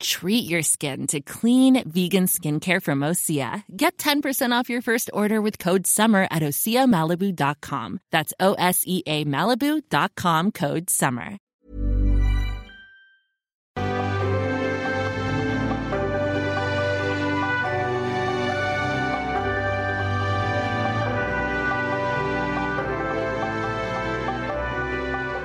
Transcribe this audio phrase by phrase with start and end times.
[0.00, 3.64] Treat your skin to clean vegan skincare from Osea.
[3.76, 8.00] Get 10% off your first order with code SUMMER at OseaMalibu.com.
[8.10, 11.38] That's O S E A Malibu.com code SUMMER.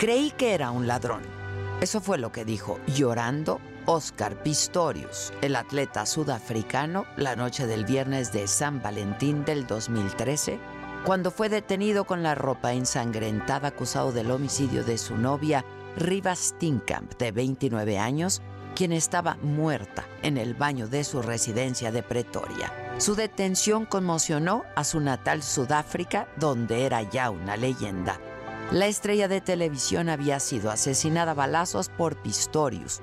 [0.01, 1.21] Creí que era un ladrón.
[1.79, 8.31] Eso fue lo que dijo, llorando, Oscar Pistorius, el atleta sudafricano, la noche del viernes
[8.31, 10.59] de San Valentín del 2013,
[11.05, 15.65] cuando fue detenido con la ropa ensangrentada acusado del homicidio de su novia,
[15.97, 18.41] Riva Stinkamp, de 29 años,
[18.75, 22.71] quien estaba muerta en el baño de su residencia de Pretoria.
[22.99, 28.19] Su detención conmocionó a su natal Sudáfrica, donde era ya una leyenda.
[28.71, 33.01] La estrella de televisión había sido asesinada a balazos por Pistorius,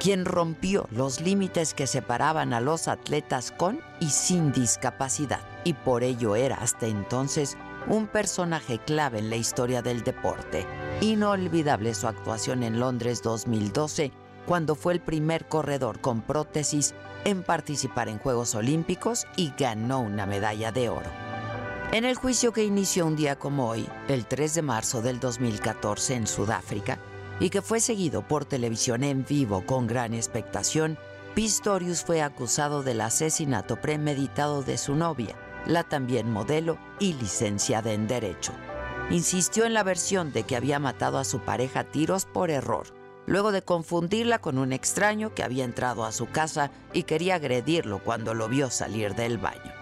[0.00, 6.02] quien rompió los límites que separaban a los atletas con y sin discapacidad, y por
[6.02, 7.56] ello era hasta entonces
[7.88, 10.66] un personaje clave en la historia del deporte.
[11.00, 14.12] Inolvidable su actuación en Londres 2012,
[14.46, 20.26] cuando fue el primer corredor con prótesis en participar en Juegos Olímpicos y ganó una
[20.26, 21.10] medalla de oro.
[21.90, 26.14] En el juicio que inició un día como hoy, el 3 de marzo del 2014
[26.14, 26.98] en Sudáfrica,
[27.40, 30.98] y que fue seguido por televisión en vivo con gran expectación,
[31.34, 35.36] Pistorius fue acusado del asesinato premeditado de su novia,
[35.66, 38.52] la también modelo y licenciada en Derecho.
[39.10, 42.88] Insistió en la versión de que había matado a su pareja a tiros por error,
[43.26, 48.02] luego de confundirla con un extraño que había entrado a su casa y quería agredirlo
[48.02, 49.78] cuando lo vio salir del baño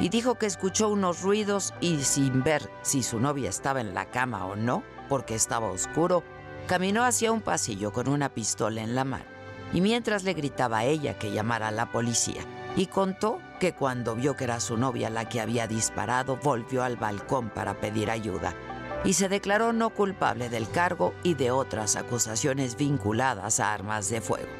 [0.00, 4.06] y dijo que escuchó unos ruidos y sin ver si su novia estaba en la
[4.06, 6.24] cama o no, porque estaba oscuro,
[6.70, 9.24] caminó hacia un pasillo con una pistola en la mano
[9.72, 12.44] y mientras le gritaba a ella que llamara a la policía
[12.76, 16.96] y contó que cuando vio que era su novia la que había disparado, volvió al
[16.96, 18.54] balcón para pedir ayuda
[19.02, 24.20] y se declaró no culpable del cargo y de otras acusaciones vinculadas a armas de
[24.20, 24.52] fuego.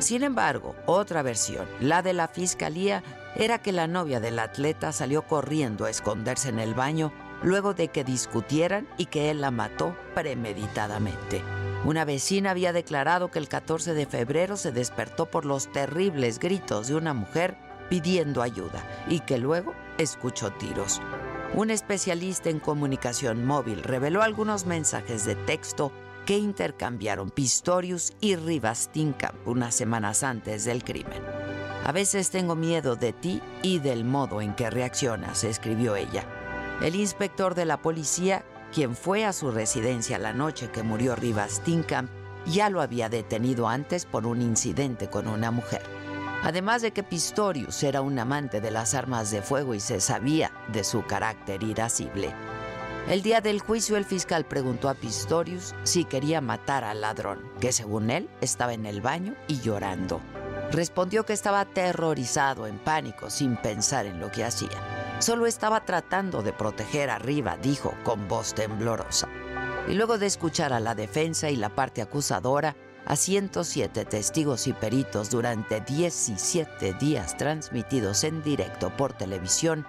[0.00, 3.04] Sin embargo, otra versión, la de la fiscalía,
[3.36, 7.12] era que la novia del atleta salió corriendo a esconderse en el baño
[7.44, 11.42] luego de que discutieran y que él la mató premeditadamente.
[11.84, 16.88] Una vecina había declarado que el 14 de febrero se despertó por los terribles gritos
[16.88, 17.56] de una mujer
[17.90, 21.02] pidiendo ayuda y que luego escuchó tiros.
[21.52, 25.92] Un especialista en comunicación móvil reveló algunos mensajes de texto
[26.24, 31.22] que intercambiaron Pistorius y Rivas Tinkamp unas semanas antes del crimen.
[31.84, 36.26] A veces tengo miedo de ti y del modo en que reaccionas, escribió ella.
[36.84, 41.62] El inspector de la policía, quien fue a su residencia la noche que murió Rivas
[41.64, 42.10] Tinkamp,
[42.44, 45.80] ya lo había detenido antes por un incidente con una mujer.
[46.42, 50.52] Además de que Pistorius era un amante de las armas de fuego y se sabía
[50.74, 52.34] de su carácter irascible.
[53.08, 57.72] El día del juicio el fiscal preguntó a Pistorius si quería matar al ladrón, que
[57.72, 60.20] según él estaba en el baño y llorando.
[60.70, 65.03] Respondió que estaba aterrorizado, en pánico, sin pensar en lo que hacía.
[65.18, 69.28] Solo estaba tratando de proteger arriba, dijo con voz temblorosa.
[69.88, 72.76] Y luego de escuchar a la defensa y la parte acusadora,
[73.06, 79.86] a 107 testigos y peritos durante 17 días transmitidos en directo por televisión,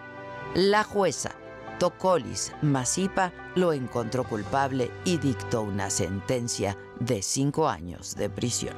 [0.53, 1.31] la jueza
[1.79, 8.75] Tocolis Masipa lo encontró culpable y dictó una sentencia de cinco años de prisión.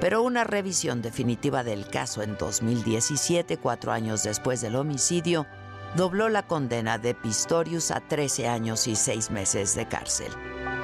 [0.00, 5.46] Pero una revisión definitiva del caso en 2017, cuatro años después del homicidio,
[5.96, 10.32] dobló la condena de Pistorius a 13 años y seis meses de cárcel.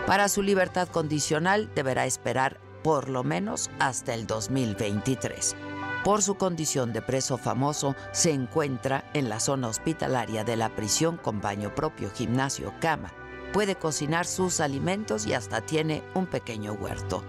[0.06, 5.56] Para su libertad condicional deberá esperar por lo menos hasta el 2023.
[6.04, 11.18] Por su condición de preso famoso, se encuentra en la zona hospitalaria de la prisión
[11.18, 13.12] con baño propio, gimnasio, cama.
[13.52, 17.22] Puede cocinar sus alimentos y hasta tiene un pequeño huerto.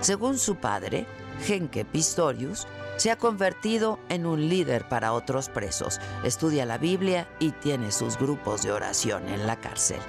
[0.00, 1.06] Según su padre,
[1.46, 2.66] Genke Pistorius
[2.98, 8.18] se ha convertido en un líder para otros presos, estudia la Biblia y tiene sus
[8.18, 10.00] grupos de oración en la cárcel.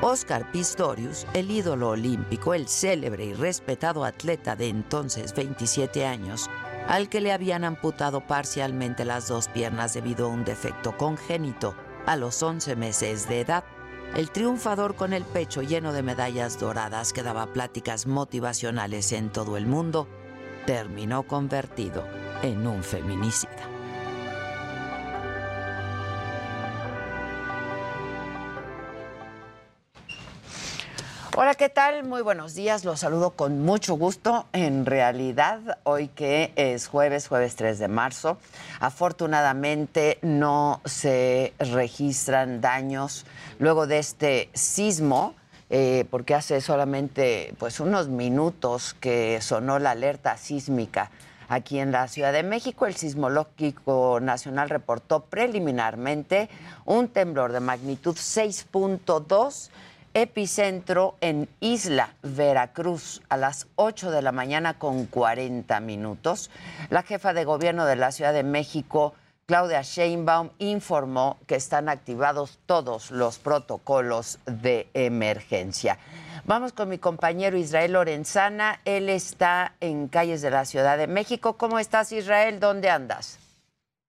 [0.00, 6.48] Oscar Pistorius, el ídolo olímpico, el célebre y respetado atleta de entonces 27 años,
[6.88, 11.74] al que le habían amputado parcialmente las dos piernas debido a un defecto congénito
[12.06, 13.64] a los 11 meses de edad,
[14.16, 19.56] El triunfador con el pecho lleno de medallas doradas que daba pláticas motivacionales en todo
[19.56, 20.06] el mundo,
[20.66, 22.04] terminó convertido
[22.42, 23.74] en un feminicida.
[31.36, 32.04] Hola, ¿qué tal?
[32.04, 32.84] Muy buenos días.
[32.84, 34.46] Los saludo con mucho gusto.
[34.52, 38.38] En realidad, hoy que es jueves, jueves 3 de marzo,
[38.78, 43.26] afortunadamente no se registran daños
[43.58, 45.34] luego de este sismo.
[45.70, 51.10] Eh, porque hace solamente pues unos minutos que sonó la alerta sísmica
[51.48, 52.86] aquí en la Ciudad de México.
[52.86, 56.48] El Sismológico Nacional reportó preliminarmente
[56.84, 59.70] un temblor de magnitud 6.2
[60.14, 66.50] epicentro en Isla Veracruz a las 8 de la mañana con 40 minutos.
[66.90, 69.14] La jefa de gobierno de la Ciudad de México,
[69.46, 75.98] Claudia Sheinbaum, informó que están activados todos los protocolos de emergencia.
[76.46, 78.80] Vamos con mi compañero Israel Lorenzana.
[78.86, 81.58] Él está en calles de la Ciudad de México.
[81.58, 82.58] ¿Cómo estás, Israel?
[82.58, 83.38] ¿Dónde andas?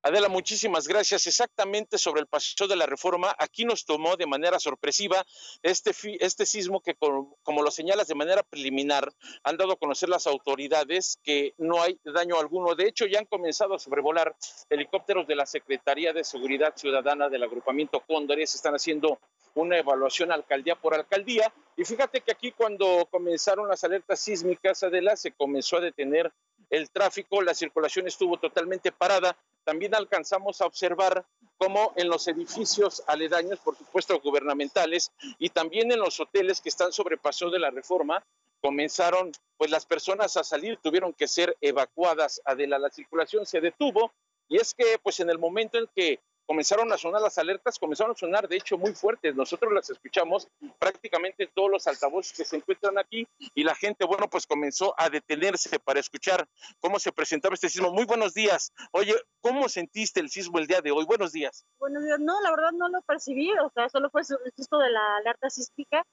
[0.06, 1.26] Adela, muchísimas gracias.
[1.26, 5.26] Exactamente sobre el paso de la reforma, aquí nos tomó de manera sorpresiva
[5.64, 9.12] este, este sismo que, como, lo señalas de manera preliminar,
[9.44, 12.76] han dado a conocer las autoridades que no hay daño alguno.
[12.76, 14.36] De hecho, ya han comenzado a sobrevolar
[14.70, 18.54] helicópteros de la Secretaría de Seguridad Ciudadana del agrupamiento Cóndores.
[18.54, 19.20] Están haciendo
[19.56, 21.52] una evaluación alcaldía por alcaldía.
[21.76, 26.32] Y fíjate que aquí cuando comenzaron las alertas sísmicas, Adela, se comenzó a detener
[26.70, 29.38] el tráfico, la circulación estuvo totalmente parada.
[29.64, 31.26] También alcanzamos a observar
[31.58, 36.92] cómo en los edificios aledaños, por supuesto gubernamentales, y también en los hoteles que están
[36.92, 38.24] sobre paso de la reforma,
[38.62, 42.42] comenzaron pues las personas a salir, tuvieron que ser evacuadas.
[42.46, 44.12] Adela, la circulación se detuvo
[44.48, 48.14] y es que pues en el momento en que comenzaron a sonar las alertas, comenzaron
[48.14, 49.36] a sonar de hecho muy fuertes.
[49.36, 50.48] Nosotros las escuchamos
[50.80, 55.10] prácticamente todos los altavoces que se encuentran aquí y la gente, bueno, pues comenzó a
[55.10, 56.48] detenerse para escuchar
[56.80, 57.92] cómo se presentaba este sismo.
[57.92, 58.72] Muy buenos días.
[58.92, 61.06] Oye, ¿cómo sentiste el sismo el día de hoy?
[61.06, 61.66] Buenos días.
[61.80, 62.20] Buenos días.
[62.20, 65.50] No, la verdad no lo percibí, o sea, solo fue el susto de la alerta
[65.50, 66.06] sísmica.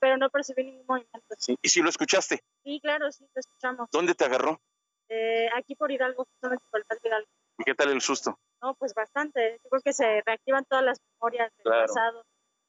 [0.00, 1.34] Pero no percibí ningún movimiento.
[1.38, 1.56] Sí.
[1.62, 2.42] ¿Y si lo escuchaste?
[2.62, 3.88] Sí, claro, sí, lo escuchamos.
[3.90, 4.60] ¿Dónde te agarró?
[5.08, 7.28] Eh, aquí por Hidalgo, justamente por el Hidalgo.
[7.58, 8.38] ¿Y qué tal el susto?
[8.62, 9.60] No, pues bastante.
[9.62, 12.24] Yo creo que se reactivan todas las memorias del pasado.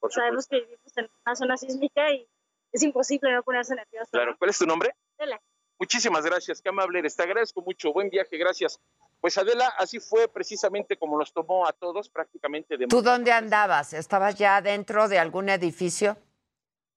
[0.08, 2.28] Sabemos que vivimos en una zona sísmica y
[2.72, 4.10] es imposible no ponerse nervioso.
[4.12, 4.36] Claro.
[4.38, 4.94] ¿Cuál es tu nombre?
[5.18, 5.40] Adela.
[5.78, 7.16] Muchísimas gracias, qué amable eres.
[7.16, 7.92] Te agradezco mucho.
[7.92, 8.80] Buen viaje, gracias.
[9.20, 13.92] Pues Adela, así fue precisamente como nos tomó a todos prácticamente de ¿Tú dónde andabas?
[13.92, 16.16] ¿Estabas ya dentro de algún edificio?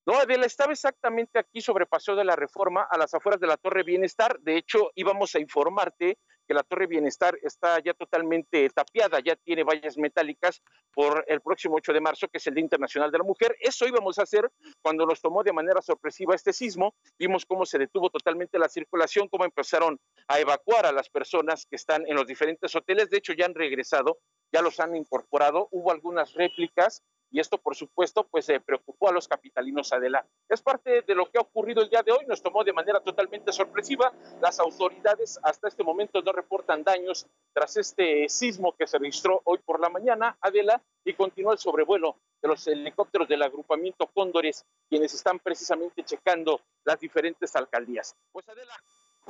[0.10, 3.58] No, Adela, estaba exactamente aquí sobre Paseo de la Reforma, a las afueras de la
[3.58, 4.40] Torre Bienestar.
[4.40, 6.18] De hecho, íbamos a informarte
[6.48, 10.64] que la Torre Bienestar está ya totalmente tapiada, ya tiene vallas metálicas
[10.96, 13.56] por el próximo 8 de marzo, que es el Día Internacional de la Mujer.
[13.60, 14.50] Eso íbamos a hacer
[14.82, 16.96] cuando nos tomó de manera sorpresiva este sismo.
[17.20, 21.76] Vimos cómo se detuvo totalmente la circulación, cómo empezaron a evacuar a las personas que
[21.76, 23.12] están en los diferentes hoteles.
[23.12, 24.18] De hecho, ya han regresado,
[24.52, 25.68] ya los han incorporado.
[25.72, 30.26] Hubo algunas réplicas y esto, por supuesto, pues eh, preocupó a los capitalinos Adela.
[30.48, 33.02] Es parte de lo que ha ocurrido el día de hoy, nos tomó de manera
[33.02, 34.12] totalmente sorpresiva.
[34.42, 39.60] Las autoridades hasta este momento no reportan daños tras este sismo que se registró hoy
[39.60, 45.14] por la mañana, Adela, y continúa el sobrevuelo de los helicópteros del agrupamiento Cóndores, quienes
[45.14, 48.16] están precisamente checando las diferentes alcaldías.
[48.32, 48.74] Pues Adela,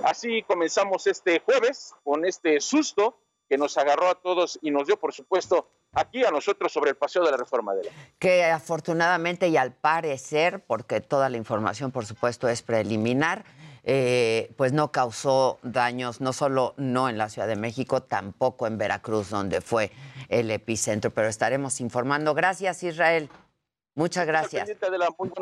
[0.04, 3.18] así comenzamos este jueves con este susto
[3.50, 6.96] que nos agarró a todos y nos dio, por supuesto, aquí a nosotros sobre el
[6.96, 11.92] paseo de la reforma de la Que afortunadamente y al parecer, porque toda la información,
[11.92, 13.44] por supuesto, es preliminar,
[13.84, 18.78] eh, pues no causó daños, no solo no en la Ciudad de México, tampoco en
[18.78, 19.92] Veracruz, donde fue
[20.28, 22.36] el epicentro, pero estaremos informando.
[22.36, 23.30] Gracias, Israel.
[23.96, 24.70] Muchas gracias.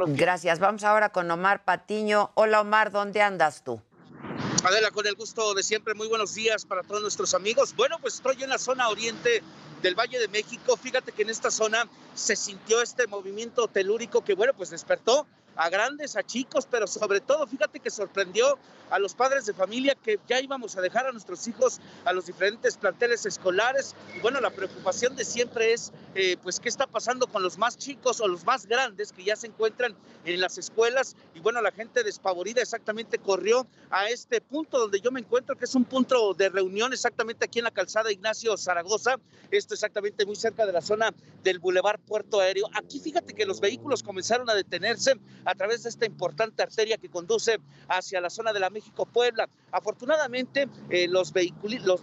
[0.07, 0.59] Gracias.
[0.59, 2.31] Vamos ahora con Omar Patiño.
[2.35, 3.81] Hola, Omar, ¿dónde andas tú?
[4.63, 7.75] Adela, con el gusto de siempre, muy buenos días para todos nuestros amigos.
[7.75, 9.43] Bueno, pues estoy en la zona oriente
[9.81, 10.75] del Valle de México.
[10.75, 15.69] Fíjate que en esta zona se sintió este movimiento telúrico que, bueno, pues despertó a
[15.69, 18.57] grandes, a chicos, pero sobre todo, fíjate que sorprendió
[18.89, 22.25] a los padres de familia que ya íbamos a dejar a nuestros hijos a los
[22.25, 23.95] diferentes planteles escolares.
[24.15, 27.77] Y bueno, la preocupación de siempre es, eh, pues, qué está pasando con los más
[27.77, 29.95] chicos o los más grandes que ya se encuentran
[30.25, 31.15] en las escuelas.
[31.35, 35.65] Y bueno, la gente despavorida exactamente corrió a este punto donde yo me encuentro, que
[35.65, 39.17] es un punto de reunión exactamente aquí en la calzada Ignacio Zaragoza.
[39.51, 42.69] Esto exactamente muy cerca de la zona del Boulevard Puerto Aéreo.
[42.73, 45.15] Aquí fíjate que los vehículos comenzaron a detenerse
[45.47, 49.49] a través de esta importante arteria que conduce hacia la zona de la México-Puebla.
[49.71, 51.33] Afortunadamente, eh, los,
[51.83, 52.01] los,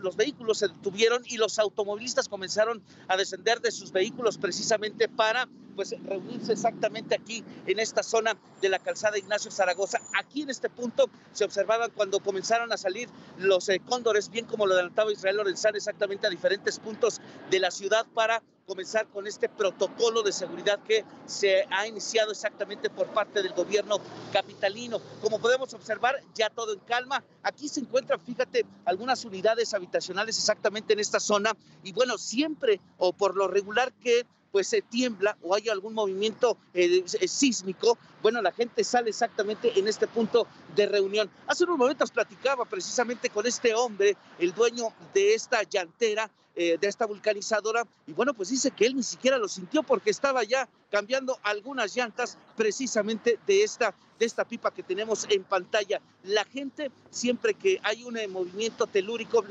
[0.00, 5.48] los vehículos se detuvieron y los automovilistas comenzaron a descender de sus vehículos precisamente para
[5.74, 10.00] pues reunirse exactamente aquí en esta zona de la calzada Ignacio Zaragoza.
[10.16, 13.08] Aquí en este punto se observaban cuando comenzaron a salir
[13.38, 17.20] los eh, cóndores, bien como lo adelantaba Israel Lorenzán, exactamente a diferentes puntos
[17.50, 22.90] de la ciudad para comenzar con este protocolo de seguridad que se ha iniciado exactamente
[22.90, 23.98] por parte del gobierno
[24.32, 25.00] capitalino.
[25.20, 27.22] Como podemos observar, ya todo en calma.
[27.42, 31.52] Aquí se encuentran, fíjate, algunas unidades habitacionales exactamente en esta zona
[31.82, 36.56] y bueno, siempre o por lo regular que pues se tiembla o hay algún movimiento
[36.74, 41.28] eh, eh, sísmico, bueno, la gente sale exactamente en este punto de reunión.
[41.48, 46.86] Hace unos momentos platicaba precisamente con este hombre, el dueño de esta llantera, eh, de
[46.86, 50.68] esta vulcanizadora, y bueno, pues dice que él ni siquiera lo sintió porque estaba ya
[50.90, 56.00] cambiando algunas llantas precisamente de esta, de esta pipa que tenemos en pantalla.
[56.24, 59.44] La gente, siempre que hay un movimiento telúrico,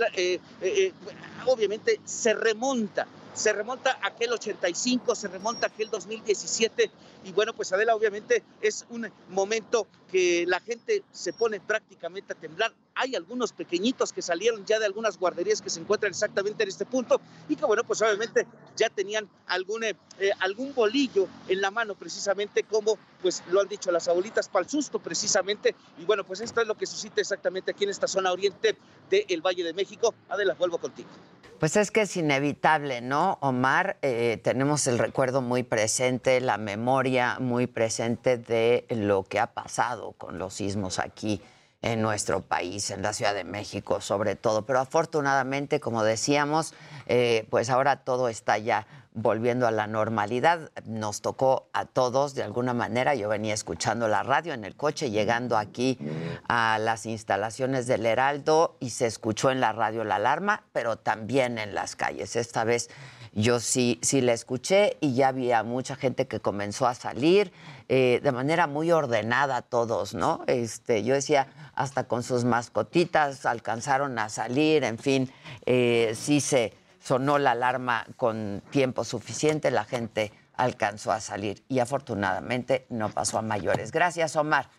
[1.45, 6.91] obviamente se remonta se remonta a aquel 85, se remonta a aquel 2017
[7.25, 12.35] y bueno, pues Adela obviamente es un momento que la gente se pone prácticamente a
[12.35, 12.73] temblar.
[12.95, 16.85] Hay algunos pequeñitos que salieron ya de algunas guarderías que se encuentran exactamente en este
[16.85, 19.95] punto y que bueno, pues obviamente ya tenían algún, eh,
[20.39, 24.69] algún bolillo en la mano precisamente como pues lo han dicho las abuelitas para el
[24.69, 28.31] susto precisamente y bueno, pues esto es lo que suscita exactamente aquí en esta zona
[28.31, 28.75] oriente
[29.09, 30.13] del Valle de México.
[30.29, 31.09] Adela, vuelvo contigo.
[31.59, 33.97] Pues es que es inevitable, ¿no, Omar?
[34.01, 40.11] Eh, tenemos el recuerdo muy presente, la memoria muy presente de lo que ha pasado
[40.13, 41.41] con los sismos aquí
[41.81, 44.65] en nuestro país, en la Ciudad de México sobre todo.
[44.65, 46.73] Pero afortunadamente, como decíamos,
[47.05, 50.71] eh, pues ahora todo está ya volviendo a la normalidad.
[50.85, 53.15] Nos tocó a todos de alguna manera.
[53.15, 55.97] Yo venía escuchando la radio en el coche, llegando aquí
[56.47, 61.57] a las instalaciones del Heraldo y se escuchó en la radio la alarma, pero también
[61.57, 62.35] en las calles.
[62.35, 62.89] Esta vez
[63.35, 67.51] yo sí, sí la escuché y ya había mucha gente que comenzó a salir
[67.89, 70.43] eh, de manera muy ordenada todos, ¿no?
[70.45, 75.31] Este, yo decía, hasta con sus mascotitas alcanzaron a salir, en fin,
[75.65, 81.79] eh, sí se sonó la alarma con tiempo suficiente, la gente alcanzó a salir y
[81.79, 83.91] afortunadamente no pasó a mayores.
[83.91, 84.69] Gracias, Omar.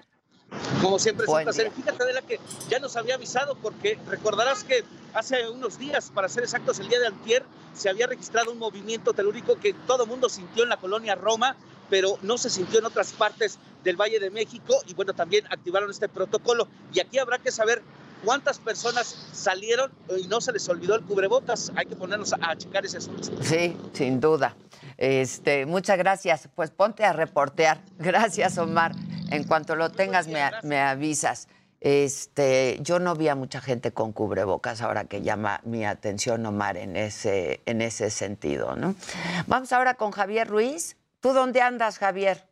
[0.81, 1.71] Como siempre es un placer.
[1.73, 2.38] Fíjate, Adela, que
[2.69, 7.00] ya nos había avisado porque recordarás que hace unos días, para ser exactos, el día
[7.00, 10.76] de antier, se había registrado un movimiento telúrico que todo el mundo sintió en la
[10.76, 11.57] colonia Roma,
[11.90, 15.90] pero no se sintió en otras partes del Valle de México y bueno, también activaron
[15.90, 16.69] este protocolo.
[16.93, 17.83] Y aquí habrá que saber
[18.25, 21.73] ¿Cuántas personas salieron y no se les olvidó el cubrebocas?
[21.76, 23.31] Hay que ponernos a, checar ese asunto.
[23.43, 24.57] Sí, sin duda.
[24.97, 26.49] Este, muchas gracias.
[26.54, 27.83] Pues ponte a reportear.
[27.99, 28.93] Gracias, Omar.
[29.31, 31.49] En cuanto lo tengas, me, avisas.
[31.81, 36.78] Este, yo no vi a mucha gente con cubrebocas ahora que llama mi atención Omar
[36.78, 38.95] en ese, en ese sentido, ¿no?
[39.47, 40.97] Vamos ahora con Javier Ruiz.
[41.21, 42.47] ¿Tú dónde andas, Javier?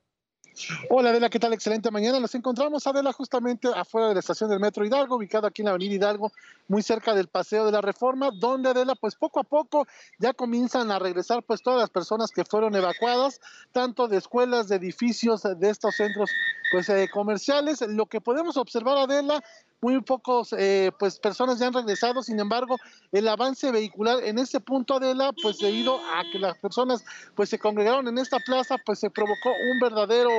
[0.90, 1.52] Hola Adela, ¿qué tal?
[1.52, 2.20] Excelente mañana.
[2.20, 5.70] Nos encontramos, Adela, justamente afuera de la estación del Metro Hidalgo, ubicada aquí en la
[5.70, 6.32] Avenida Hidalgo,
[6.68, 9.86] muy cerca del Paseo de la Reforma, donde Adela, pues poco a poco
[10.18, 13.40] ya comienzan a regresar pues todas las personas que fueron evacuadas,
[13.72, 16.30] tanto de escuelas, de edificios, de estos centros
[16.70, 17.80] pues eh, comerciales.
[17.82, 19.42] Lo que podemos observar, Adela,
[19.82, 22.76] muy pocos eh, pues personas ya han regresado, sin embargo,
[23.10, 27.58] el avance vehicular en este punto Adela, pues debido a que las personas pues se
[27.58, 30.30] congregaron en esta plaza, pues se provocó un verdadero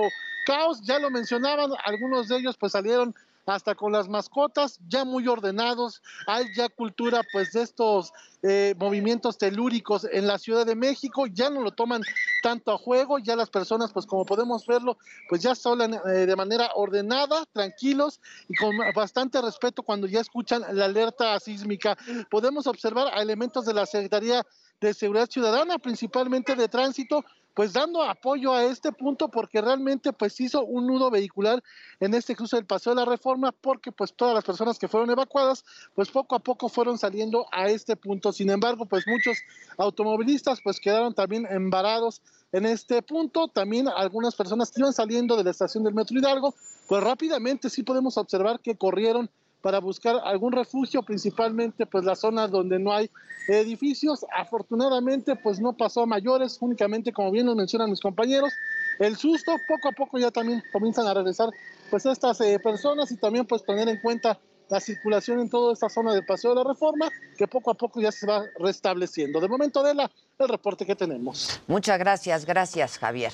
[0.48, 3.14] caos, ya lo mencionaban, algunos de ellos pues salieron
[3.46, 6.02] hasta con las mascotas ya muy ordenados.
[6.28, 11.50] Hay ya cultura pues de estos eh, movimientos telúricos en la Ciudad de México, ya
[11.50, 12.02] no lo toman
[12.42, 14.98] tanto a juego, ya las personas pues como podemos verlo
[15.30, 18.20] pues ya hablan eh, de manera ordenada, tranquilos
[18.50, 21.98] y con bastante respeto cuando ya escuchan la alerta sísmica.
[22.30, 24.46] Podemos observar a elementos de la Secretaría
[24.82, 30.40] de Seguridad Ciudadana, principalmente de tránsito, pues dando apoyo a este punto porque realmente pues
[30.40, 31.64] hizo un nudo vehicular
[32.00, 35.10] en este cruce del Paseo de la Reforma porque pues todas las personas que fueron
[35.12, 38.32] evacuadas pues poco a poco fueron saliendo a este punto.
[38.32, 39.38] Sin embargo, pues muchos
[39.78, 43.48] automovilistas pues quedaron también embarados en este punto.
[43.48, 46.56] También algunas personas que iban saliendo de la estación del Metro Hidalgo
[46.88, 49.30] pues rápidamente sí podemos observar que corrieron
[49.64, 53.10] para buscar algún refugio, principalmente pues las zonas donde no hay
[53.48, 54.26] edificios.
[54.36, 58.52] Afortunadamente pues no pasó a mayores, únicamente como bien lo mencionan mis compañeros,
[59.00, 61.50] el susto, poco a poco ya también comienzan a regresar
[61.90, 64.38] pues estas eh, personas y también pues tener en cuenta
[64.70, 68.00] la circulación en toda esta zona del Paseo de la Reforma que poco a poco
[68.02, 69.40] ya se va restableciendo.
[69.40, 70.10] De momento, Adela,
[70.40, 71.62] el reporte que tenemos.
[71.68, 73.34] Muchas gracias, gracias Javier.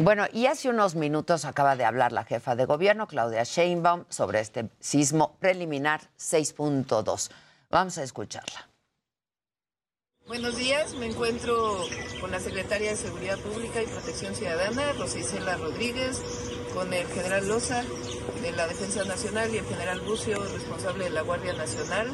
[0.00, 4.40] Bueno, y hace unos minutos acaba de hablar la jefa de gobierno, Claudia Sheinbaum, sobre
[4.40, 7.30] este sismo preliminar 6.2.
[7.70, 8.68] Vamos a escucharla.
[10.26, 11.84] Buenos días, me encuentro
[12.18, 16.18] con la secretaria de Seguridad Pública y Protección Ciudadana, Rosicela Rodríguez,
[16.72, 17.84] con el general Loza
[18.40, 22.08] de la Defensa Nacional y el general Bucio, responsable de la Guardia Nacional.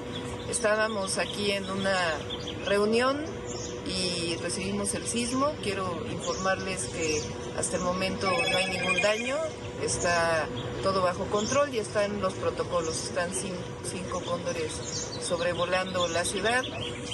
[0.51, 1.97] Estábamos aquí en una
[2.67, 3.25] reunión
[3.87, 5.53] y recibimos el sismo.
[5.63, 7.23] Quiero informarles que
[7.57, 9.37] hasta el momento no hay ningún daño,
[9.81, 10.49] está
[10.83, 14.73] todo bajo control y están los protocolos, están cinco cóndores
[15.23, 16.65] sobrevolando la ciudad,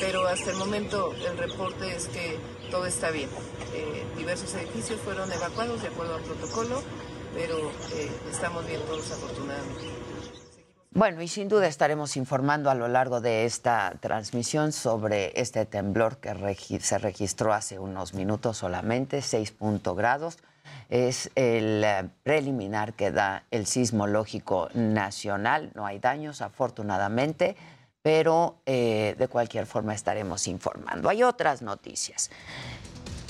[0.01, 2.39] pero hasta el momento el reporte es que
[2.71, 3.29] todo está bien.
[3.75, 6.83] Eh, diversos edificios fueron evacuados de acuerdo al protocolo,
[7.35, 9.96] pero eh, estamos bien todos afortunadamente.
[10.97, 16.17] Bueno, y sin duda estaremos informando a lo largo de esta transmisión sobre este temblor
[16.17, 19.57] que se registró hace unos minutos solamente, 6
[19.95, 20.39] grados.
[20.89, 25.71] Es el eh, preliminar que da el sismológico nacional.
[25.75, 27.57] No hay daños, afortunadamente,
[28.01, 31.11] pero eh, de cualquier forma estaremos informando.
[31.11, 32.31] Hay otras noticias.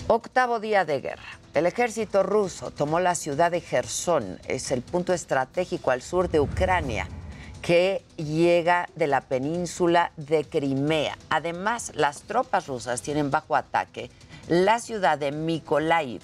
[0.06, 1.40] Octavo día de guerra.
[1.52, 6.38] El ejército ruso tomó la ciudad de Gerson, es el punto estratégico al sur de
[6.38, 7.08] Ucrania
[7.66, 11.18] que llega de la península de Crimea.
[11.30, 14.08] Además, las tropas rusas tienen bajo ataque
[14.46, 16.23] la ciudad de Mykolaiv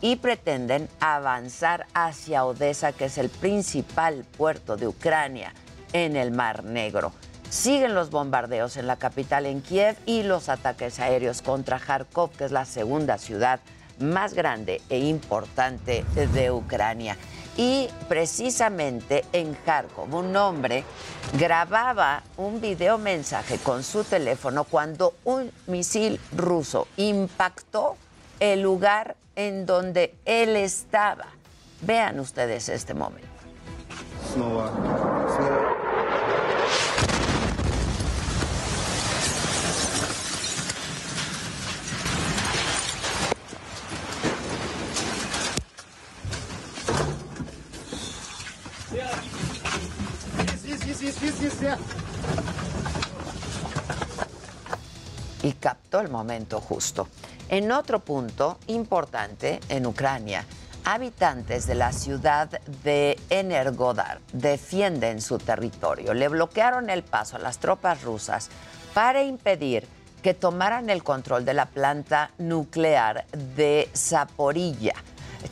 [0.00, 5.54] y pretenden avanzar hacia Odessa, que es el principal puerto de Ucrania
[5.92, 7.12] en el Mar Negro.
[7.50, 12.46] Siguen los bombardeos en la capital, en Kiev, y los ataques aéreos contra Kharkov, que
[12.46, 13.60] es la segunda ciudad
[14.00, 16.04] más grande e importante
[16.34, 17.16] de Ucrania.
[17.60, 20.82] Y precisamente en Kharkov, un hombre
[21.34, 27.98] grababa un video mensaje con su teléfono cuando un misil ruso impactó
[28.38, 31.26] el lugar en donde él estaba.
[31.82, 33.28] Vean ustedes este momento.
[55.42, 57.08] Y captó el momento justo.
[57.48, 60.44] En otro punto importante, en Ucrania,
[60.84, 66.14] habitantes de la ciudad de Energodar defienden su territorio.
[66.14, 68.48] Le bloquearon el paso a las tropas rusas
[68.92, 69.86] para impedir
[70.22, 74.94] que tomaran el control de la planta nuclear de Zaporilla,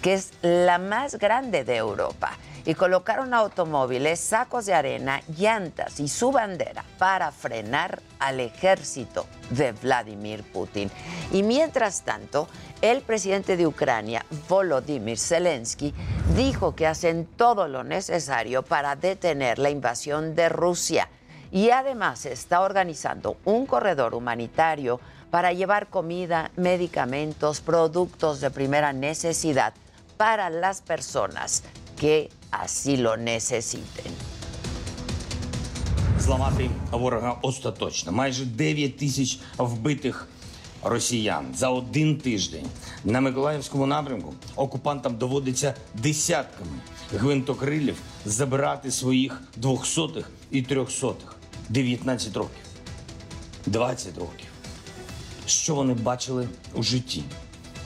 [0.02, 2.36] que es la más grande de Europa
[2.68, 9.72] y colocaron automóviles, sacos de arena, llantas y su bandera para frenar al ejército de
[9.72, 10.90] Vladimir Putin.
[11.32, 12.46] Y mientras tanto,
[12.82, 15.94] el presidente de Ucrania, Volodymyr Zelensky,
[16.36, 21.08] dijo que hacen todo lo necesario para detener la invasión de Rusia
[21.50, 25.00] y además está organizando un corredor humanitario
[25.30, 29.72] para llevar comida, medicamentos, productos de primera necesidad
[30.18, 31.62] para las personas
[31.98, 34.12] que así lo necesiten.
[36.18, 38.12] Зламати ворога остаточно.
[38.12, 40.28] Майже 9 тисяч вбитих
[40.82, 42.66] росіян за один тиждень
[43.04, 46.80] на Миколаївському напрямку окупантам доводиться десятками
[47.12, 51.34] гвинтокрилів забирати своїх двохсотих і трьохсотих.
[51.68, 52.64] 19 років,
[53.66, 54.46] 20 років.
[55.46, 57.22] Що вони бачили у житті,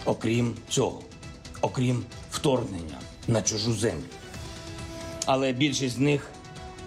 [0.05, 1.03] окрім цього,
[1.61, 4.05] окрім вторгнення на чужу землю.
[5.27, 6.31] але більшість з них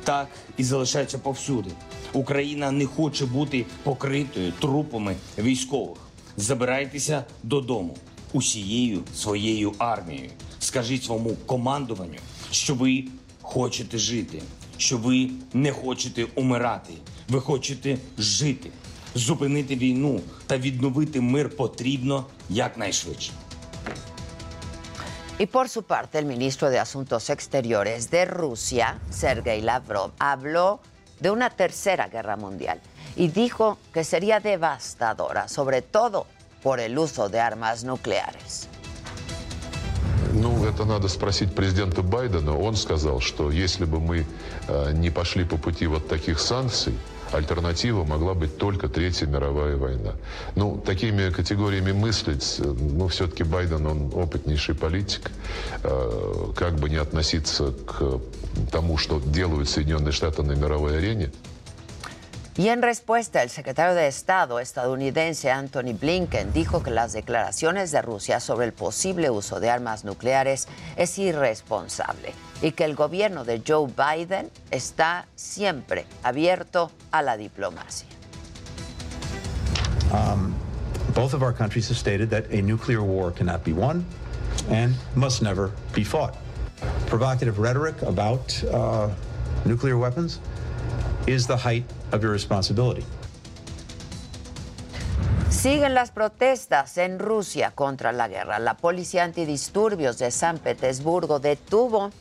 [0.04, 1.72] так і залишаються повсюди.
[2.14, 5.98] Україна не хоче бути покритою трупами військових.
[6.38, 7.98] Забирайтеся додому
[8.34, 10.30] усією своєю армією.
[10.60, 12.18] Скажіть своєму командуванню,
[12.52, 13.04] що ви
[13.42, 14.42] хочете жити,
[14.78, 16.94] що ви не хочете умирати.
[17.30, 18.70] Ви хочете жити,
[19.16, 23.32] зупинити війну та відновити мир потрібно якнайшвидше.
[25.39, 30.81] Y por su parte, el ministro de Asuntos Exteriores de Rusia, Sergei Lavrov, habló
[31.19, 32.81] de una tercera guerra mundial
[33.17, 36.27] y dijo que sería devastadora, sobre todo
[36.63, 38.69] por el uso de armas nucleares.
[40.33, 42.57] Ну, это надо спросить президента Байдена.
[42.57, 44.27] Он сказал, что если бы мы
[44.69, 46.95] э, не пошли по пути вот таких санкций,
[47.32, 50.14] Альтернатива могла быть только Третья мировая война.
[50.56, 55.32] Ну, такими категориями мыслить, ну, все-таки Байден, он опытнейший политик.
[55.84, 58.22] Э, как бы не относиться к
[58.72, 61.32] тому, что делают Соединенные Штаты на мировой арене.
[62.58, 68.02] Y en respuesta, el secretario de Estado estadounidense Anthony Blinken dijo que las declaraciones de
[68.02, 73.62] Rusia sobre el posible uso de armas nucleares es irresponsable y que el gobierno de
[73.68, 78.08] Joe Biden está siempre abierto a la diplomacia.
[80.14, 80.56] Um,
[81.14, 84.06] both of our countries have stated that a nuclear war cannot be won
[84.70, 86.38] and must never be fought.
[87.08, 89.10] Provocative rhetoric about uh,
[89.66, 90.40] nuclear weapons
[91.28, 93.04] is the height of your responsibility.
[95.50, 98.60] Siguen las protestas en Rusia contra la guerra.
[98.60, 102.12] La policía antidisturbios de San Petersburgo detuvo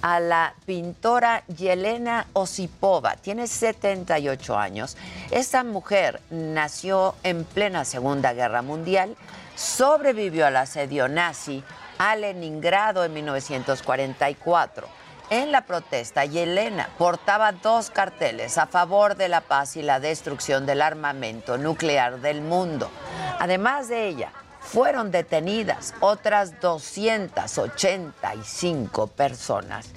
[0.00, 3.16] a la pintora Yelena Osipova.
[3.16, 4.96] Tiene 78 años.
[5.30, 9.16] Esta mujer nació en plena Segunda Guerra Mundial,
[9.56, 11.62] sobrevivió al asedio nazi
[11.98, 19.40] a Leningrado en 1944 en la protesta, Yelena portaba dos carteles a favor de la
[19.40, 22.90] paz y la destrucción del armamento nuclear del mundo.
[23.38, 29.90] Además de ella, fueron detenidas otras 285 personas.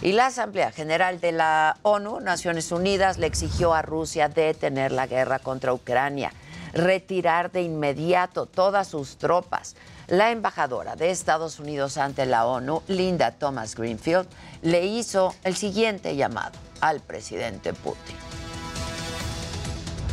[0.00, 5.06] Y la Asamblea General de la ONU, Naciones Unidas, le exigió a Rusia detener la
[5.06, 6.32] guerra contra Ucrania,
[6.72, 9.76] retirar de inmediato todas sus tropas,
[10.08, 14.26] la embajadora de Estados Unidos ante la ONU, Linda Thomas Greenfield,
[14.62, 18.16] le hizo el siguiente llamado al presidente Putin.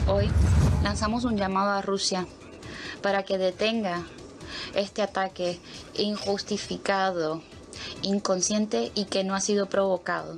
[0.08, 0.30] Hoy
[0.84, 2.28] lanzamos un llamado a Rusia
[3.02, 4.04] para que detenga
[4.76, 5.60] este ataque
[5.96, 7.42] injustificado,
[8.02, 10.38] inconsciente y que no ha sido provocado.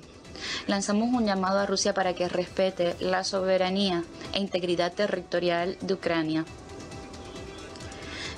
[0.68, 6.46] Lanzamos un llamado a Rusia para que respete la soberanía e integridad territorial de Ucrania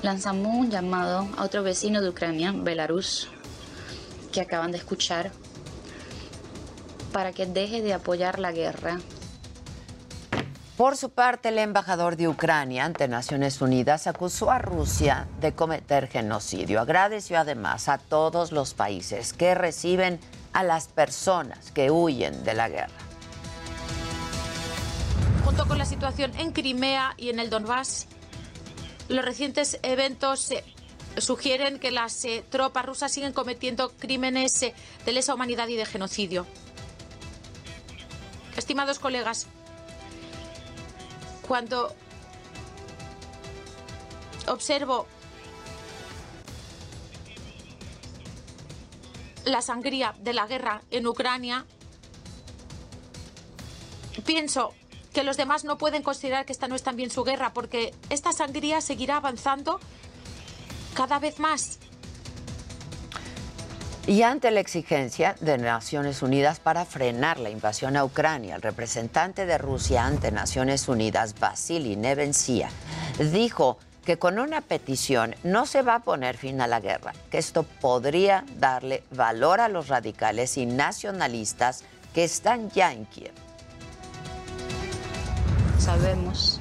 [0.04, 3.28] lanzamos un llamado a otro vecino de Ucrania, Belarus,
[4.32, 5.32] que acaban de escuchar,
[7.14, 8.98] para que deje de apoyar la guerra.
[10.76, 16.08] Por su parte, el embajador de Ucrania ante Naciones Unidas acusó a Rusia de cometer
[16.08, 16.80] genocidio.
[16.80, 20.18] Agradeció además a todos los países que reciben
[20.52, 22.98] a las personas que huyen de la guerra.
[25.44, 28.08] Junto con la situación en Crimea y en el Donbass,
[29.08, 30.64] los recientes eventos eh,
[31.18, 34.74] sugieren que las eh, tropas rusas siguen cometiendo crímenes eh,
[35.06, 36.44] de lesa humanidad y de genocidio.
[38.56, 39.46] Estimados colegas,
[41.46, 41.94] cuando
[44.46, 45.06] observo
[49.44, 51.66] la sangría de la guerra en Ucrania,
[54.24, 54.74] pienso
[55.12, 58.32] que los demás no pueden considerar que esta no es también su guerra, porque esta
[58.32, 59.80] sangría seguirá avanzando
[60.94, 61.78] cada vez más.
[64.06, 69.46] Y ante la exigencia de Naciones Unidas para frenar la invasión a Ucrania, el representante
[69.46, 72.68] de Rusia ante Naciones Unidas, Vasily Nevencia,
[73.18, 77.38] dijo que con una petición no se va a poner fin a la guerra, que
[77.38, 83.32] esto podría darle valor a los radicales y nacionalistas que están ya en Kiev.
[85.78, 86.60] Sabemos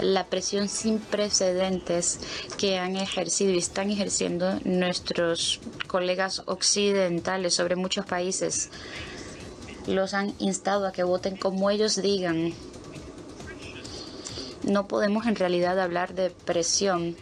[0.00, 2.20] la presión sin precedentes
[2.58, 8.70] que han ejercido y están ejerciendo nuestros colegas occidentales sobre muchos países.
[9.86, 12.52] Los han instado a que voten como ellos digan.
[14.62, 17.16] No podemos en realidad hablar de presión,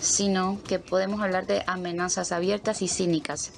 [0.00, 3.52] sino que podemos hablar de amenazas abiertas y cínicas.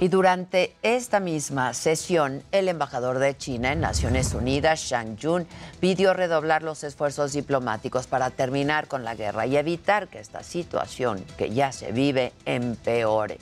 [0.00, 5.46] Y durante esta misma sesión, el embajador de China en Naciones Unidas, Shang Jun,
[5.78, 11.24] pidió redoblar los esfuerzos diplomáticos para terminar con la guerra y evitar que esta situación
[11.38, 13.38] que ya se vive empeore.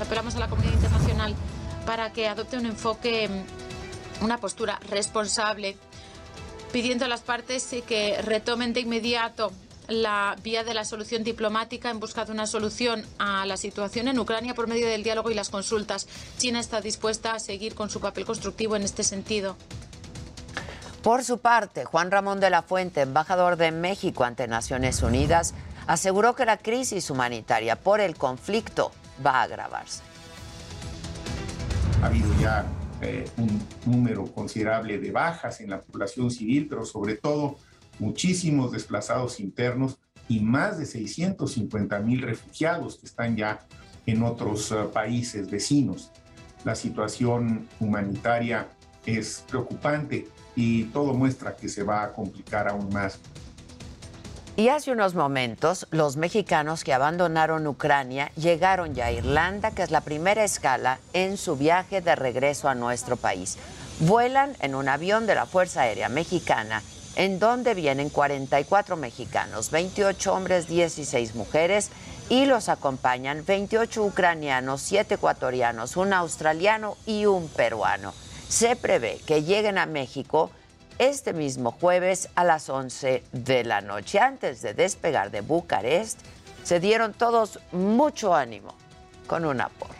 [0.00, 1.34] Apelamos a la comunidad internacional
[1.84, 3.28] para que adopte un enfoque,
[4.22, 5.76] una postura responsable,
[6.72, 9.52] pidiendo a las partes que retomen de inmediato
[9.90, 14.18] la vía de la solución diplomática en busca de una solución a la situación en
[14.18, 16.06] Ucrania por medio del diálogo y las consultas.
[16.38, 19.56] China está dispuesta a seguir con su papel constructivo en este sentido.
[21.02, 25.54] Por su parte, Juan Ramón de la Fuente, embajador de México ante Naciones Unidas,
[25.86, 28.92] aseguró que la crisis humanitaria por el conflicto
[29.24, 30.02] va a agravarse.
[32.02, 32.64] Ha habido ya
[33.02, 37.56] eh, un número considerable de bajas en la población civil, pero sobre todo
[38.00, 43.66] muchísimos desplazados internos y más de 650 mil refugiados que están ya
[44.06, 46.10] en otros uh, países vecinos.
[46.64, 48.68] La situación humanitaria
[49.06, 53.18] es preocupante y todo muestra que se va a complicar aún más.
[54.56, 59.90] Y hace unos momentos, los mexicanos que abandonaron Ucrania llegaron ya a Irlanda, que es
[59.90, 63.56] la primera escala en su viaje de regreso a nuestro país.
[64.00, 66.82] Vuelan en un avión de la Fuerza Aérea Mexicana,
[67.16, 71.90] en donde vienen 44 mexicanos, 28 hombres, 16 mujeres,
[72.28, 78.14] y los acompañan 28 ucranianos, 7 ecuatorianos, un australiano y un peruano.
[78.48, 80.50] Se prevé que lleguen a México
[80.98, 84.20] este mismo jueves a las 11 de la noche.
[84.20, 86.20] Antes de despegar de Bucarest,
[86.62, 88.74] se dieron todos mucho ánimo
[89.26, 89.96] con una porra.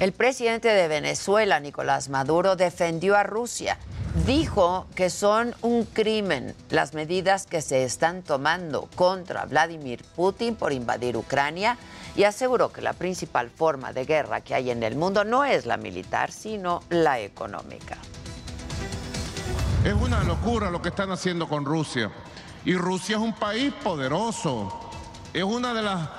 [0.00, 3.76] El presidente de Venezuela, Nicolás Maduro, defendió a Rusia.
[4.26, 10.72] Dijo que son un crimen las medidas que se están tomando contra Vladimir Putin por
[10.72, 11.76] invadir Ucrania
[12.20, 15.64] y aseguró que la principal forma de guerra que hay en el mundo no es
[15.64, 17.96] la militar, sino la económica.
[19.82, 22.10] Es una locura lo que están haciendo con Rusia.
[22.66, 24.90] Y Rusia es un país poderoso.
[25.32, 26.10] Es una de las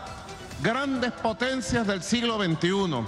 [0.64, 3.06] grandes potencias del siglo XXI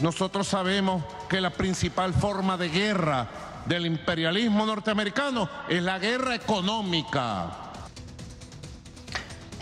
[0.00, 3.28] nosotros sabemos que la principal forma de guerra
[3.66, 7.63] del imperialismo norteamericano es la guerra económica.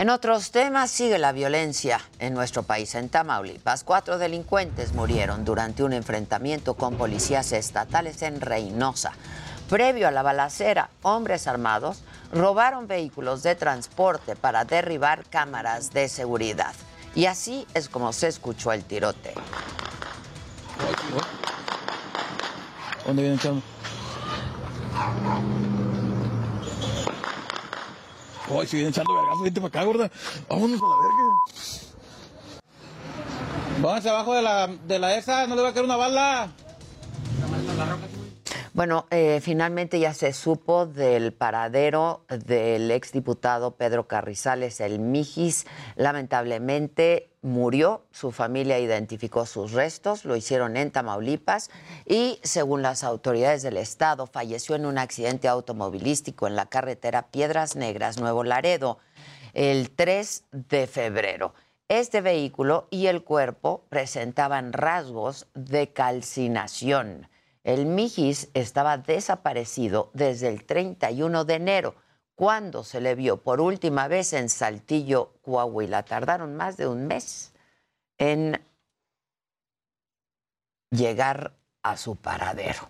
[0.03, 2.93] En otros temas sigue la violencia en nuestro país.
[2.95, 9.13] En Tamaulipas, cuatro delincuentes murieron durante un enfrentamiento con policías estatales en Reynosa.
[9.69, 16.73] Previo a la balacera, hombres armados robaron vehículos de transporte para derribar cámaras de seguridad.
[17.15, 19.41] Y así es como se escuchó el tiroteo.
[23.05, 23.61] ¿Dónde viene echando?
[28.49, 30.11] Ay, si viene echando vergazo, vente para acá, gorda.
[30.49, 31.23] Vámonos a la verga.
[33.81, 36.51] Pónganse abajo de la, de la esa, no le va a caer una bala.
[38.73, 45.67] Bueno, eh, finalmente ya se supo del paradero del exdiputado Pedro Carrizales, el Mijis.
[45.95, 51.69] Lamentablemente murió, su familia identificó sus restos, lo hicieron en Tamaulipas
[52.07, 57.75] y, según las autoridades del Estado, falleció en un accidente automovilístico en la carretera Piedras
[57.75, 58.97] Negras, Nuevo Laredo,
[59.53, 61.53] el 3 de febrero.
[61.89, 67.27] Este vehículo y el cuerpo presentaban rasgos de calcinación.
[67.63, 71.95] El Mijis estaba desaparecido desde el 31 de enero,
[72.35, 76.03] cuando se le vio por última vez en Saltillo, Coahuila.
[76.03, 77.53] Tardaron más de un mes
[78.17, 78.61] en
[80.89, 82.89] llegar a su paradero.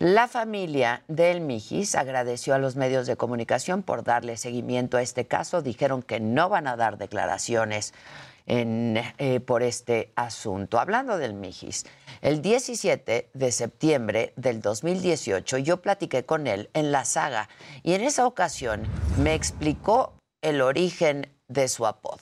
[0.00, 5.26] La familia del Mijis agradeció a los medios de comunicación por darle seguimiento a este
[5.26, 5.60] caso.
[5.60, 7.92] Dijeron que no van a dar declaraciones
[8.52, 10.80] eh, por este asunto.
[10.80, 11.84] Hablando del Mijis,
[12.20, 17.48] el 17 de septiembre del 2018 yo platiqué con él en la saga
[17.84, 18.82] y en esa ocasión
[19.18, 22.18] me explicó el origen de su apodo.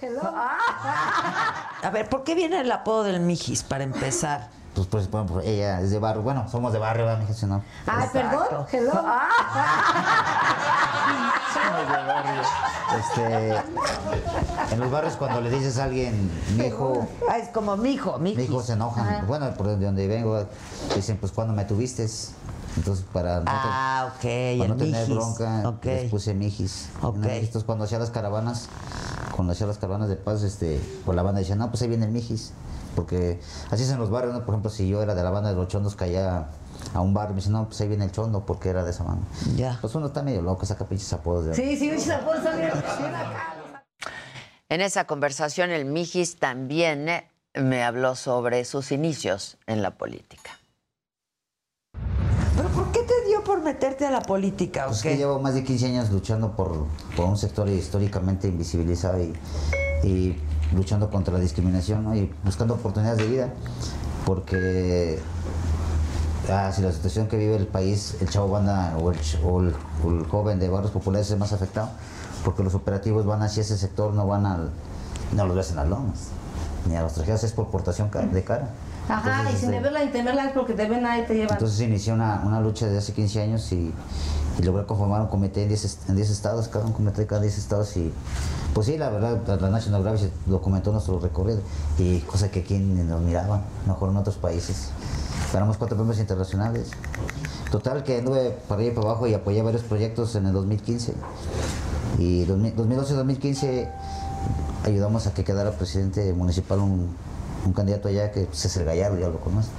[1.82, 4.59] A ver, ¿por qué viene el apodo del Mijis para empezar?
[4.88, 6.22] Pues, pues, bueno, ella es de barrio.
[6.22, 7.62] Bueno, somos de barrio, ¿verdad, mi no?
[7.86, 8.92] Ay, perdón, hello.
[11.52, 12.40] somos de barrio.
[12.98, 13.54] Este,
[14.72, 17.06] en los barrios cuando le dices a alguien, mi hijo...
[17.28, 18.62] Ah, es como mi hijo, mi hijo.
[18.62, 19.26] se enojan.
[19.26, 20.46] Bueno, por donde vengo,
[20.94, 22.08] dicen, pues, ¿cuándo me tuviste?
[22.76, 26.02] Entonces, para no, ah, okay, para no tener bronca, okay.
[26.02, 26.88] les puse mijis.
[27.02, 27.40] Okay.
[27.40, 28.68] Entonces, cuando hacía las caravanas,
[29.34, 32.06] cuando hacía las caravanas de paz, este, pues la banda decía, no, pues ahí viene
[32.06, 32.54] el mijis
[33.00, 34.44] porque así es en los barrios, ¿no?
[34.44, 36.50] Por ejemplo, si yo era de la banda de los chondos caía
[36.92, 39.04] a un barrio, me dice, no, pues ahí viene el chondo, porque era de esa
[39.04, 39.26] banda.
[39.56, 39.78] Ya.
[39.80, 41.46] Pues uno está medio loco, saca pinches apodos.
[41.46, 41.54] De...
[41.54, 42.72] Sí, sí, pinches apodos también.
[44.68, 50.50] En esa conversación, el Mijis también eh, me habló sobre sus inicios en la política.
[52.54, 54.88] ¿Pero por qué te dio por meterte a la política?
[54.88, 56.86] Pues que llevo más de 15 años luchando por,
[57.16, 59.32] por un sector históricamente invisibilizado y,
[60.04, 60.36] y
[60.72, 63.48] luchando contra la discriminación y buscando oportunidades de vida,
[64.24, 65.18] porque
[66.50, 69.10] ah, si la situación que vive el país, el chavo banda o
[69.60, 69.74] el,
[70.26, 71.90] joven de barrios populares es más afectado,
[72.44, 74.70] porque los operativos van hacia ese sector, no van al,
[75.34, 76.28] no los ves en las lomas,
[76.88, 78.68] ni a los trajeros, es por portación de cara.
[79.08, 81.54] Ajá, y sin deberla ni temerla es porque te ven ahí te llevan.
[81.54, 83.92] Entonces inició una, una lucha de hace 15 años y,
[84.60, 87.40] y logré conformar un comité en 10, en 10 estados, cada un comité de cada
[87.40, 88.12] 10 estados y
[88.74, 91.60] pues sí, la verdad, la National Geographic documentó nuestro recorrido
[91.98, 94.90] y cosa que aquí nos miraban, mejor en otros países.
[95.52, 96.90] Ganamos cuatro premios internacionales.
[97.70, 101.14] Total que anduve para arriba y para abajo y apoyé varios proyectos en el 2015.
[102.18, 103.90] Y 2012-2015
[104.84, 107.16] ayudamos a que quedara presidente municipal un,
[107.64, 109.70] un candidato allá que es el Gallardo, ya lo conoce.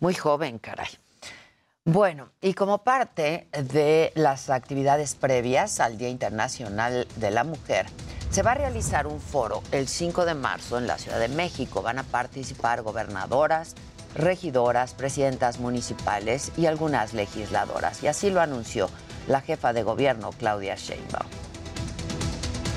[0.00, 1.03] Muy joven, caray.
[1.86, 7.84] Bueno, y como parte de las actividades previas al Día Internacional de la Mujer,
[8.30, 11.82] se va a realizar un foro el 5 de marzo en la Ciudad de México.
[11.82, 13.74] Van a participar gobernadoras,
[14.14, 18.02] regidoras, presidentas municipales y algunas legisladoras.
[18.02, 18.88] Y así lo anunció
[19.28, 21.28] la jefa de gobierno, Claudia Sheinbaum.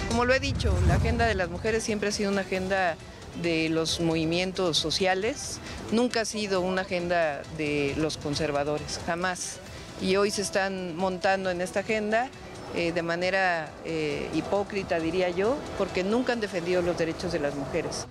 [0.09, 2.97] Como lo he dicho, la agenda de las mujeres siempre ha sido una agenda
[3.41, 5.59] de los movimientos sociales,
[5.91, 9.59] nunca ha sido una agenda de los conservadores, jamás.
[10.01, 12.29] Y hoy se están montando en esta agenda
[12.75, 17.55] eh, de manera eh, hipócrita, diría yo, porque nunca han defendido los derechos de las
[17.55, 18.07] mujeres.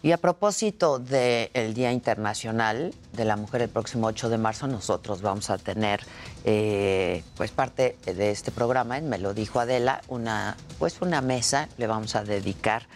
[0.00, 5.22] Y a propósito del Día Internacional de la Mujer el próximo 8 de marzo, nosotros
[5.22, 6.00] vamos a tener
[6.44, 11.88] eh, pues parte de este programa, Me lo dijo Adela, una, pues una mesa, le
[11.88, 12.86] vamos a dedicar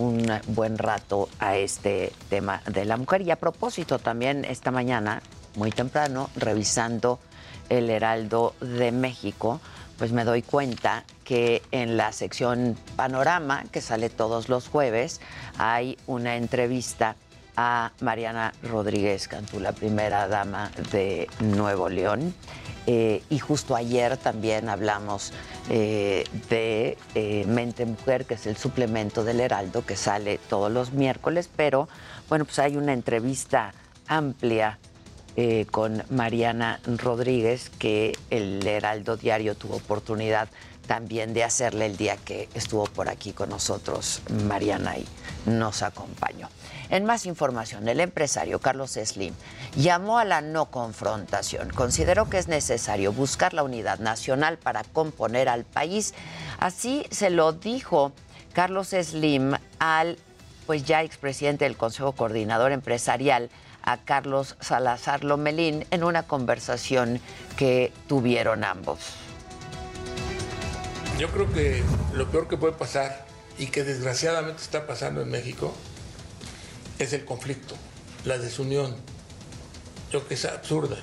[0.00, 3.22] un buen rato a este tema de la mujer.
[3.22, 5.22] Y a propósito, también esta mañana,
[5.56, 7.20] muy temprano, revisando
[7.68, 9.60] el Heraldo de México,
[9.98, 15.20] pues me doy cuenta que en la sección Panorama, que sale todos los jueves,
[15.58, 17.16] hay una entrevista
[17.56, 22.34] a Mariana Rodríguez Cantú, la primera dama de Nuevo León.
[22.86, 25.32] Eh, y justo ayer también hablamos
[25.68, 30.92] eh, de eh, Mente Mujer, que es el suplemento del Heraldo que sale todos los
[30.92, 31.88] miércoles, pero
[32.28, 33.74] bueno, pues hay una entrevista
[34.06, 34.78] amplia
[35.70, 40.50] con Mariana Rodríguez que el Heraldo Diario tuvo oportunidad
[40.86, 45.06] también de hacerle el día que estuvo por aquí con nosotros Mariana y
[45.46, 46.48] nos acompañó.
[46.90, 49.32] En más información, el empresario Carlos Slim
[49.76, 51.70] llamó a la no confrontación.
[51.70, 56.14] Consideró que es necesario buscar la unidad nacional para componer al país.
[56.58, 58.12] Así se lo dijo
[58.52, 60.18] Carlos Slim al
[60.66, 63.50] pues ya expresidente del Consejo Coordinador Empresarial,
[63.82, 67.20] a Carlos Salazar Lomelín, en una conversación
[67.56, 69.14] que tuvieron ambos.
[71.18, 71.82] Yo creo que
[72.14, 73.26] lo peor que puede pasar
[73.58, 75.74] y que desgraciadamente está pasando en México
[77.04, 77.74] es el conflicto,
[78.24, 78.96] la desunión.
[80.12, 80.98] Yo que es absurda.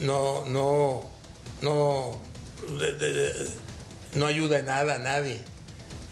[0.00, 1.10] No, no,
[1.62, 2.20] no,
[4.14, 5.40] no ayuda en nada a nadie.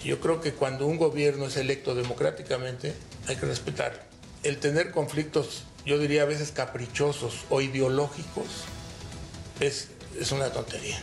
[0.05, 2.95] Yo creo que cuando un gobierno es electo democráticamente,
[3.29, 4.01] hay que respetarlo.
[4.43, 8.47] El tener conflictos, yo diría a veces caprichosos o ideológicos,
[9.61, 11.01] es, es una tontería.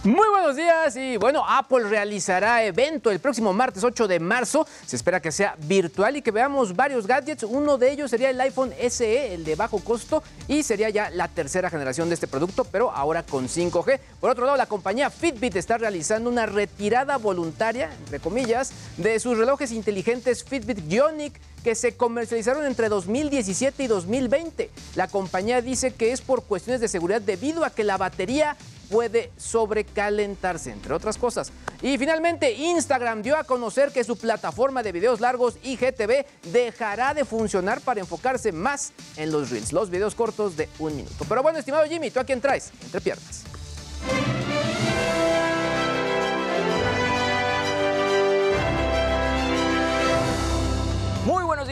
[0.04, 4.66] Muy buenos días y bueno, Apple realizará evento el próximo martes 8 de marzo.
[4.84, 7.44] Se espera que sea virtual y que veamos varios gadgets.
[7.44, 11.28] Uno de ellos sería el iPhone SE, el de bajo costo, y sería ya la
[11.28, 14.00] tercera generación de este producto, pero ahora con 5G.
[14.20, 19.38] Por otro lado, la compañía Fitbit está realizando una retirada voluntaria, entre comillas, de sus
[19.38, 24.70] relojes inteligentes Fitbit Ionic que se comercializaron entre 2017 y 2020.
[24.94, 28.56] La compañía dice que es por cuestiones de seguridad debido a que la batería
[28.90, 31.50] puede sobrecalentarse, entre otras cosas.
[31.80, 37.24] Y finalmente, Instagram dio a conocer que su plataforma de videos largos IGTV dejará de
[37.24, 41.24] funcionar para enfocarse más en los reels, los videos cortos de un minuto.
[41.26, 42.70] Pero bueno, estimado Jimmy, ¿tú a quién traes?
[42.82, 43.44] Entre piernas.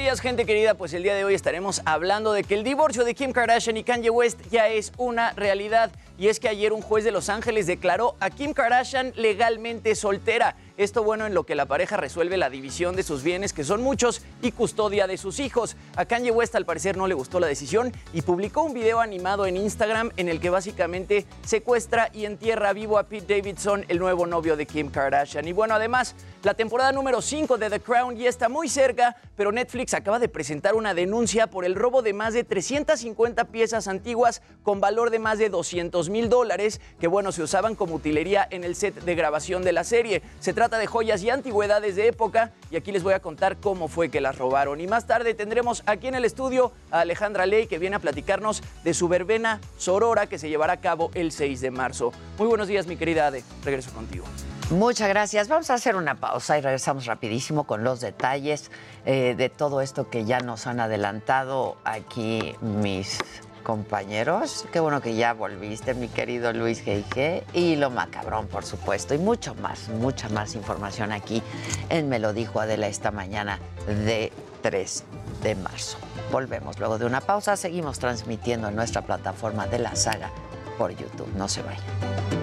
[0.00, 0.72] Días, gente querida.
[0.72, 3.84] Pues el día de hoy estaremos hablando de que el divorcio de Kim Kardashian y
[3.84, 5.90] Kanye West ya es una realidad.
[6.18, 10.56] Y es que ayer un juez de Los Ángeles declaró a Kim Kardashian legalmente soltera.
[10.80, 13.82] Esto bueno en lo que la pareja resuelve la división de sus bienes, que son
[13.82, 15.76] muchos, y custodia de sus hijos.
[15.94, 19.44] A Kanye West al parecer no le gustó la decisión y publicó un video animado
[19.44, 24.26] en Instagram en el que básicamente secuestra y entierra vivo a Pete Davidson, el nuevo
[24.26, 25.46] novio de Kim Kardashian.
[25.46, 26.14] Y bueno, además,
[26.44, 30.30] la temporada número 5 de The Crown ya está muy cerca, pero Netflix acaba de
[30.30, 35.18] presentar una denuncia por el robo de más de 350 piezas antiguas con valor de
[35.18, 39.14] más de 200 mil dólares, que bueno, se usaban como utilería en el set de
[39.14, 40.22] grabación de la serie.
[40.40, 43.88] Se trata de joyas y antigüedades de época y aquí les voy a contar cómo
[43.88, 44.80] fue que las robaron.
[44.80, 48.62] Y más tarde tendremos aquí en el estudio a Alejandra Ley que viene a platicarnos
[48.84, 52.12] de su verbena sorora que se llevará a cabo el 6 de marzo.
[52.38, 54.24] Muy buenos días mi querida Ade, regreso contigo.
[54.70, 55.48] Muchas gracias.
[55.48, 58.70] Vamos a hacer una pausa y regresamos rapidísimo con los detalles
[59.04, 63.18] eh, de todo esto que ya nos han adelantado aquí mis
[63.62, 64.64] compañeros.
[64.72, 67.44] Qué bueno que ya volviste, mi querido Luis G.I.G.
[67.54, 69.14] Y lo macabrón, por supuesto.
[69.14, 71.42] Y mucho más, mucha más información aquí
[71.88, 74.32] en Me lo dijo Adela esta mañana de
[74.62, 75.04] 3
[75.42, 75.98] de marzo.
[76.32, 77.56] Volvemos luego de una pausa.
[77.56, 80.30] Seguimos transmitiendo en nuestra plataforma de la saga
[80.78, 81.28] por YouTube.
[81.36, 82.39] No se vayan.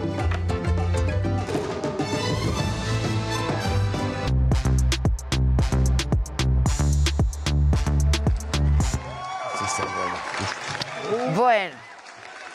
[11.36, 11.76] Bueno,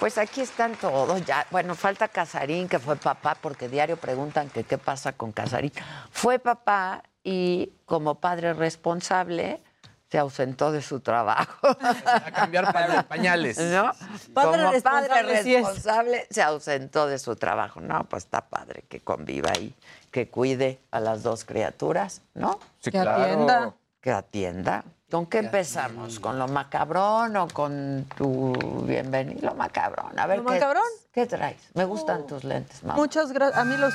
[0.01, 1.47] pues aquí están todos ya.
[1.51, 5.73] Bueno, falta Casarín, que fue papá, porque diario preguntan que qué pasa con Casarín.
[6.11, 9.61] Fue papá y como padre responsable
[10.11, 11.69] se ausentó de su trabajo.
[11.81, 12.71] A cambiar
[13.07, 13.59] pañales.
[13.61, 13.93] ¿No?
[14.35, 17.81] Padre como responsable, padre responsable se ausentó de su trabajo.
[17.81, 19.75] No, pues está padre que conviva y
[20.11, 22.59] que cuide a las dos criaturas, ¿no?
[22.81, 23.23] Sí, Que claro.
[23.23, 23.75] atienda.
[24.03, 24.85] Que atienda.
[25.13, 26.19] ¿Con qué empezamos?
[26.21, 28.55] ¿Con lo macabrón o con tu
[28.87, 29.51] bienvenido?
[29.51, 30.19] Lo macabrón.
[30.19, 30.85] A ver, ¿Lo ¿qué, macabrón?
[31.13, 31.61] ¿qué traes?
[31.75, 32.95] Me gustan tus lentes, mamá.
[32.95, 33.61] Muchas gracias.
[33.61, 33.93] A mí los.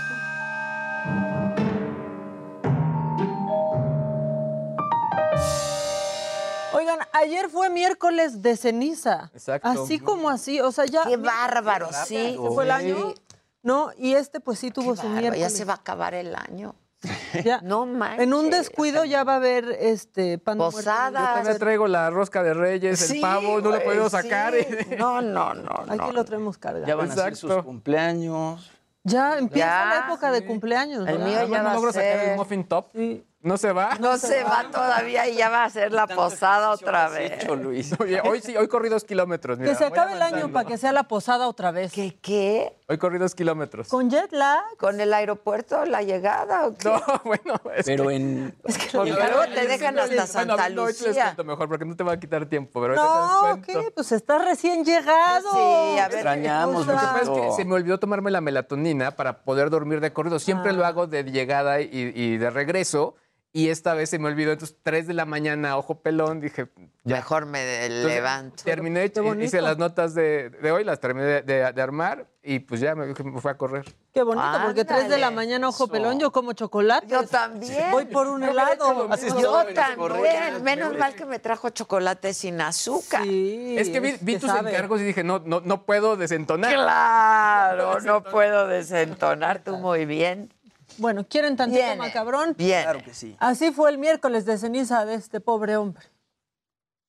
[6.74, 9.32] Oigan, ayer fue miércoles de ceniza.
[9.34, 9.68] Exacto.
[9.70, 11.04] Así como así, o sea, ya.
[11.04, 12.38] Qué bárbaro, sí.
[12.40, 13.16] ¿Se fue el año?
[13.64, 15.40] No, y este pues sí tuvo su Bárbaro, miércoles.
[15.40, 16.76] ya se va a acabar el año.
[17.44, 17.62] Ya.
[17.62, 18.24] No manches.
[18.24, 20.78] En un descuido ya va a haber este pan de muerto.
[20.78, 21.20] Posada.
[21.20, 24.18] Yo también traigo la rosca de Reyes, el pavo, no lo he podido sí.
[24.18, 24.54] sacar.
[24.98, 26.12] No, no, no, Aquí no.
[26.12, 26.88] lo traemos cargado.
[26.88, 28.72] Ya van a ser sus cumpleaños.
[29.04, 31.00] Ya empieza Ya, la época de cumpleaños.
[31.08, 31.26] El ¿verdad?
[31.26, 32.88] mío ya no va a logro sacar el muffin top.
[32.94, 33.24] Sí.
[33.42, 33.92] No se va.
[34.00, 37.44] No se va todavía y ya va a ser la posada otra vez.
[37.44, 37.94] Hecho, Luis.
[38.00, 39.60] Oye, hoy sí, hoy corrí dos kilómetros.
[39.60, 41.94] Mira, Que se acabe el año para que sea la posada otra vez.
[41.94, 42.76] ¿Qué qué?
[42.90, 43.90] Hoy corrí dos kilómetros.
[43.90, 44.64] ¿Con jet lag?
[44.80, 46.90] ¿Con el aeropuerto la llegada o qué?
[46.90, 48.56] No, bueno, es Pero que- en.
[48.64, 51.24] Porque luego te dejan hasta Bueno, Santa no, hoy te les Lucía.
[51.26, 53.62] cuento mejor porque no te va a quitar tiempo, pero No.
[53.64, 53.92] ¿qué?
[53.94, 55.52] Pues estás recién llegado.
[55.54, 56.16] Sí, a ver.
[56.16, 60.02] Extrañamos, Lo que pasa es que se me olvidó tomarme la melatonina para poder dormir
[60.02, 60.40] de corrido.
[60.40, 60.74] Siempre Ah.
[60.74, 63.14] lo hago de llegada y, y de regreso.
[63.58, 64.52] Y esta vez se me olvidó.
[64.52, 66.68] Entonces, 3 de la mañana, ojo pelón, dije.
[67.06, 68.64] Mejor me Entonces, levanto.
[68.64, 72.82] Terminé, hice las notas de, de hoy, las terminé de, de- de armar y pues
[72.82, 73.86] ya me, me fui a correr.
[74.14, 77.08] Qué bonito, porque 3 de la mañana, ojo pelón, yo como chocolate.
[77.08, 77.90] Yo también.
[77.92, 79.08] Voy por un helado.
[79.40, 80.64] Yo también.
[80.64, 83.24] Menos mal que me trajo chocolate sin azúcar.
[83.24, 84.70] Sí, es que vi, vi que tus sabe.
[84.70, 86.74] encargos y dije, no, no, no puedo desentonar.
[86.74, 90.54] Claro, no puedo desentonar tú muy bien.
[90.98, 91.96] Bueno, ¿quieren tantito Viene.
[91.98, 92.56] macabrón?
[92.58, 92.84] Bien.
[92.84, 93.36] Claro que sí.
[93.40, 96.06] Así fue el miércoles de ceniza de este pobre hombre.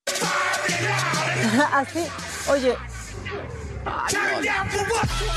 [1.73, 2.05] Así,
[2.51, 2.77] oye.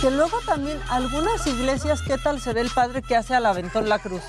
[0.02, 3.88] Que luego también algunas iglesias, ¿qué tal se ve el padre que hace al aventón
[3.88, 4.22] la cruz?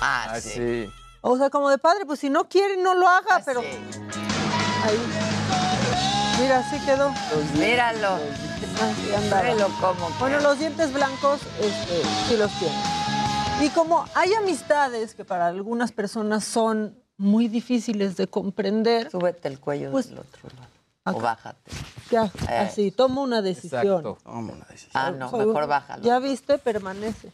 [0.00, 0.50] Ah, Ah, sí.
[0.50, 0.90] sí.
[1.20, 4.98] O sea, como de padre, pues si no quiere, no lo haga, pero ahí.
[6.40, 7.12] Mira, así quedó.
[7.54, 8.14] Míralo.
[8.14, 9.42] Así andaba.
[9.42, 10.08] Míralo como.
[10.18, 12.74] Bueno, los dientes blancos este, sí los tiene.
[13.62, 19.60] Y como hay amistades que para algunas personas son muy difíciles de comprender, Súbete el
[19.60, 21.16] cuello Pues, del otro lado.
[21.18, 21.70] O bájate.
[22.10, 22.58] ya, Eh.
[22.58, 23.80] así, toma una decisión.
[23.80, 24.18] Exacto.
[24.24, 24.90] Toma una decisión.
[24.94, 26.02] Ah, no, Soy- mejor bájalo.
[26.02, 27.30] Ya viste, permanece.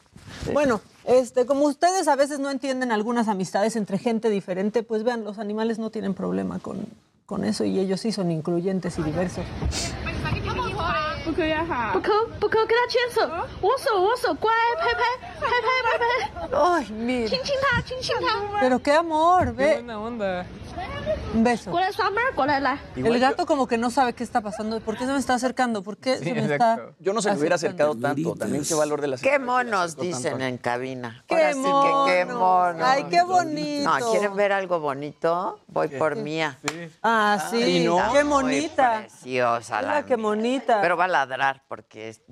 [0.52, 5.24] Bueno, este, como ustedes a veces no entienden algunas amistades entre gente diferente, pues vean,
[5.24, 6.86] los animales no tienen problema con,
[7.26, 9.44] con eso y ellos sí son incluyentes y diversos.
[11.33, 11.91] 可以哈？
[11.93, 13.21] 不可不可，跟他牵手，
[13.61, 15.01] 握手握手，乖，拍拍
[15.39, 16.57] 拍拍拍拍。
[16.57, 17.27] Ay, mira.
[17.29, 18.59] 亲亲他，亲亲他。
[18.59, 19.75] Pero qué amor, ve.
[19.75, 20.45] buena onda.
[21.35, 21.69] Un beso.
[21.69, 22.77] 过来，Summer，过来来。
[22.95, 24.79] El gato como que no sabe qué está pasando.
[24.79, 25.83] ¿Por qué se me está acercando?
[25.83, 27.91] ¿Por qué se me está Yo no se me hubiera acercando?
[27.93, 28.35] acercado tanto.
[28.39, 31.23] También qué valor de la Qué monos dicen en cabina.
[31.27, 32.39] Qué Ahora sí que qué monos.
[32.75, 32.87] monos.
[32.87, 33.89] Ay, qué bonito.
[33.99, 35.59] No, ¿quieren ver algo bonito?
[35.67, 36.57] Voy por mía.
[37.01, 37.61] Ah, sí.
[37.61, 37.97] Ay, no.
[38.13, 38.99] Qué Muy bonita.
[38.99, 40.25] preciosa la Mira qué mía.
[40.25, 40.81] bonita.
[40.81, 42.22] Pero va a ladrar porque es-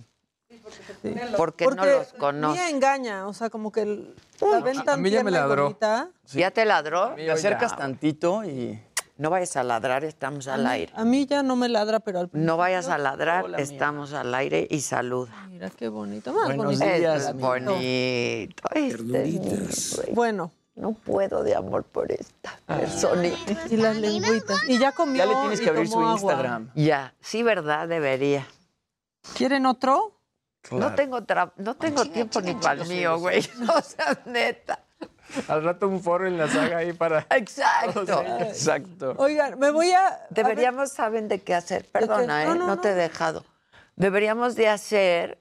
[1.36, 2.58] porque, no los conoce.
[2.58, 6.08] Mía engaña, o sea, como que el- la ven tan tierna y bonita.
[6.32, 7.14] ¿Ya te ladró?
[7.14, 8.80] Te acercas tantito y...
[9.18, 10.92] No vayas a ladrar, estamos al aire.
[10.94, 13.64] A mí ya no me ladra, pero al No vayas a ladrar, Hola, mía.
[13.64, 15.32] estamos al aire y saluda.
[15.48, 16.34] Mira qué bonito.
[16.34, 16.84] Más Buenos bonito.
[16.84, 18.68] días, Es bonito.
[18.74, 20.12] Este.
[20.12, 20.52] Bueno.
[20.74, 23.52] No puedo de amor por esta personita.
[23.70, 24.62] Y las lengüitas.
[24.68, 26.12] Y ya comió Ya le tienes que abrir su agua.
[26.12, 26.70] Instagram.
[26.74, 27.88] Ya, sí, ¿verdad?
[27.88, 28.46] Debería.
[29.34, 30.20] ¿Quieren otro?
[30.70, 33.38] No tengo, tra- no tengo tiempo ni para el mío, güey.
[33.74, 34.80] O sea, neta.
[35.48, 37.26] Al rato un foro en la saga ahí para.
[37.30, 38.22] Exacto.
[38.40, 39.14] Exacto.
[39.18, 40.26] Oigan, me voy a...
[40.30, 41.84] Deberíamos, ¿saben de qué hacer?
[41.90, 42.54] Perdona, No, ¿eh?
[42.58, 42.80] no, No, no.
[42.80, 43.44] te he dejado.
[43.96, 45.38] Deberíamos de hacer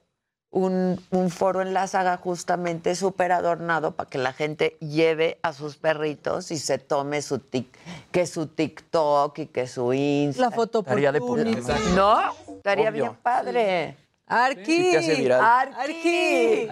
[0.50, 5.52] un, un foro en la saga justamente súper adornado para que la gente lleve a
[5.52, 7.66] sus perritos y se tome su tic,
[8.10, 10.42] que su TikTok y que su Insta.
[10.42, 11.20] La foto Estaría de.
[11.20, 12.18] ¿No?
[12.48, 13.02] Estaría Obvio.
[13.04, 13.96] bien padre.
[14.26, 14.64] Arqui.
[14.64, 15.44] Sí hace viral.
[15.76, 16.68] Arqui.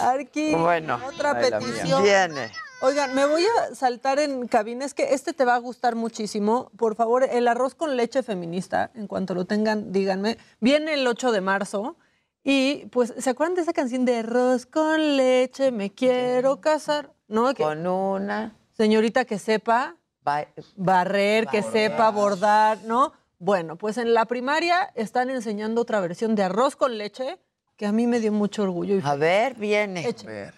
[0.00, 0.54] Arqui.
[0.54, 0.98] Bueno.
[1.06, 2.02] Otra petición.
[2.02, 2.50] Viene.
[2.80, 4.84] Oigan, me voy a saltar en cabina.
[4.84, 6.70] Es que este te va a gustar muchísimo.
[6.76, 10.38] Por favor, el arroz con leche feminista, en cuanto lo tengan, díganme.
[10.60, 11.96] Viene el 8 de marzo.
[12.44, 17.10] Y pues, ¿se acuerdan de esa canción de arroz con leche, me quiero casar?
[17.26, 17.54] ¿No?
[17.54, 18.54] Que- Con una.
[18.76, 23.12] señorita que sepa ba- barrer, que sepa bordar, ¿no?
[23.38, 27.38] Bueno, pues en la primaria están enseñando otra versión de arroz con leche
[27.76, 28.96] que a mí me dio mucho orgullo.
[28.98, 30.06] y A ver, viene.
[30.06, 30.26] Eche.
[30.26, 30.54] ver.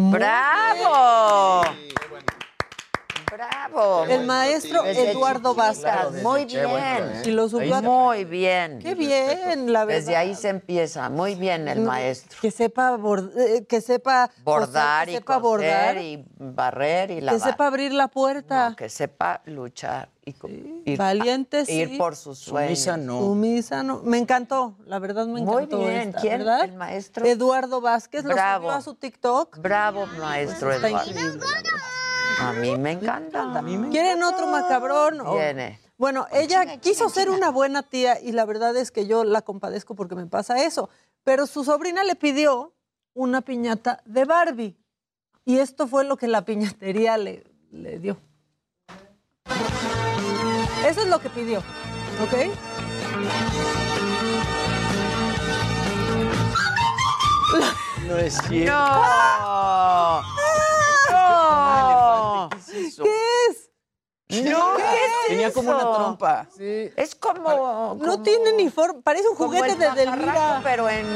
[0.00, 1.74] ¡Bravo!
[3.78, 4.04] ¡Bravo!
[4.04, 6.22] El maestro Eduardo Vázquez.
[6.22, 7.22] Muy bien.
[7.24, 8.78] Y lo subió Muy bien.
[8.80, 10.00] Qué bien, la verdad.
[10.00, 11.08] Desde ahí se empieza.
[11.10, 12.38] Muy bien el maestro.
[12.40, 12.98] Que sepa,
[13.36, 17.40] eh, que sepa Bordar coser, que y sepa coser bordar, y barrer y que lavar.
[17.40, 18.70] sepa abrir la puerta.
[18.70, 21.72] No, que sepa luchar y co- ir, Valiente, sí.
[21.72, 22.78] ir por sus sueños.
[22.80, 23.20] Sumisa no.
[23.20, 24.00] Sumisa, no.
[24.04, 25.78] Me encantó, la verdad me Muy encantó.
[25.80, 26.08] bien.
[26.08, 26.38] esta, ¿Quién?
[26.38, 26.64] ¿verdad?
[26.64, 27.24] ¿El maestro?
[27.24, 28.64] Eduardo Vázquez Bravo.
[28.64, 29.58] lo subió a su TikTok.
[29.58, 31.10] Bravo, maestro Está Eduardo.
[31.10, 31.70] increíble, la verdad.
[32.40, 33.62] A mí me encanta.
[33.90, 35.20] ¿Quieren otro macabrón?
[35.22, 35.80] O- Viene.
[35.96, 39.96] Bueno, ella quiso ser una buena tía y la verdad es que yo la compadezco
[39.96, 40.88] porque me pasa eso.
[41.24, 42.72] Pero su sobrina le pidió
[43.14, 44.76] una piñata de Barbie.
[45.44, 48.16] Y esto fue lo que la piñatería le, le dio.
[50.86, 52.34] Eso es lo que pidió, ¿ok?
[58.06, 58.72] No es cierto.
[58.72, 60.22] ¡No!
[63.02, 63.14] ¿Qué
[63.50, 63.70] es?
[64.30, 66.46] No, ¿qué es Tenía como una trompa.
[66.58, 67.94] Es como...
[67.98, 70.60] No como- tiene ni forma, parece un como juguete el de Delmira.
[70.62, 71.06] pero en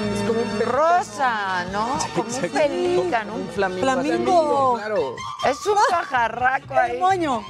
[0.65, 1.99] rosa, ¿no?
[2.17, 3.35] Como un pelícano.
[3.35, 3.83] Un un- flamingo.
[3.83, 4.75] Flamingo.
[4.79, 5.17] Claro.
[5.47, 6.99] Es un pajarraco El ahí.
[6.99, 7.43] moño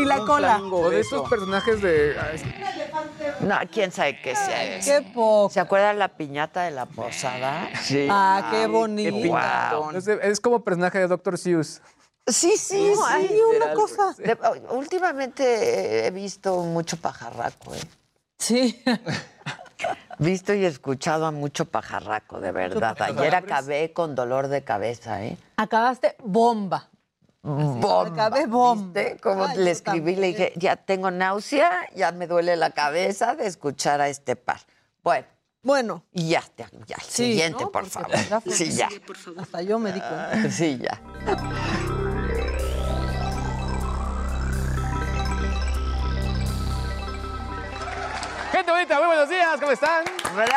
[0.00, 0.60] y la Un cola.
[0.72, 2.16] O de esos personajes de.
[2.20, 2.42] ah, es-
[3.40, 4.90] No, quién sabe qué sea eso.
[4.90, 5.48] Qué poco.
[5.52, 7.68] ¿Se acuerdan la piñata de la posada?
[7.80, 8.08] Sí.
[8.10, 9.14] Ah, qué bonito.
[9.14, 9.94] piñatón.
[9.94, 11.38] no sé, es como personaje de Dr.
[11.38, 11.80] Seuss.
[12.26, 13.02] Sí, sí, No, sí.
[13.12, 14.14] hay una cosa.
[14.16, 14.38] De-
[14.70, 17.80] últimamente he visto mucho pajarraco, ¿eh?
[18.38, 18.82] Sí.
[20.18, 22.96] Visto y escuchado a mucho pajarraco, de verdad.
[23.02, 25.36] Ayer acabé con dolor de cabeza, ¿eh?
[25.56, 26.88] Acabaste bomba.
[27.42, 28.06] Bomba.
[28.06, 29.00] acabé bomba.
[29.02, 29.18] ¿Viste?
[29.20, 33.46] Como Ay, le escribí, le dije, ya tengo náusea, ya me duele la cabeza de
[33.46, 34.60] escuchar a este par.
[35.02, 35.26] Bueno,
[35.62, 36.68] Bueno, y ya, ya,
[37.02, 37.72] Sí, siguiente, ¿no?
[37.72, 38.42] por Porque favor.
[38.44, 38.64] pues ya.
[38.64, 38.88] Sí, ya.
[39.42, 40.50] hasta yo me di cuenta.
[40.50, 41.00] Sí, ya.
[48.54, 50.04] Gente bonita, muy buenos días, ¿cómo están?
[50.32, 50.48] ¡Bravo!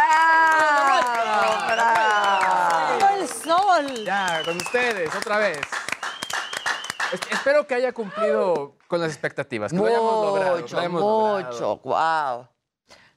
[1.68, 2.96] ¡Bravo!
[2.96, 4.06] ¡Viva el sol!
[4.06, 5.60] Ya, con ustedes, otra vez.
[7.12, 10.56] Es- espero que haya cumplido con las expectativas, que lo hayamos logrado.
[10.58, 11.52] que Mucho, lo hayamos logrado.
[11.52, 12.48] mucho, wow.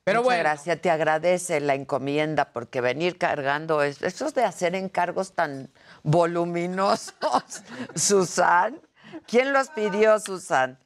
[0.03, 0.41] Pero Muchas bueno.
[0.45, 5.71] gracias, te agradece la encomienda porque venir cargando es, eso es de hacer encargos tan
[6.03, 7.13] voluminosos,
[7.95, 8.81] Susan.
[9.27, 10.79] ¿Quién los pidió, Susan?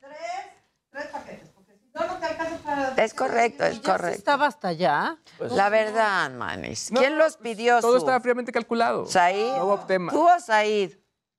[2.96, 4.18] Es correcto, es ¿Ya correcto.
[4.18, 5.16] estaba hasta allá?
[5.38, 6.90] La verdad, Manis.
[6.96, 7.80] ¿Quién los pidió?
[7.80, 7.98] Todo Su?
[7.98, 9.06] estaba fríamente calculado.
[9.06, 9.56] ¿Said?
[9.56, 10.12] No hubo tema.
[10.12, 10.92] ¿Tú o Said?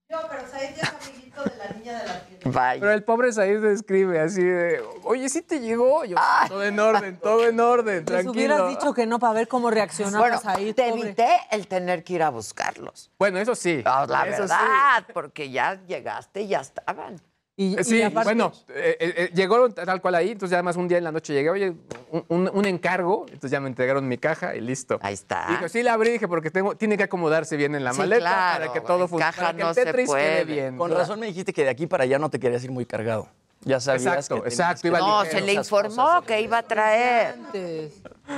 [0.09, 2.49] Yo, pero Said ya es amiguito de la niña de la tienda.
[2.51, 2.79] Vaya.
[2.79, 6.05] Pero el pobre Said se escribe así de, oye, sí te llegó.
[6.05, 6.15] Yo,
[6.47, 8.31] todo en orden, todo en orden, Les tranquilo.
[8.31, 11.01] hubieras dicho que no para ver cómo reaccionaba Bueno, Said, te pobre.
[11.01, 13.11] evité el tener que ir a buscarlos.
[13.17, 13.81] Bueno, eso sí.
[13.85, 14.53] Ah, la eso sí.
[14.53, 17.19] verdad, porque ya llegaste y ya estaban.
[17.57, 20.97] Y, Sí, bueno, eh, eh, eh, llegó tal cual ahí, entonces ya además un día
[20.97, 21.73] en la noche llegué, oye,
[22.11, 24.99] un, un- un encargo, entonces ya me entregaron mi caja y listo.
[25.01, 25.45] Ahí está.
[25.47, 28.19] Dijo, sí la abrí, dije, porque tengo, tiene que acomodarse bien en la Sí, maleta
[28.19, 30.23] claro, para que todo funcione, caja para que no el se Tetris puede.
[30.25, 30.77] quede bien.
[30.77, 33.29] Con razón me dijiste que de aquí para allá no te querías ir muy cargado.
[33.61, 35.39] Ya sabías Exacto, que exacto, que- iba No, ligero.
[35.39, 37.35] se le informó cosas que iba a traer.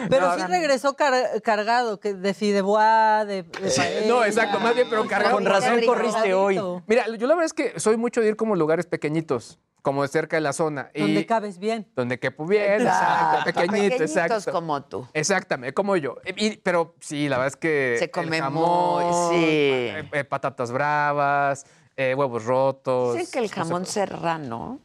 [0.10, 4.08] Pero No, sí regresó car- cargado, que de fideuá, de, de paella.
[4.08, 5.36] No, exacto, más bien, pero cargado.
[5.36, 6.60] Con razón corriste hoy.
[6.88, 10.10] Mira, yo la verdad es que soy mucho de ir como lugares pequeñitos, como de
[10.10, 10.92] cerca de la zona.
[10.94, 11.88] y- Donde cabes bien.
[11.96, 14.52] Donde quepo bien, Exacto, exacto, pequeñito, pequeñitos exacto.
[14.52, 15.08] como tú.
[15.14, 16.16] Exactamente, como yo.
[16.36, 17.96] Y- pero sí, la verdad es que.
[18.00, 19.46] Se come jamón, muy, sí.
[19.46, 21.66] eh, eh, patatas bravas,
[21.96, 23.16] eh, huevos rotos.
[23.16, 24.80] Dicen que el no sé, jamón serrano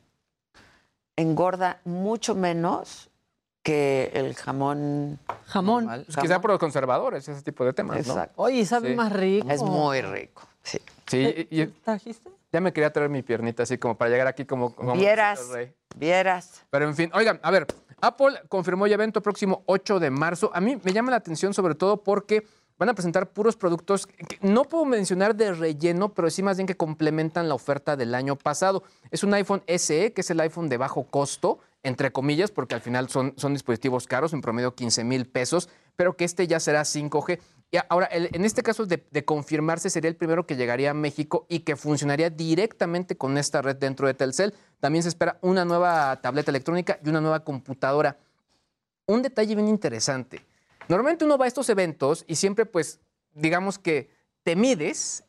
[1.17, 3.11] engorda mucho menos
[3.63, 5.19] que el jamón.
[5.47, 5.85] Jamón.
[5.85, 6.05] normal.
[6.07, 8.15] pues quizá por los conservadores, ese tipo de temas, ¿no?
[8.15, 8.35] Exacto.
[8.43, 8.95] Oye, sabe Sí.
[8.97, 9.49] más rico.
[9.51, 10.43] Es muy rico.
[10.63, 10.79] Sí.
[11.07, 12.31] Sí, y- y ¿Trajiste?
[12.53, 14.75] ya me quería traer mi piernita así como para llegar aquí como.
[14.75, 15.73] como Vieras, rey.
[15.97, 16.63] vieras.
[16.71, 17.67] Pero en fin, oigan, a ver,
[18.01, 20.51] Apple confirmó ya evento próximo 8 de marzo.
[20.55, 22.45] A mí me llama la atención sobre todo porque
[22.79, 26.67] van a presentar puros productos que no puedo mencionar de relleno, pero sí más bien
[26.67, 28.83] que complementan la oferta del año pasado.
[29.13, 32.81] Es un iPhone SE, que es el iPhone de bajo costo, entre comillas, porque al
[32.81, 36.83] final son, son dispositivos caros, en promedio 15 mil pesos, pero que este ya será
[36.83, 37.41] 5G.
[37.73, 41.47] Y ahora, en este caso de, de confirmarse, sería el primero que llegaría a México
[41.49, 44.55] y que funcionaría directamente con esta red dentro de Telcel.
[44.79, 48.19] También se espera una nueva tableta electrónica y una nueva computadora.
[49.07, 50.45] Un detalle bien interesante.
[50.89, 53.01] Normalmente uno va a estos eventos y siempre, pues,
[53.35, 54.11] digamos que
[54.45, 55.25] te mides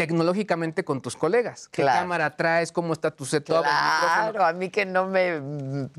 [0.00, 1.68] tecnológicamente con tus colegas.
[1.68, 2.00] ¿Qué Claro.
[2.00, 2.72] cámara traes?
[2.72, 3.60] ¿Cómo está tu setup?
[3.62, 5.36] Claro, a mí que no me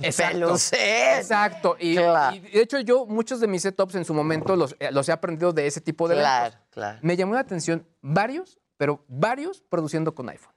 [0.02, 0.34] Exacto.
[0.40, 1.18] pelucé.
[1.18, 1.76] Exacto.
[1.80, 2.36] Y, Claro.
[2.36, 5.12] y de hecho, yo muchos de mis setups en su momento los, eh, los he
[5.12, 6.68] aprendido de ese tipo de Claro, eventos.
[6.72, 7.00] claro.
[7.04, 10.54] Me llamó la atención varios, pero varios produciendo con iPhone.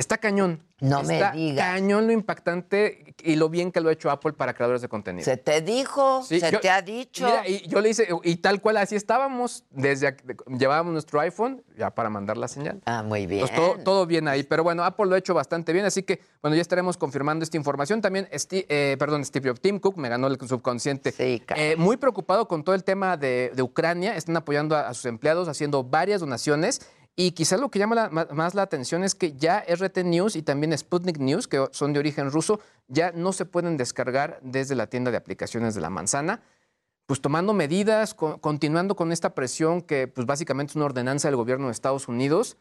[0.00, 0.62] Está cañón.
[0.80, 1.72] No me digas.
[1.72, 5.26] cañón lo impactante y lo bien que lo ha hecho Apple para creadores de contenido.
[5.26, 7.26] Se te dijo, Sí, se yo- te ha dicho.
[7.26, 10.16] Mira, y yo le hice, y tal cual así estábamos, desde
[10.58, 12.80] llevábamos nuestro iPhone ya para mandar la señal.
[12.86, 13.46] ah, muy bien.
[13.54, 16.54] Todo, todo bien ahí, pero bueno, Apple lo ha hecho bastante bien, así que bueno,
[16.56, 18.00] ya estaremos confirmando esta información.
[18.00, 21.12] También, eh, perdón, Steve Jobs, Tim Cook me ganó el subconsciente.
[21.12, 21.42] Sí.
[21.56, 25.04] Eh, muy preocupado con todo el tema de, de Ucrania, están apoyando a, a sus
[25.04, 26.80] empleados, haciendo varias donaciones.
[27.20, 30.36] Y quizás lo que llama la- ma- más la atención es que ya RT News
[30.36, 34.74] y también Sputnik News, que son de origen ruso, ya no se pueden descargar desde
[34.74, 36.40] la tienda de aplicaciones de la manzana
[37.06, 41.34] pues tomando medidas, co- continuando con esta presión que pues básicamente es una ordenanza del
[41.36, 42.56] gobierno de Estados Unidos.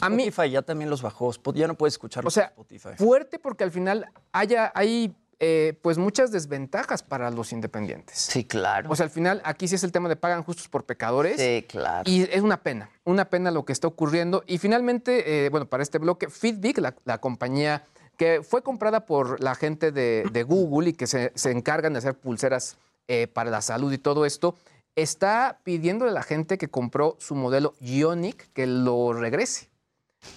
[0.00, 1.32] A mí, Spotify ya también los bajó.
[1.54, 2.90] Ya no puedes escucharlos o sea, Spotify.
[2.96, 8.18] fuerte porque al final haya, hay eh, pues muchas desventajas para los independientes.
[8.18, 8.90] Sí, claro.
[8.90, 11.40] O sea, al final aquí sí es el tema de pagan justos por pecadores.
[11.40, 12.10] sí, claro.
[12.10, 14.42] Y es una pena, una pena lo que está ocurriendo.
[14.46, 17.84] Y finalmente, eh, bueno, para este bloque, Fitbit, la, la compañía
[18.16, 22.00] que fue comprada por la gente de, de Google y que se, se encargan de
[22.00, 22.76] hacer pulseras
[23.06, 24.56] eh, para la salud y todo esto,
[24.96, 29.70] está pidiéndole a la gente que compró su modelo Ionic que lo regrese,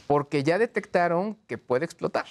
[0.06, 2.28] porque ya detectaron que puede explotar.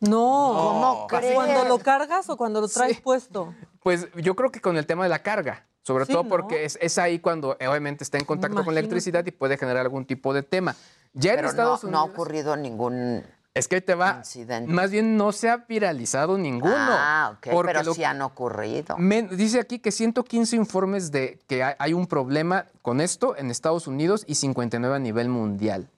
[0.00, 0.18] No.
[0.54, 1.34] ¿Cómo crees?
[1.34, 3.02] ¿Cuando lo cargas o cuando lo traes Sí.
[3.02, 3.54] puesto?
[3.82, 6.28] Pues yo creo que con el tema de la carga, sobre Sí, todo ¿no?
[6.28, 9.56] porque es, es ahí cuando eh, obviamente está en contacto con la electricidad y puede
[9.56, 10.74] generar algún tipo de tema.
[11.14, 12.14] Ya en Pero no, Estados no ha Unidos...
[12.18, 13.24] ocurrido ningún
[13.54, 14.16] Es que ahí te va.
[14.18, 14.70] incidente.
[14.70, 16.74] Más bien no se ha viralizado ninguno.
[16.76, 18.96] Ah, ok, porque pero lo- sí han ocurrido.
[19.30, 23.86] Dice aquí que 115 informes de que hay, hay un problema con esto en Estados
[23.86, 25.88] Unidos y 59 a nivel mundial.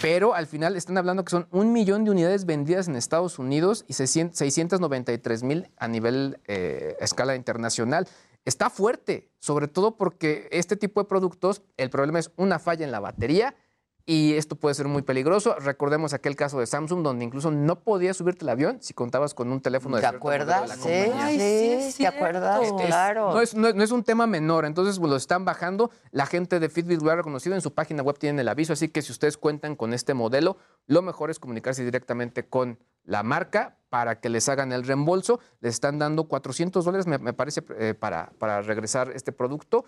[0.00, 3.84] Pero al final están hablando que son un millón de unidades vendidas en Estados Unidos
[3.88, 8.08] y 600 693 mil a nivel eh, escala internacional.
[8.44, 12.90] Está fuerte, sobre todo porque este tipo de productos, el problema es una falla en
[12.90, 13.54] la batería
[14.04, 15.54] y esto puede ser muy peligroso.
[15.60, 19.50] Recordemos aquel caso de Samsung donde incluso no podías subirte al avión si contabas con
[19.52, 20.68] un teléfono de ¿Te de acuerdas?
[20.68, 20.88] la Sí.
[20.90, 22.60] Ay, sí, sí, ¿te acuerdas?
[22.60, 22.78] cierto.
[22.80, 23.32] Es- Claro.
[23.32, 25.90] No es, no es- no es un tema menor, entonces pues, lo están bajando.
[26.10, 28.88] La gente de Fitbit lo ha reconocido, en su página web tienen el aviso, así
[28.88, 33.76] que si ustedes cuentan con este modelo, lo mejor es comunicarse directamente con la marca
[33.88, 35.38] para que les hagan el reembolso.
[35.60, 39.84] Les están dando 400 dólares, me, me parece, eh, para, para regresar este producto.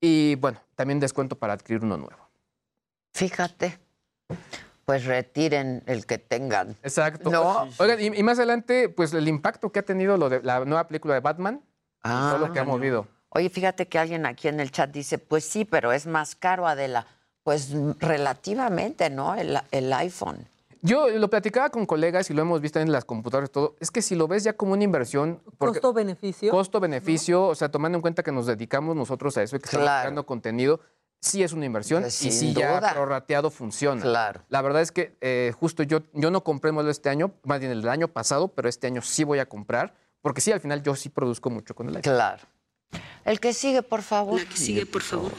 [0.00, 2.16] Y bueno, también descuento para adquirir uno nuevo.
[3.12, 3.78] Fíjate,
[4.84, 6.76] pues retiren el que tengan.
[6.82, 7.30] Exacto.
[7.30, 7.68] No.
[7.78, 10.86] Oigan, y, y más adelante, pues el impacto que ha tenido lo de la nueva
[10.88, 11.62] película de Batman,
[12.02, 13.06] Ah, todo lo que ha movido.
[13.30, 16.66] Oye, fíjate que alguien aquí en el chat dice, pues sí, pero es más caro,
[16.66, 17.06] Adela.
[17.44, 19.34] Pues mm, relativamente, ¿no?
[19.34, 20.46] El, el iPhone.
[20.84, 23.76] Yo lo platicaba con colegas y lo hemos visto en las computadoras y todo.
[23.78, 25.40] Es que si lo ves ya como una inversión.
[25.58, 26.50] Costo-beneficio.
[26.50, 29.86] Costo-beneficio, o sea, tomando en cuenta que nos dedicamos nosotros a eso y que estamos
[29.86, 30.80] creando contenido,
[31.22, 34.02] sí es una inversión Pues, y sí ya prorrateado funciona.
[34.02, 34.42] Claro.
[34.48, 37.72] La verdad es que eh, justo yo, yo no compré modelo este año, más bien
[37.72, 40.94] el año pasado, pero este año sí voy a comprar, porque sí, al final yo
[40.94, 42.12] sí produzco mucho con el iPhone.
[42.14, 42.42] Claro.
[43.24, 44.40] El que sigue, por favor.
[44.40, 45.32] La que sigue, por favor.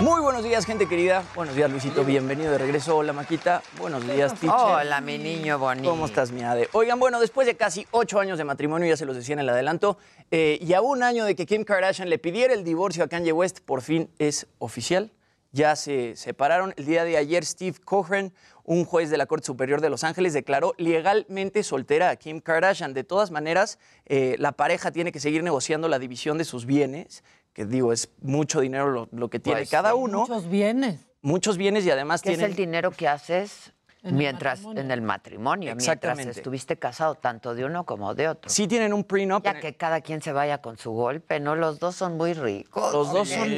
[0.00, 1.24] Muy buenos días, gente querida.
[1.34, 2.04] Buenos días, Luisito.
[2.04, 2.98] Bienvenido de regreso.
[2.98, 3.62] Hola, Maquita.
[3.78, 4.58] Buenos días, teacher.
[4.58, 5.88] Hola, mi niño bonito.
[5.88, 6.68] ¿Cómo estás, mi Ade?
[6.72, 9.48] Oigan, bueno, después de casi ocho años de matrimonio, ya se los decía en el
[9.48, 9.96] adelanto,
[10.30, 13.32] eh, y a un año de que Kim Kardashian le pidiera el divorcio a Kanye
[13.32, 15.12] West, por fin es oficial.
[15.52, 16.74] Ya se separaron.
[16.76, 18.34] El día de ayer, Steve Cochran,
[18.64, 22.92] un juez de la Corte Superior de Los Ángeles, declaró legalmente soltera a Kim Kardashian.
[22.92, 27.24] De todas maneras, eh, la pareja tiene que seguir negociando la división de sus bienes,
[27.56, 30.20] que digo, es mucho dinero lo, lo que tiene Pues cada uno.
[30.28, 31.00] Muchos bienes.
[31.22, 32.44] Muchos bienes y además es tienen...
[32.50, 34.82] el dinero que haces En el mientras matrimonio.
[34.82, 38.50] en el matrimonio, mientras estuviste casado tanto de uno como de otro.
[38.50, 39.42] Sí tienen un prenup.
[39.42, 41.56] Ya que cada quien se vaya con su golpe, ¿no?
[41.56, 42.92] Los dos son muy ricos.
[42.92, 43.48] Los dos son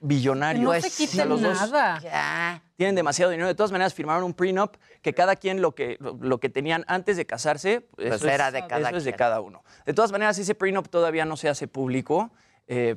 [0.00, 0.62] billonarios.
[0.62, 1.98] No Pues, se o sea, quiten los dos nada.
[2.00, 2.62] Ya.
[2.76, 3.48] tienen demasiado dinero.
[3.48, 6.84] De todas maneras, firmaron un prenup que cada quien lo que, lo, lo que tenían
[6.88, 9.18] antes de casarse, Pues eso, era es, de cada eso es de quien.
[9.18, 9.64] cada uno.
[9.86, 12.30] De todas maneras, ese prenup todavía no se hace público,
[12.68, 12.96] eh,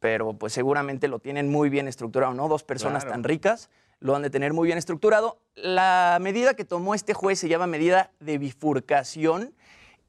[0.00, 2.48] pero pues seguramente lo tienen muy bien estructurado, ¿no?
[2.48, 3.14] Dos personas Claro.
[3.14, 3.70] tan ricas
[4.00, 5.38] lo han de tener muy bien estructurado.
[5.56, 9.54] La medida que tomó este juez se llama medida de bifurcación.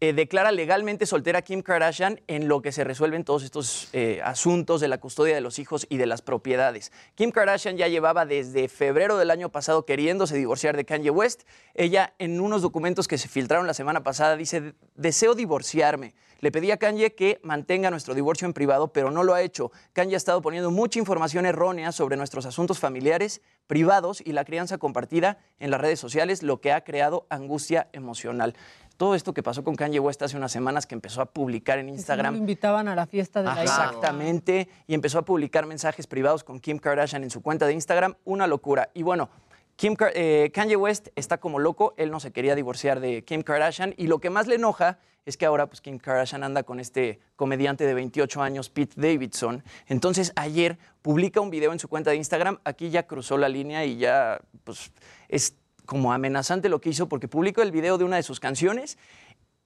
[0.01, 4.21] Eh, declara legalmente soltera a Kim Kardashian en lo que se resuelven todos estos eh,
[4.23, 6.93] asuntos de la custodia de los hijos y de las propiedades.
[7.15, 11.41] Kim Kardashian ya llevaba desde febrero del año pasado queriéndose divorciar de Kanye West.
[11.73, 16.13] Ella en unos documentos que se filtraron la semana pasada dice, deseo divorciarme.
[16.39, 19.71] Le pedí a Kanye que mantenga nuestro divorcio en privado, pero no lo ha hecho.
[19.93, 24.77] Kanye ha estado poniendo mucha información errónea sobre nuestros asuntos familiares, privados y la crianza
[24.77, 28.55] compartida en las redes sociales, lo que ha creado angustia emocional.
[28.99, 31.87] Todo esto que pasó con Kanye West hace unas semanas que empezó a publicar en
[31.87, 32.33] Instagram.
[32.33, 33.63] lo invitaban a la fiesta de la hija.
[33.63, 34.67] Exactamente.
[34.87, 38.15] Y empezó a publicar mensajes privados con Kim Kardashian en su cuenta de Instagram.
[38.25, 38.89] Una locura.
[38.93, 39.29] Y bueno,
[39.77, 41.93] Kim, eh, Kanye West está como loco.
[41.95, 43.93] Él no se quería divorciar de Kim Kardashian.
[43.95, 44.99] Y lo que más le enoja
[45.29, 49.63] es que ahora pues, Kim Kardashian anda con este comediante de 28 años, Pete Davidson.
[49.87, 52.59] Entonces ayer publica un video en su cuenta de Instagram.
[52.63, 54.91] Aquí ya cruzó la línea y ya pues,
[55.27, 55.55] es
[55.85, 58.97] como amenazante lo que hizo porque publicó el video de una de sus canciones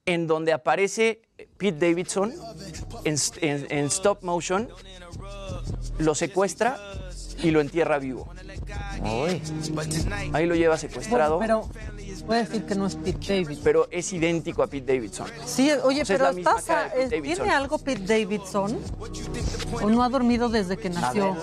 [0.05, 1.21] en donde aparece
[1.57, 2.33] Pete Davidson
[3.05, 4.67] en, en- en stop motion,
[5.99, 6.77] lo secuestra
[7.41, 8.29] y lo entierra vivo.
[10.33, 11.67] Ahí lo lleva secuestrado, Pero
[12.25, 13.63] puede decir que no es Pete Davidson.
[13.63, 15.27] pero es idéntico a Pete Davidson.
[15.45, 18.77] Sí, oye, O sea, es pero la misma estás a- ¿tiene algo Pete Davidson?
[19.81, 21.35] ¿O no ha dormido desde que nació?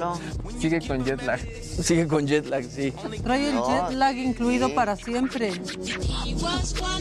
[0.59, 1.41] Sigue con jet lag.
[1.83, 2.93] Sigue con jet lag, sí.
[3.23, 4.75] Trae el No, jet lag incluido sí.
[4.75, 5.53] para siempre.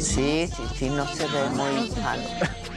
[0.01, 2.23] Sí, sí, sí, no se ve muy sano.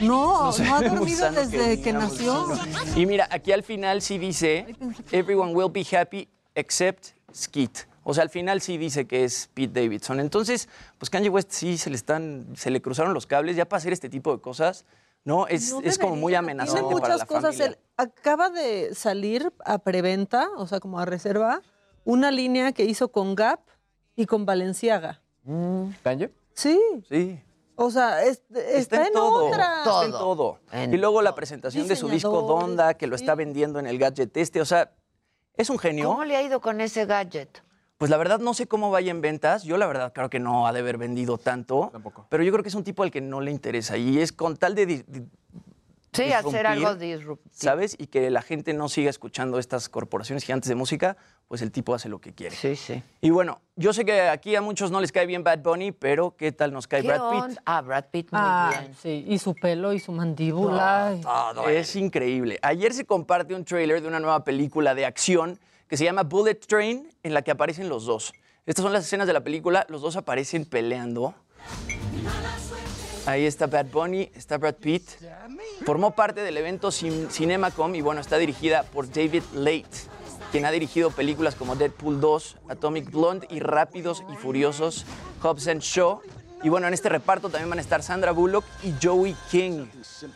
[0.01, 2.47] No, sé, no ha dormido desde que, digamos, nació.
[2.95, 4.75] Y mira, aquí al final sí dice,
[5.11, 7.87] everyone will be happy except Skeet.
[8.03, 10.19] O sea, al final sí dice que es Pete Davidson.
[10.19, 10.67] Entonces,
[10.97, 13.93] pues Kanye West sí se le están, se le cruzaron los cables ya para hacer
[13.93, 14.85] este tipo de cosas.
[15.23, 17.55] No, es, No es como muy amenazante Tiene para muchas la cosas.
[17.55, 17.65] familia.
[17.67, 21.61] Él acaba de salir a preventa, o sea, como a reserva,
[22.03, 23.61] una línea que hizo con Gap
[24.17, 25.21] y con Valenciaga.
[26.03, 26.29] ¿Kanye?
[26.53, 26.77] Sí.
[27.09, 27.41] Sí.
[27.75, 29.77] O sea, es- está, en, todo, otra.
[29.79, 30.59] Está en todo.
[30.73, 33.97] En y luego la presentación de su disco Donda, que lo está vendiendo en el
[33.97, 34.59] gadget este.
[34.61, 34.91] O sea,
[35.55, 36.09] es un genio.
[36.09, 37.61] ¿Cómo le ha ido con ese gadget?
[37.97, 39.63] Pues la verdad no sé cómo vaya en ventas.
[39.63, 41.91] Yo la verdad creo que no ha de haber vendido tanto.
[42.29, 43.97] Pero yo creo que es un tipo al que no le interesa.
[43.97, 45.05] Y es con tal de,
[46.13, 47.49] Sí, hacer algo disruptivo.
[47.53, 47.95] ¿Sabes?
[47.97, 51.93] Y que la gente no siga escuchando estas corporaciones gigantes de música, pues el tipo
[51.93, 52.55] hace lo que quiere.
[52.55, 53.01] Sí, sí.
[53.21, 56.35] Y bueno, yo sé que aquí a muchos no les cae bien Bad Bunny, pero
[56.37, 57.57] ¿qué tal nos cae ¿Qué Brad Pitt?
[57.65, 58.95] Ah, Brad Pitt, muy Ah, bien.
[59.01, 61.15] sí, y su pelo y su mandíbula.
[61.69, 62.59] Es increíble.
[62.61, 66.55] Ayer se comparte un tráiler de una nueva película de acción que se llama Bullet
[66.55, 68.33] Train, en la que aparecen los dos.
[68.65, 71.35] Estas son las escenas de la película, los dos aparecen peleando.
[73.25, 75.03] Ahí está Bad Bunny, está Brad Pitt.
[75.85, 79.85] Formó parte del evento Cin- CinemaCom y bueno, está dirigida por David Late.
[80.51, 85.05] quien ha dirigido películas como Deadpool 2, Atomic Blonde y Rápidos y Furiosos
[85.41, 86.21] Hobbs and Shaw.
[86.63, 89.85] Y bueno, en este reparto también van a estar Sandra Bullock y Joey King.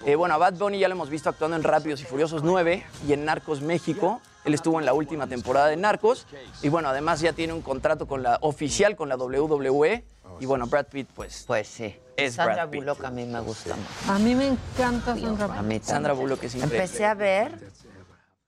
[0.06, 2.84] Eh, bueno, a Bad Bunny ya lo hemos visto actuando en Rápidos y Furiosos 9
[3.08, 4.22] y en Narcos México.
[4.48, 6.26] Él estuvo en la última temporada de Narcos.
[6.62, 10.06] Y bueno, además ya tiene un contrato con la oficial con la WWE.
[10.40, 11.44] Y bueno, Brad Pitt, pues.
[11.46, 11.94] Pues sí.
[12.16, 12.80] Es Sandra Brad Pitt.
[12.80, 14.12] Bullock a mí me gusta mucho.
[14.12, 16.78] A mí me encanta Sandra A mí Sandra Bullock es increíble.
[16.78, 17.60] Empecé a ver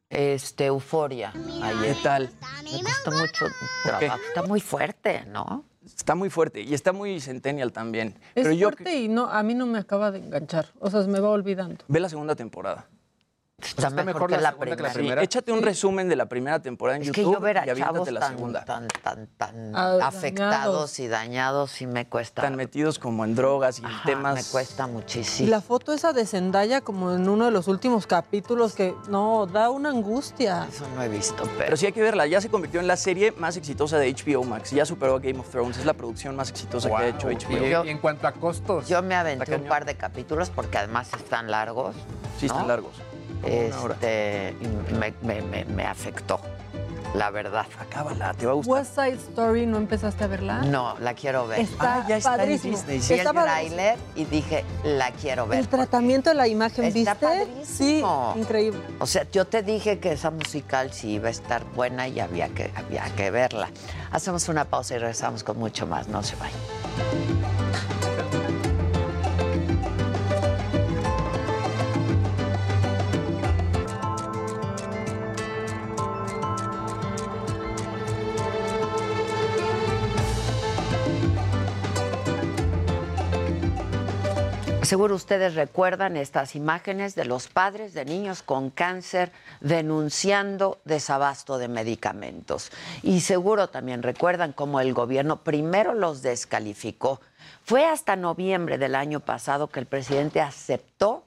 [0.10, 1.34] este Euforia
[1.64, 1.96] ayer.
[1.96, 2.32] ¿Qué tal?
[2.64, 3.46] Me costó mucho.
[4.26, 5.66] Está muy fuerte, ¿no?
[5.86, 8.16] Está muy fuerte y está muy centennial también.
[8.36, 10.68] Es Pero yo fuerte y no, a mí no me acaba de enganchar.
[10.80, 11.84] O sea, se me va olvidando.
[11.90, 12.88] ve la segunda temporada.
[13.62, 14.92] Está, mejor, que la primera.
[15.22, 17.66] Sí, échate un resumen de la primera temporada en Es que YouTube yo ver a
[17.68, 18.66] y aviéntate chavos la tan, segunda.
[18.66, 20.50] tan, tan, tan Ah, afectados
[20.96, 21.00] dañados.
[21.00, 22.42] y dañados sí me cuesta.
[22.42, 24.36] Tan metidos como en drogas y en Ajá, temas.
[24.36, 25.50] Me cuesta Y muchísimo.
[25.50, 29.70] la foto esa de Zendaya como en uno de los últimos capítulos que no, da
[29.70, 30.68] una angustia.
[30.70, 31.58] Eso no he visto, pero...
[31.58, 32.26] Pero sí hay que verla.
[32.28, 34.72] Ya se convirtió en la serie más exitosa de HBO Max.
[34.72, 35.78] Ya superó a Game of Thrones.
[35.78, 37.66] Es la producción más exitosa que ha hecho HBO.
[37.66, 41.10] Yo- Y en cuanto a costos, Yo me aventé un par de capítulos porque además
[41.14, 41.96] están largos.
[42.40, 42.94] Sí, están largos.
[43.44, 44.56] Este,
[45.00, 46.40] me, me- me- me afectó,
[47.16, 47.66] la verdad.
[47.80, 48.74] Acábala, te va a gustar.
[48.80, 50.60] West Side Story, ¿no empezaste a verla?
[50.64, 51.62] No, la quiero ver.
[51.62, 52.78] Está Ah, ya está en padrísimo.
[52.78, 53.76] Disney, Vi el Está padrísimo.
[53.76, 55.60] tráiler y dije, la quiero ver.
[55.60, 57.26] El tratamiento de la imagen, Está ¿viste?
[57.26, 58.32] padrísimo.
[58.36, 58.82] Sí, increíble.
[59.00, 62.50] O sea, yo te dije que esa musical sí iba a estar buena y había
[62.50, 63.70] que, había que verla.
[64.12, 66.08] Hacemos una pausa y regresamos con mucho más.
[66.10, 67.59] No se vayan.
[84.90, 89.32] Seguro ustedes recuerdan estas imágenes de los padres de niños con cáncer
[89.62, 92.72] denunciando desabasto de medicamentos.
[93.04, 97.22] Y seguro también recuerdan cómo el gobierno primero los descalificó.
[97.64, 101.24] Fue hasta noviembre del año pasado que el presidente aceptó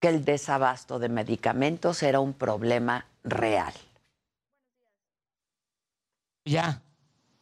[0.00, 3.72] que el desabasto de medicamentos era un problema real.
[6.44, 6.82] ya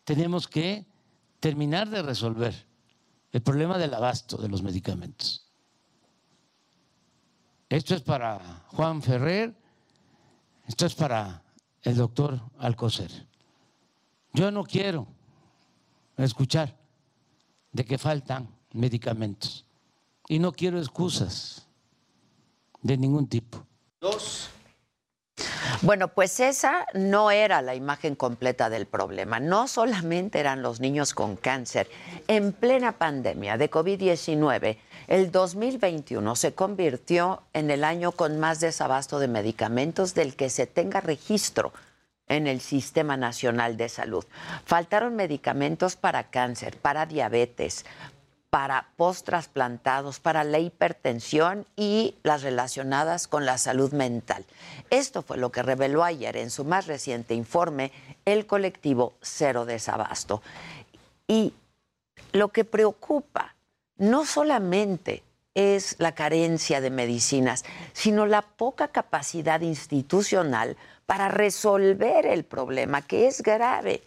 [0.04, 0.84] tenemos que
[1.40, 2.69] terminar de resolver
[3.32, 5.46] el problema del abasto de los medicamentos.
[7.68, 9.54] Esto es para Juan Ferrer,
[10.66, 11.42] esto es para
[11.82, 13.10] el doctor Alcocer.
[14.32, 15.06] Yo no quiero
[16.16, 16.76] escuchar
[17.72, 19.64] de que faltan medicamentos
[20.28, 21.66] y no quiero excusas
[22.82, 23.64] de ningún tipo.
[24.00, 24.50] Dos.
[25.82, 29.40] Bueno, pues esa no era la imagen completa del problema.
[29.40, 31.90] No solamente eran los niños con cáncer.
[32.28, 34.78] En plena pandemia de COVID-19,
[35.08, 40.66] el 2021 se convirtió en el año con más desabasto de medicamentos del que se
[40.66, 41.72] tenga registro
[42.28, 44.24] en el Sistema Nacional de Salud.
[44.64, 47.84] Faltaron medicamentos para cáncer, para diabetes,
[48.50, 54.44] para post-trasplantados, para la hipertensión y las relacionadas con la salud mental.
[54.90, 57.92] Esto fue lo que reveló ayer en su más reciente informe
[58.24, 60.42] el colectivo Cero Desabasto.
[61.28, 61.54] Y
[62.32, 63.54] lo que preocupa
[63.96, 65.22] no solamente
[65.54, 70.76] es la carencia de medicinas, sino la poca capacidad institucional
[71.06, 74.02] para resolver el problema, que es grave.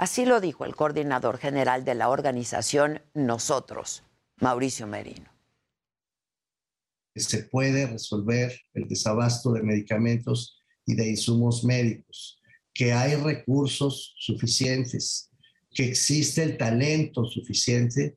[0.00, 4.02] Así lo dijo el coordinador general de la organización Nosotros,
[4.38, 5.28] Mauricio Merino.
[7.14, 12.40] se puede resolver el desabasto de medicamentos y de insumos médicos,
[12.72, 15.30] que hay recursos suficientes,
[15.70, 18.16] que existe el talento suficiente,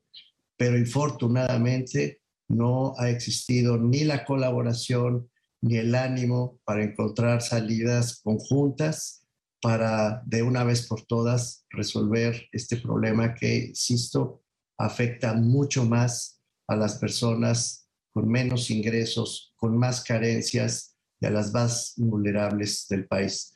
[0.56, 5.30] pero infortunadamente no ha existido ni la colaboración
[5.60, 9.23] ni el ánimo para encontrar salidas conjuntas
[9.64, 14.42] para de una vez por todas resolver este problema que, insisto,
[14.76, 16.38] afecta mucho más
[16.68, 23.06] a las personas con menos ingresos, con más carencias y a las más vulnerables del
[23.06, 23.54] país.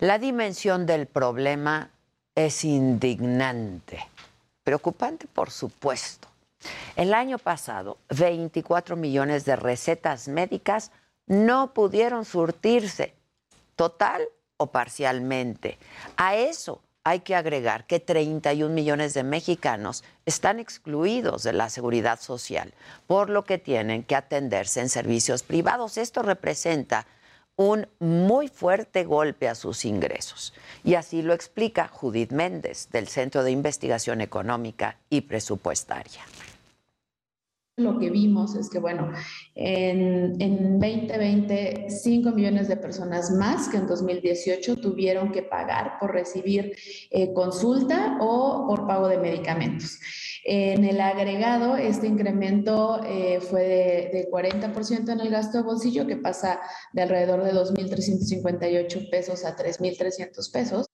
[0.00, 1.90] La dimensión del problema
[2.34, 3.98] es indignante,
[4.64, 6.26] preocupante por supuesto.
[6.96, 10.90] El año pasado, 24 millones de recetas médicas
[11.26, 13.12] no pudieron surtirse,
[13.76, 14.22] total
[14.58, 15.78] o parcialmente.
[16.16, 22.20] A eso hay que agregar que 31 millones de mexicanos están excluidos de la seguridad
[22.20, 22.74] social,
[23.06, 25.96] por lo que tienen que atenderse en servicios privados.
[25.96, 27.06] Esto representa
[27.56, 30.52] un muy fuerte golpe a sus ingresos.
[30.84, 36.22] Y así lo explica Judith Méndez, del Centro de Investigación Económica y Presupuestaria.
[37.78, 39.10] Lo que vimos es que, bueno,
[39.54, 46.12] en, en 2020, 5 millones de personas más que en 2018 tuvieron que pagar por
[46.12, 46.74] recibir
[47.10, 49.98] eh, consulta o por pago de medicamentos.
[50.44, 56.06] En el agregado, este incremento eh, fue de, de 40% en el gasto de bolsillo,
[56.06, 56.60] que pasa
[56.92, 60.86] de alrededor de 2.358 pesos a 3.300 pesos.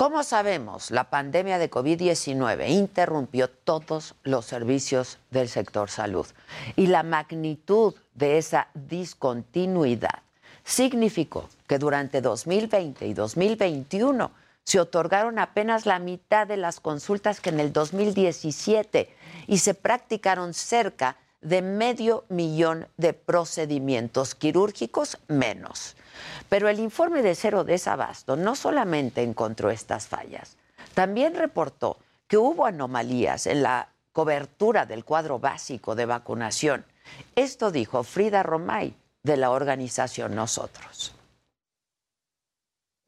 [0.00, 6.26] Como sabemos, la pandemia de COVID-19 interrumpió todos los servicios del sector salud
[6.74, 10.22] y la magnitud de esa discontinuidad
[10.64, 14.30] significó que durante 2020 y 2021
[14.64, 19.14] se otorgaron apenas la mitad de las consultas que en el 2017
[19.48, 25.94] y se practicaron cerca de medio millón de procedimientos quirúrgicos menos.
[26.48, 30.56] Pero el informe de Cero Desabasto no solamente encontró estas fallas,
[30.94, 36.84] también reportó que hubo anomalías en la cobertura del cuadro básico de vacunación.
[37.34, 41.14] Esto dijo Frida Romay de la organización Nosotros.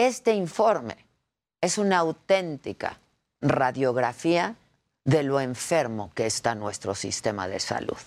[0.07, 0.97] este informe
[1.61, 2.99] es una auténtica
[3.43, 4.57] radiografía
[5.05, 7.99] de lo enfermo que está nuestro sistema de salud.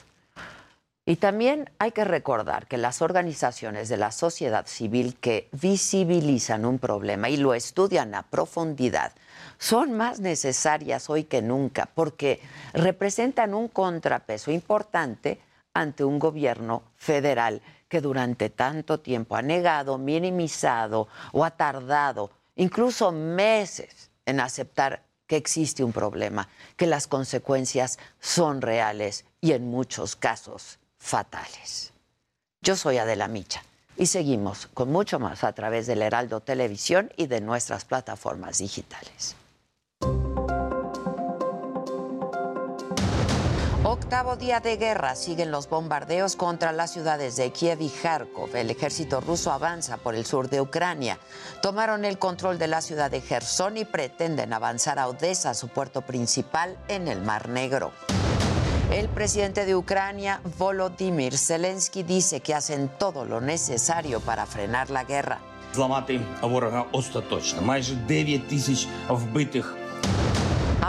[1.05, 6.79] Y también hay que recordar que las organizaciones de la sociedad civil que visibilizan un
[6.79, 9.11] problema y lo estudian a profundidad
[9.59, 12.41] son más necesarias hoy que nunca porque
[12.73, 15.39] representan un contrapeso importante
[15.75, 17.61] ante un gobierno federal
[17.93, 25.35] que durante tanto tiempo ha negado, minimizado o ha tardado incluso meses en aceptar que
[25.35, 31.93] existe un problema, que las consecuencias son reales y en muchos casos fatales.
[32.61, 33.61] Yo soy Adela Micha
[33.95, 39.35] y seguimos con mucho más a través del Heraldo Televisión y de nuestras plataformas digitales.
[43.92, 48.54] Octavo día de guerra, siguen los bombardeos contra las ciudades de Kiev y Kharkov.
[48.56, 51.18] El ejército ruso avanza por el sur de Ucrania.
[51.62, 56.02] Tomaron el control de la ciudad de Gerson y pretenden avanzar a Odessa, su puerto
[56.02, 57.92] principal, en el Mar Negro.
[58.90, 65.04] El presidente de Ucrania, Volodymyr Zelensky, dice que hacen todo lo necesario para frenar la
[65.04, 65.40] guerra.
[65.74, 67.60] Зламати ворога остаточно.
[67.60, 69.76] Майже 9 тисяч вбитих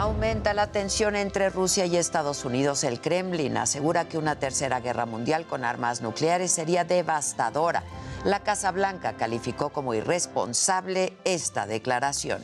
[0.05, 2.83] Aumenta la tensión entre Rusia y Estados Unidos.
[2.83, 7.81] El Kremlin asegura que una tercera guerra mundial con armas nucleares sería devastadora.
[8.23, 12.43] La Casa Blanca calificó como irresponsable esta declaración.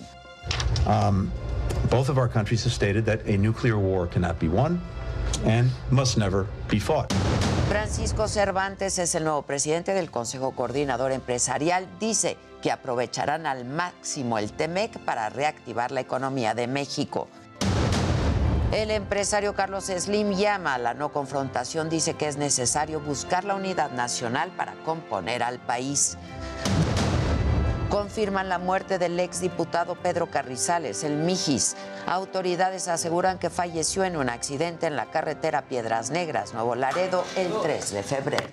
[0.88, 1.30] Um,
[1.91, 4.82] both of our countries have stated that a nuclear war cannot be won
[5.45, 7.14] and must never be fought.
[7.70, 11.88] Francisco Cervantes es el nuevo presidente del Consejo Coordinador Empresarial.
[11.99, 17.28] Dice que aprovecharán al máximo el TEMEC para reactivar la economía de México.
[18.72, 23.55] El empresario Carlos Slim llama a la no confrontación, dice que es necesario buscar la
[23.55, 26.17] unidad nacional para componer al país.
[27.89, 31.76] Confirman la muerte del exdiputado Pedro Carrizales, el Mijis.
[32.07, 37.51] Autoridades aseguran que falleció en un accidente en la carretera Piedras Negras, Nuevo Laredo, el
[37.61, 38.47] 3 de febrero.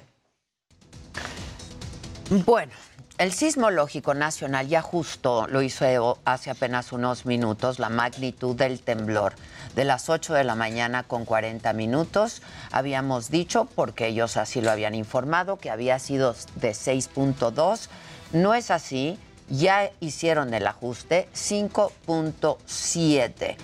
[2.45, 2.73] Bueno,
[3.19, 9.35] el Sismológico Nacional ya justo lo hizo hace apenas unos minutos la magnitud del temblor
[9.75, 12.43] de las 8 de la mañana con 40 minutos.
[12.71, 17.89] Habíamos dicho, porque ellos así lo habían informado, que había sido de 6.2.
[18.33, 23.57] No es así, ya hicieron el ajuste 5.7.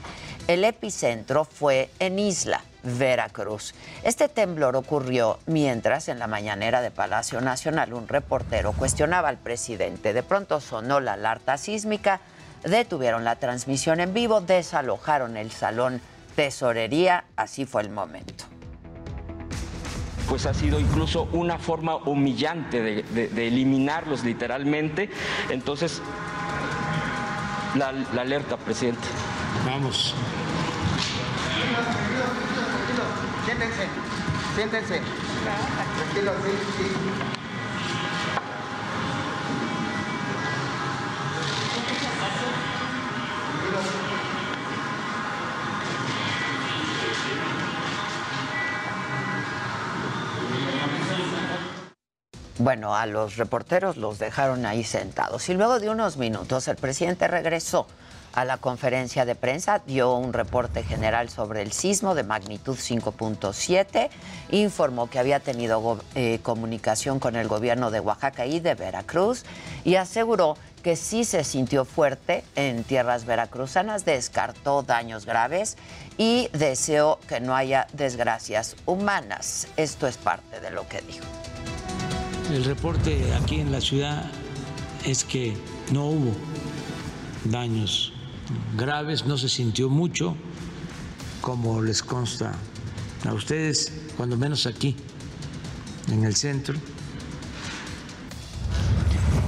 [0.46, 3.74] El epicentro fue en Isla, Veracruz.
[4.02, 10.12] Este temblor ocurrió mientras en la mañanera de Palacio Nacional un reportero cuestionaba al presidente.
[10.12, 12.20] De pronto sonó la alerta sísmica
[12.64, 16.00] detuvieron la transmisión en vivo, desalojaron el salón
[16.34, 18.44] tesorería, así fue el momento.
[20.28, 25.10] Pues ha sido incluso una forma humillante de, eliminarlos literalmente.
[25.50, 26.00] Entonces,
[27.74, 27.88] la,
[28.20, 29.06] alerta, presidente.
[29.66, 30.14] Vamos.
[33.44, 33.86] Siéntense,
[34.56, 35.00] siéntense.
[35.98, 37.33] Tranquilo, sí, sí.
[52.58, 55.48] Bueno, a los reporteros los dejaron ahí sentados.
[55.48, 57.86] Y luego de unos minutos el presidente regresó
[58.32, 64.08] a la conferencia de prensa, dio un reporte general sobre el sismo de magnitud 5.7,
[64.50, 69.44] informó que había tenido eh, comunicación con el gobierno de Oaxaca y de Veracruz
[69.84, 75.78] y aseguró que sí se sintió fuerte en tierras veracruzanas, descartó daños graves
[76.18, 79.66] y deseó que no haya desgracias humanas.
[79.78, 81.24] Esto es parte de lo que dijo.
[82.52, 84.30] El reporte aquí en la ciudad
[85.06, 85.56] es que
[85.90, 86.32] no hubo
[87.44, 88.12] daños
[88.76, 90.36] graves, no se sintió mucho,
[91.40, 92.52] como les consta
[93.26, 94.94] a ustedes, cuando menos aquí,
[96.12, 96.74] en el centro.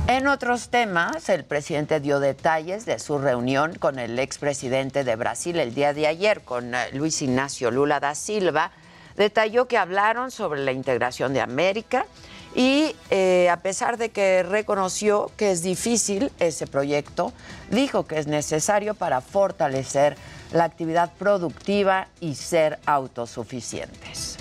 [0.09, 5.59] En otros temas, el presidente dio detalles de su reunión con el expresidente de Brasil
[5.59, 8.71] el día de ayer, con eh, Luis Ignacio Lula da Silva.
[9.17, 12.07] Detalló que hablaron sobre la integración de América
[12.55, 17.33] y eh, a pesar de que reconoció que es difícil ese proyecto,
[17.73, 20.17] dijo que es necesario para fortalecer
[20.53, 24.37] la actividad productiva y ser autosuficientes.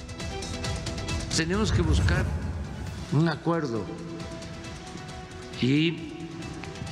[1.35, 2.23] Tenemos que buscar
[3.11, 3.83] un acuerdo
[5.61, 6.13] y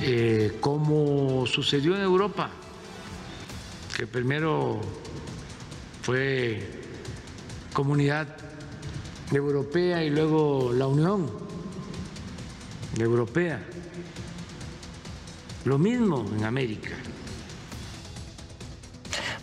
[0.00, 2.50] eh, como sucedió en Europa,
[3.96, 4.80] que primero
[6.02, 6.82] fue
[7.72, 8.28] comunidad
[9.32, 11.30] europea y luego la Unión
[12.98, 13.62] Europea.
[15.64, 16.90] Lo mismo en América.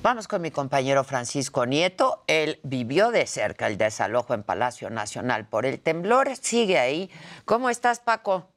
[0.03, 2.23] Vamos con mi compañero Francisco Nieto.
[2.27, 6.35] Él vivió de cerca el desalojo en Palacio Nacional por el temblor.
[6.35, 7.09] Sigue ahí.
[7.45, 8.50] ¿Cómo estás, Paco?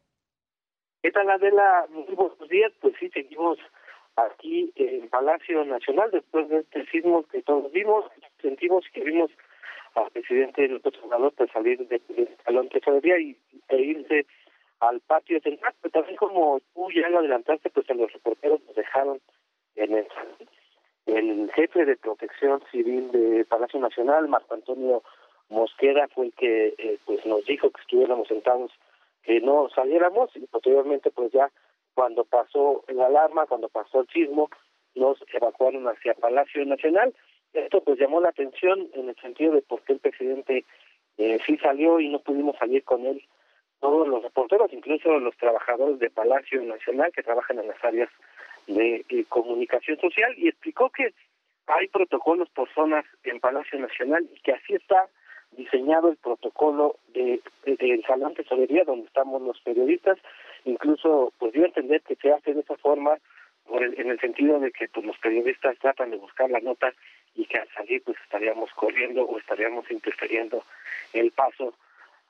[1.04, 1.84] ¿Qué tal, Adela?
[1.90, 2.72] Muy buenos días.
[2.80, 3.58] Pues sí, seguimos
[4.16, 8.06] aquí en Palacio Nacional después de este sismo que todos vimos,
[8.40, 9.30] sentimos que vimos
[9.96, 12.00] al presidente López Obrador de salir del
[12.46, 13.36] salón de tesorería y,
[13.68, 14.24] e irse
[14.80, 18.74] al patio central, pero también como tú ya lo adelantaste, pues en los reporteros nos
[18.74, 19.20] dejaron
[19.76, 20.06] en el
[21.04, 25.02] el jefe de protección civil de Palacio Nacional, Marco Antonio
[25.50, 28.72] Mosquera, fue el que eh, pues nos dijo que estuviéramos sentados
[29.24, 31.50] que no saliéramos y posteriormente pues ya
[31.94, 34.50] cuando pasó la alarma, cuando pasó el sismo,
[34.94, 37.14] nos evacuaron hacia Palacio Nacional.
[37.52, 40.64] Esto pues llamó la atención en el sentido de por qué el presidente
[41.18, 43.22] eh, sí salió y no pudimos salir con él
[43.80, 48.08] todos los reporteros, incluso los trabajadores de Palacio Nacional que trabajan en las áreas
[48.66, 51.12] de eh, comunicación social y explicó que
[51.66, 55.08] hay protocolos por zonas en Palacio Nacional y que así está
[55.56, 60.18] diseñado el protocolo de, del Salón de Tesorería donde estamos los periodistas,
[60.64, 63.18] incluso pues dio a entender que se hace de esa forma
[63.66, 66.92] por en el sentido de que pues, los periodistas tratan de buscar la nota
[67.34, 70.62] y que al salir pues estaríamos corriendo o estaríamos interfiriendo
[71.12, 71.74] el paso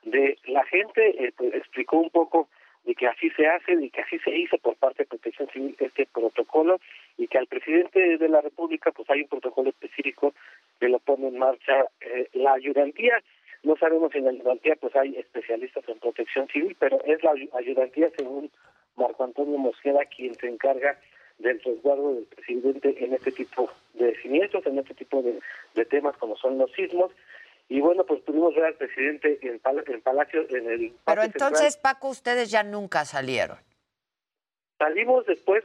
[0.03, 2.47] de la gente, eh, pues, explicó un poco
[2.85, 5.75] de que así se hace y que así se hizo por parte de Protección Civil
[5.79, 6.79] este protocolo
[7.17, 10.33] y que al presidente de la República pues hay un protocolo específico
[10.79, 13.21] que lo pone en marcha eh, la ayudantía.
[13.63, 17.33] No sabemos si en la ayudantía pues hay especialistas en protección civil, pero es la
[17.53, 18.51] ayudantía según
[18.95, 20.99] Marco Antonio Mosqueda quien se encarga
[21.39, 25.39] del resguardo del presidente en este tipo de siniestros, en este tipo de,
[25.73, 27.11] de temas como son los sismos
[27.67, 30.93] y bueno, pues pudimos ver al presidente en, en Palacio, en el...
[31.05, 33.57] Pero entonces, Paco, ustedes ya nunca salieron.
[34.77, 35.63] Salimos después,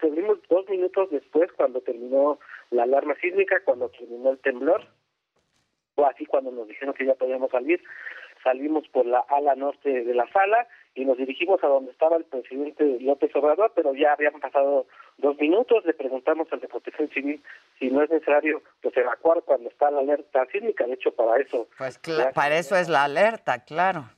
[0.00, 2.38] salimos dos minutos después cuando terminó
[2.70, 4.86] la alarma sísmica, cuando terminó el temblor,
[5.96, 7.82] o así cuando nos dijeron que ya podíamos salir,
[8.44, 12.24] salimos por la ala norte de la sala y nos dirigimos a donde estaba el
[12.24, 14.86] presidente López Obrador, pero ya habían pasado
[15.18, 17.42] dos minutos, le preguntamos al de Protección Civil
[17.78, 21.68] si no es necesario pues evacuar cuando está la alerta sísmica, de hecho para eso.
[21.78, 21.98] Pues
[22.34, 24.10] para eso es la alerta, claro.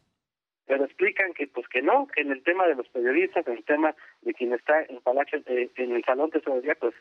[0.66, 3.64] Pero explican que pues que no, que en el tema de los periodistas, en el
[3.64, 6.94] tema de quien está en Palacio, eh, en el salón de seguridad, pues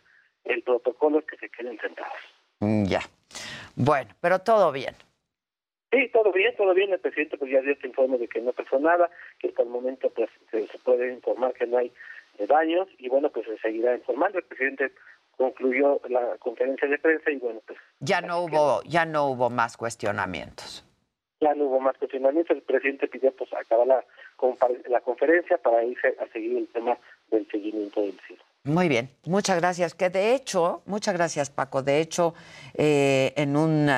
[0.45, 2.13] el protocolo es que se queden sentados.
[2.59, 3.01] Mm, ya.
[3.75, 4.95] Bueno, pero todo bien.
[5.91, 6.91] Sí, todo bien, todo bien.
[6.91, 9.09] El presidente pues ya dio este informe de que no pasó nada,
[9.39, 11.91] que hasta el momento pues se, puede informar que no hay
[12.45, 14.37] daños y bueno, pues se seguirá informando.
[14.39, 14.91] El presidente
[15.35, 19.77] concluyó la conferencia de prensa y bueno, pues ya no hubo ya no hubo más
[19.77, 20.83] cuestionamientos.
[21.39, 22.57] Ya no hubo más cuestionamientos.
[22.57, 24.05] El presidente pidió pues acabar la,
[24.89, 26.97] la conferencia para irse a seguir el tema
[27.29, 28.43] del seguimiento del cielo.
[28.63, 29.93] Muy bien, muchas gracias.
[29.93, 31.83] Que de hecho, muchas gracias Paco.
[31.83, 32.33] De hecho,
[32.73, 33.89] eh, en un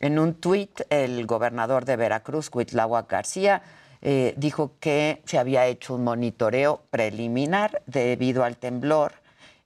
[0.00, 3.62] en un tuit, el gobernador de Veracruz, Cuitláhuac García,
[4.06, 9.14] eh, dijo que se había hecho un monitoreo preliminar debido al temblor,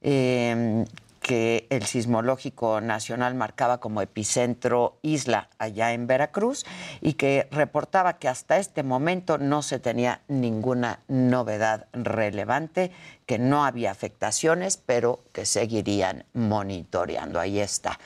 [0.00, 0.84] em,
[1.28, 6.64] que el Sismológico Nacional marcaba como epicentro isla allá en Veracruz
[7.02, 12.92] y que reportaba que hasta este momento no se tenía ninguna novedad relevante,
[13.26, 17.38] que no había afectaciones, pero que seguirían monitoreando.
[17.38, 17.98] Ahí está.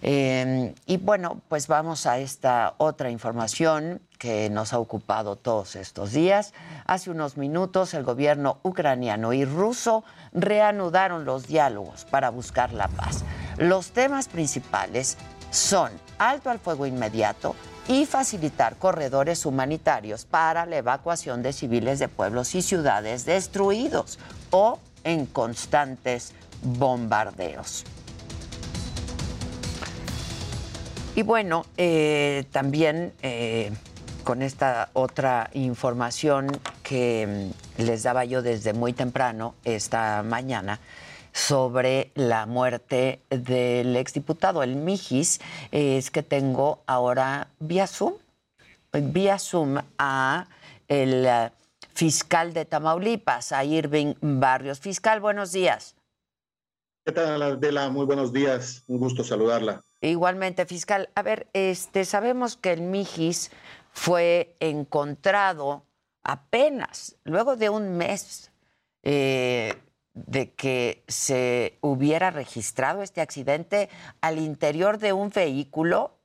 [0.00, 6.12] Eh, y bueno, pues vamos a esta otra información que nos ha ocupado todos estos
[6.12, 6.54] días.
[6.86, 13.24] Hace unos minutos el gobierno ucraniano y ruso reanudaron los diálogos para buscar la paz.
[13.58, 15.16] Los temas principales
[15.50, 17.54] son alto al fuego inmediato
[17.88, 24.18] y facilitar corredores humanitarios para la evacuación de civiles de pueblos y ciudades destruidos
[24.50, 26.32] o en constantes
[26.62, 27.84] bombardeos.
[31.14, 33.70] Y bueno, eh, también eh,
[34.22, 36.48] con esta otra información
[36.82, 40.80] que mm, les daba yo desde muy temprano esta mañana
[41.32, 45.40] sobre la muerte del exdiputado, el Mijis,
[45.70, 48.14] es que tengo ahora vía Zoom,
[48.92, 50.46] vía Zoom a
[50.88, 51.50] el eh,
[51.94, 54.78] fiscal de Tamaulipas, a Irving Barrios.
[54.78, 55.96] Fiscal, buenos días.
[57.04, 57.88] ¿Qué tal, Adela?
[57.88, 58.84] Muy buenos días.
[58.86, 59.82] Un gusto saludarla.
[60.02, 61.08] Igualmente, fiscal.
[61.14, 63.50] A ver, este, sabemos que el Mijis
[63.92, 65.86] fue encontrado
[66.22, 68.50] apenas, luego de un mes
[69.02, 69.74] eh,
[70.14, 73.88] de que se hubiera registrado este accidente
[74.20, 76.18] al interior de un vehículo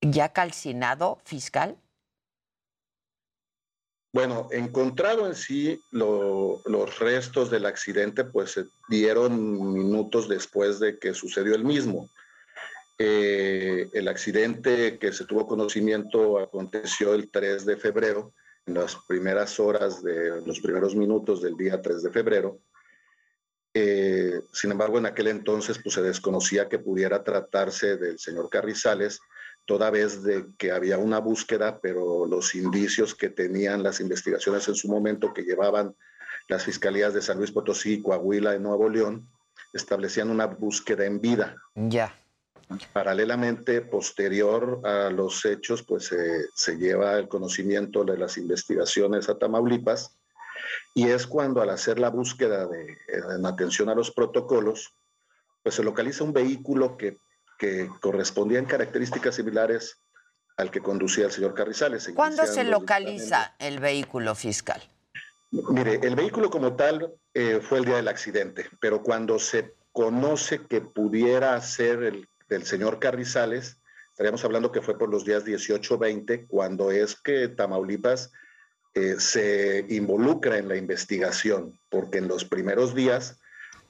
[0.00, 1.76] ya calcinado, fiscal.
[4.12, 11.12] Bueno, encontrado en sí los restos del accidente, pues se dieron minutos después de que
[11.12, 12.08] sucedió el mismo.
[12.98, 18.32] Eh, el accidente que se tuvo conocimiento aconteció el 3 de febrero,
[18.66, 22.58] en las primeras horas de los primeros minutos del día 3 de febrero.
[23.74, 29.20] Eh, sin embargo, en aquel entonces pues, se desconocía que pudiera tratarse del señor Carrizales,
[29.66, 34.76] toda vez de que había una búsqueda, pero los indicios que tenían las investigaciones en
[34.76, 35.94] su momento que llevaban
[36.48, 39.28] las fiscalías de San Luis Potosí, Coahuila y Nuevo León,
[39.72, 41.56] establecían una búsqueda en vida.
[41.74, 42.14] Ya.
[42.92, 46.12] Paralelamente, posterior a los hechos, pues
[46.54, 50.16] se lleva el conocimiento de las investigaciones a Tamaulipas
[50.94, 54.94] y es cuando al hacer la búsqueda de, en atención a los protocolos,
[55.62, 57.18] pues se localiza un vehículo que,
[57.58, 59.98] que correspondía en características similares
[60.56, 62.10] al que conducía el señor Carrizales.
[62.14, 64.82] ¿Cuándo se localiza el vehículo fiscal?
[65.50, 70.66] Mire, el vehículo como tal eh, fue el día del accidente, pero cuando se conoce
[70.66, 73.78] que pudiera ser el del señor Carrizales,
[74.10, 78.32] estaríamos hablando que fue por los días 18-20, cuando es que Tamaulipas
[78.94, 83.38] eh, se involucra en la investigación, porque en los primeros días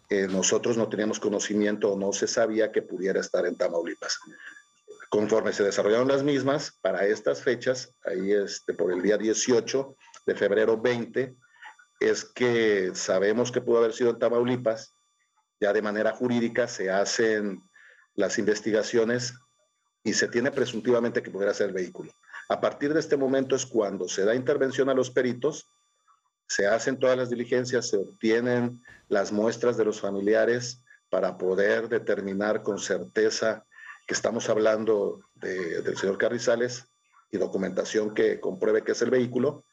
[0.08, 4.18] eh, nosotros no teníamos conocimiento o no se sabía que pudiera estar en Tamaulipas.
[5.08, 9.96] Conforme se desarrollaron las mismas, para estas fechas, ahí este, por el día 18
[10.26, 11.36] de febrero 20,
[12.00, 14.94] es que sabemos que pudo haber sido en Tamaulipas,
[15.60, 17.62] ya de manera jurídica se hacen
[18.16, 19.34] las investigaciones
[20.02, 22.12] y se tiene presuntivamente que pudiera ser el vehículo.
[22.48, 25.66] A partir de este momento es cuando se da intervención a los peritos,
[26.48, 32.62] se hacen todas las diligencias, se obtienen las muestras de los familiares para poder determinar
[32.62, 33.64] con certeza
[34.06, 36.84] que estamos hablando del señor Carrizales
[37.30, 39.64] y documentación que compruebe que es el vehículo.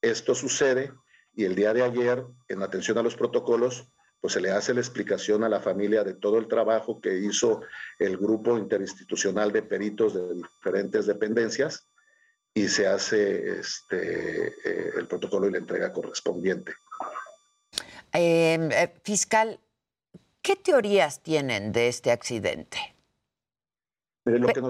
[0.00, 0.92] Esto sucede
[1.34, 3.88] y el día de ayer, en atención a los protocolos,
[4.24, 7.60] pues se le hace la explicación a la familia de todo el trabajo que hizo
[7.98, 11.90] el grupo interinstitucional de peritos de diferentes dependencias
[12.54, 16.72] y se hace este, eh, el protocolo y la entrega correspondiente.
[18.14, 19.60] Em, eh, fiscal,
[20.40, 22.78] ¿qué teorías tienen de este accidente?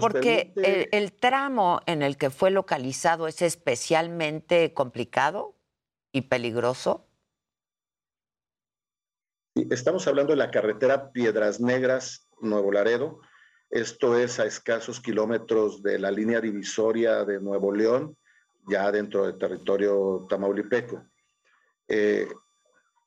[0.00, 0.52] Porque
[0.90, 5.54] el tramo en el que fue localizado es especialmente complicado
[6.10, 7.06] y peligroso.
[9.54, 13.20] Estamos hablando de la carretera Piedras Negras, Nuevo Laredo.
[13.70, 18.16] Esto es a escasos kilómetros de la línea divisoria de Nuevo León,
[18.68, 21.06] ya dentro del territorio tamaulipeco.
[21.86, 22.26] Eh,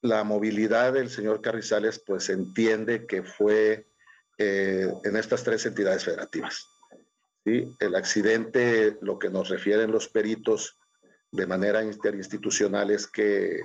[0.01, 3.89] la movilidad del señor Carrizales, pues entiende que fue
[4.37, 6.65] eh, en estas tres entidades federativas.
[7.43, 7.75] ¿sí?
[7.77, 10.79] El accidente, lo que nos refieren los peritos
[11.29, 13.59] de manera interinstitucional es que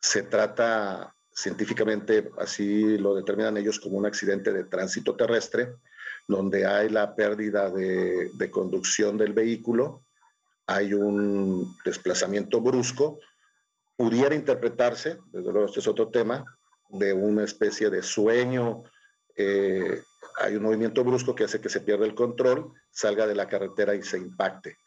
[0.00, 5.74] se trata científicamente así lo determinan ellos como un accidente de tránsito terrestre,
[6.28, 10.04] donde hay la pérdida de, conducción del vehículo,
[10.66, 13.18] hay un desplazamiento brusco,
[13.96, 16.44] pudiera interpretarse, desde luego este es otro tema,
[16.88, 18.84] de una especie de sueño,
[19.36, 20.02] eh,
[20.40, 23.94] hay un movimiento brusco que hace que se pierda el control, salga de la carretera
[23.94, 24.78] y se impacte.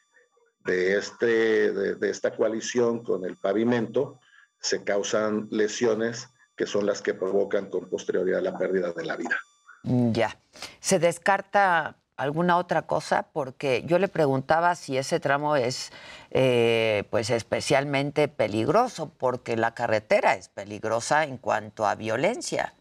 [0.65, 4.19] De, este, de, esta coalición con el pavimento
[4.59, 6.27] se causan lesiones
[6.57, 9.37] que son las que provocan con posterioridad la pérdida de la vida.
[9.83, 10.37] Ya.
[10.79, 13.29] ¿Se descarta alguna otra cosa?
[13.31, 15.91] Porque yo le preguntaba si ese tramo es
[16.31, 22.73] eh, pues especialmente peligroso, porque la carretera es peligrosa en cuanto a violencia.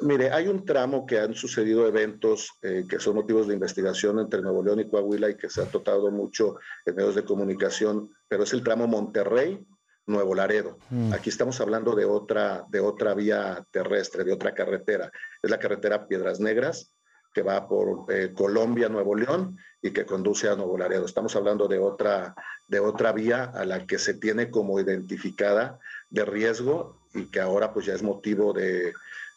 [0.00, 4.42] Mire, hay un tramo que han sucedido eventos eh, que son motivos de investigación entre
[4.42, 8.42] Nuevo León y Coahuila y que se ha tratado mucho en medios de comunicación, pero
[8.42, 9.64] es el tramo Monterrey,
[10.06, 10.78] Nuevo Laredo.
[10.90, 11.12] Mm.
[11.12, 15.10] Aquí estamos hablando de otra, de otra vía terrestre, de otra carretera.
[15.42, 16.92] Es la carretera Piedras Negras,
[17.32, 21.06] que va por eh, Colombia, Nuevo León y que conduce a Nuevo Laredo.
[21.06, 22.34] Estamos hablando de otra,
[22.68, 25.78] de otra vía a la que se tiene como identificada
[26.10, 28.92] de riesgo y que ahora pues ya es motivo de,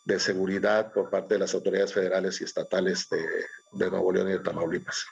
[0.06, 4.40] de seguridad por parte de las autoridades federales y estatales de, Nuevo León y de
[4.40, 5.06] Tamaulipas.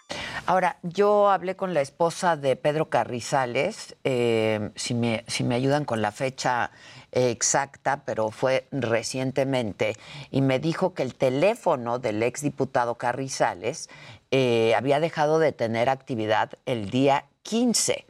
[0.46, 5.84] Ahora, yo hablé con la esposa de Pedro Carrizales, eh, si, me, si me ayudan
[5.84, 6.72] con la fecha
[7.12, 9.96] exacta, pero fue recientemente,
[10.32, 13.90] y me dijo que el teléfono del exdiputado Carrizales
[14.32, 18.06] eh, había dejado de tener actividad el día 15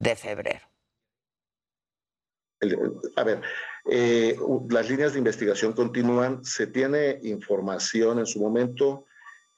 [0.00, 0.66] de febrero.
[3.16, 3.42] a ver,
[3.90, 4.36] eh,
[4.68, 9.06] las líneas de investigación continúan, se tiene información en su momento,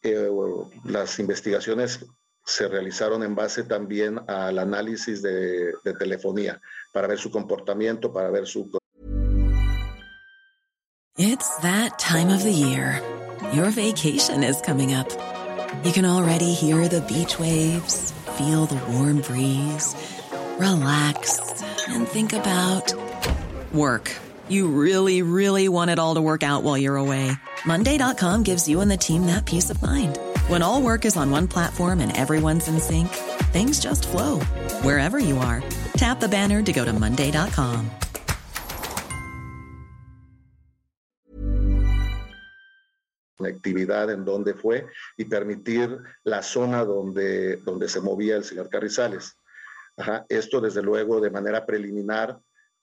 [0.03, 0.31] eh,
[0.85, 2.07] las investigaciones
[2.45, 6.61] se realizaron en base también al análisis de, de telefonía
[6.93, 8.71] para ver su comportamiento, para ver su...
[11.17, 13.03] It's that time of the year.
[13.53, 15.09] Your vacation is coming up.
[15.85, 19.95] You can already hear the beach waves, feel the warm breeze,
[20.59, 21.41] relax
[21.89, 23.10] and think about
[23.73, 24.11] Work.
[24.49, 27.31] You really, really want it all to work out while you're away.
[27.65, 30.19] Monday.com gives you and the team that peace of mind.
[30.49, 33.09] When all work is on one platform and everyone's in sync,
[33.53, 34.41] things just flow
[34.83, 35.63] wherever you are.
[35.95, 37.91] Tap the banner to go to Monday.com.
[43.39, 44.87] La actividad en donde fue
[45.17, 49.37] y permitir la zona donde, donde se movía el señor Carrizales.
[49.97, 50.27] Ajá.
[50.29, 52.41] Esto, desde luego, de manera preliminar,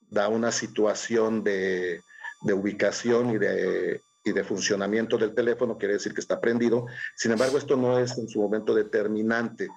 [0.09, 2.01] da una situación de,
[2.41, 6.85] ubicación y de, de funcionamiento del teléfono, quiere decir que está prendido.
[7.15, 9.69] Sin embargo, esto no es en su momento determinante.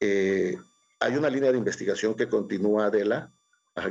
[0.00, 0.56] Eh,
[1.00, 3.32] hay una línea de investigación que continúa, Adela,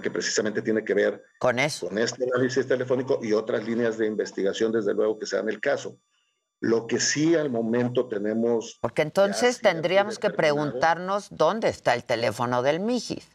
[0.02, 1.88] que precisamente tiene que ver con eso.
[1.88, 5.98] Con este análisis telefónico y otras líneas de investigación, desde luego, que sean el caso.
[6.62, 8.80] Lo que sí al momento tenemos...
[8.82, 13.33] Porque entonces tendríamos que preguntarnos dónde está el teléfono del MIGIS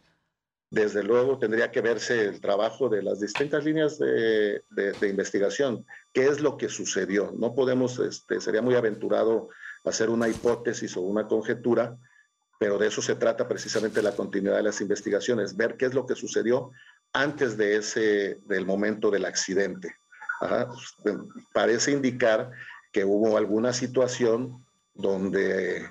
[0.71, 4.61] desde luego tendría que verse el trabajo de las distintas líneas de,
[5.01, 5.85] investigación.
[6.13, 7.33] ¿Qué es lo que sucedió?
[7.37, 9.49] No podemos, este, sería muy aventurado
[9.83, 11.97] hacer una hipótesis o una conjetura,
[12.59, 16.05] pero de eso se trata precisamente la continuidad de las investigaciones, ver qué es lo
[16.05, 16.71] que sucedió
[17.13, 19.95] antes de ese, del momento del accidente.
[21.51, 22.51] Parece indicar
[22.91, 25.89] que hubo alguna situación donde,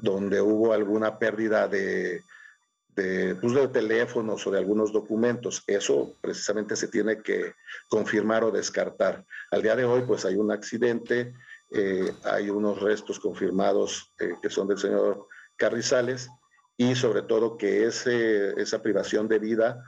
[0.00, 2.22] donde hubo alguna pérdida de,
[2.98, 5.62] de, pues, de teléfonos o de algunos documentos.
[5.66, 7.54] Eso precisamente se tiene que
[7.88, 9.24] confirmar o descartar.
[9.50, 11.32] Al día de hoy, pues hay un accidente,
[11.70, 16.28] eh, hay unos restos confirmados eh, que son del señor Carrizales
[16.76, 19.82] y sobre todo que ese, esa privación de vida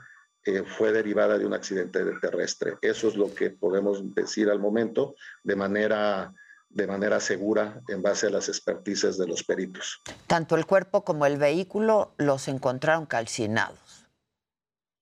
[0.45, 2.77] eh, fue derivada de un accidente terrestre.
[2.81, 6.33] Eso es lo que podemos decir al momento de manera
[6.73, 10.01] de manera segura en base a las expertices de los peritos.
[10.27, 14.07] Tanto el cuerpo como el vehículo los encontraron calcinados.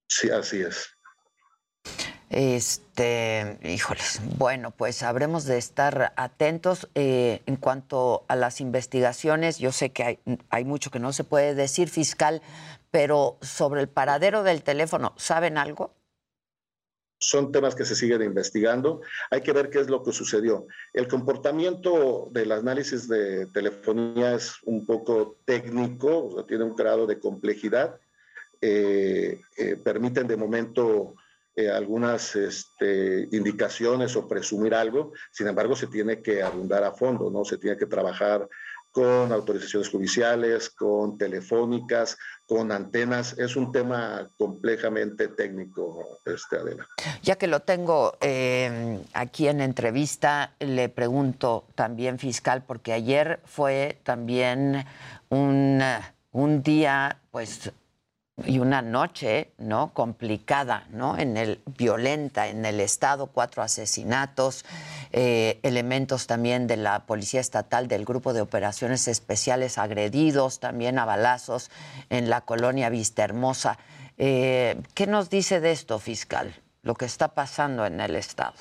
[0.08, 0.90] Sí, así es.
[2.30, 9.58] Este, híjoles, bueno, pues habremos de estar atentos eh, en cuanto a las investigaciones.
[9.58, 10.20] Yo sé que hay,
[10.50, 12.44] hay mucho que no se puede decir, fiscal,
[12.92, 15.96] pero sobre el paradero del teléfono, ¿saben algo?
[17.20, 19.02] Son temas que se siguen investigando.
[19.30, 20.66] Hay que ver qué es lo que sucedió.
[20.94, 28.00] El comportamiento del análisis de telefonía es un poco técnico, tiene un grado de complejidad.
[28.62, 31.16] Eh, eh, permiten de momento
[31.56, 37.30] eh, algunas este, indicaciones o presumir algo, sin embargo se tiene que abundar a fondo,
[37.30, 37.44] ¿no?
[37.46, 38.48] Se tiene que trabajar
[38.92, 42.18] con autorizaciones judiciales, con telefónicas,
[42.50, 43.38] con antenas.
[43.38, 46.88] Es un tema complejamente técnico, este Adela.
[47.22, 54.00] Ya que lo tengo em, aquí en entrevista, le pregunto también, fiscal, porque ayer fue
[54.04, 54.84] también
[55.30, 55.80] un,
[56.32, 57.72] un día, pues
[58.46, 59.94] y una noche, ¿no?
[59.94, 61.18] Complicada, ¿no?
[61.18, 64.66] En el violenta en el estado, cuatro asesinatos,
[65.12, 71.06] eh, elementos también de la policía estatal del grupo de operaciones especiales agredidos, también a
[71.06, 71.72] balazos
[72.10, 73.78] en la colonia Vista Hermosa.
[74.18, 76.54] Eh, ¿Qué nos dice de esto, fiscal?
[76.82, 78.56] Lo que está pasando en el estado.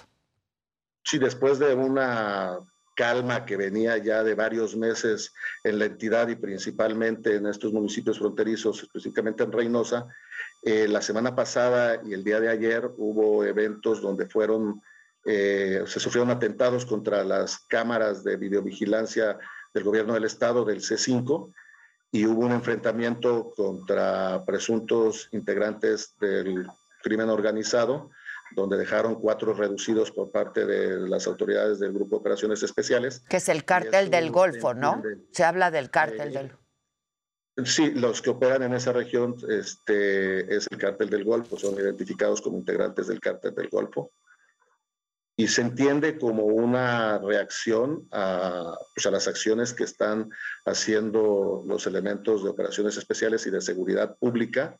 [1.02, 2.58] Sí, después de una
[2.98, 8.18] calma que venía ya de varios meses en la entidad y principalmente en estos municipios
[8.18, 10.08] fronterizos, específicamente en Reynosa.
[10.64, 14.82] Eh, la semana pasada y el día de ayer hubo eventos donde fueron,
[15.24, 19.38] eh, se sufrieron atentados contra las cámaras de videovigilancia
[19.72, 21.52] del gobierno del estado, del C5,
[22.10, 26.66] y hubo un enfrentamiento contra presuntos integrantes del
[27.04, 28.10] crimen organizado
[28.52, 33.22] donde dejaron cuatro reducidos por parte de las autoridades del Grupo de Operaciones Especiales.
[33.28, 35.02] Que es el cártel del Golfo, ¿no?
[35.32, 36.52] Se habla del cártel del...
[37.64, 42.40] Sí, los que operan en esa región este, es el cártel del Golfo, son identificados
[42.40, 44.12] como integrantes del cártel del Golfo.
[45.36, 50.30] Y se entiende como una reacción a, pues, a las acciones que están
[50.66, 54.78] haciendo los elementos de operaciones especiales y de seguridad pública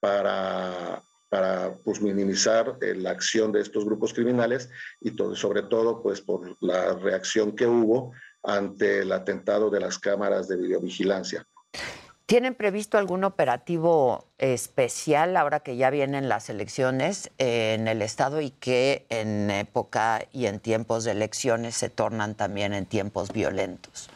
[0.00, 1.02] para
[1.36, 4.70] para pues, minimizar eh, la acción de estos grupos criminales
[5.02, 10.48] y sobre todo pues, por la reacción que hubo ante el atentado de las cámaras
[10.48, 11.46] de videovigilancia.
[12.24, 18.50] ¿Tienen previsto algún operativo especial ahora que ya vienen las elecciones en el Estado y
[18.50, 24.08] que en época y en tiempos de elecciones se tornan también en tiempos violentos?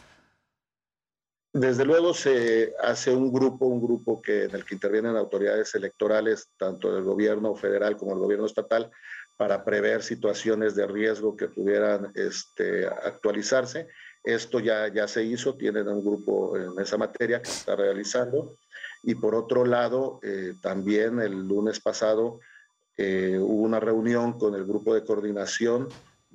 [1.53, 6.49] Desde luego se hace un grupo, un grupo que, en el que intervienen autoridades electorales,
[6.57, 8.91] tanto del gobierno federal como del gobierno estatal,
[9.37, 13.89] para prever situaciones de riesgo que pudieran este, actualizarse.
[14.23, 18.59] Esto ya, ya se hizo, tienen un grupo en esa materia que se está realizando.
[19.03, 22.39] Y por otro lado, eh, también el lunes pasado
[22.97, 25.89] eh, hubo una reunión con el grupo de coordinación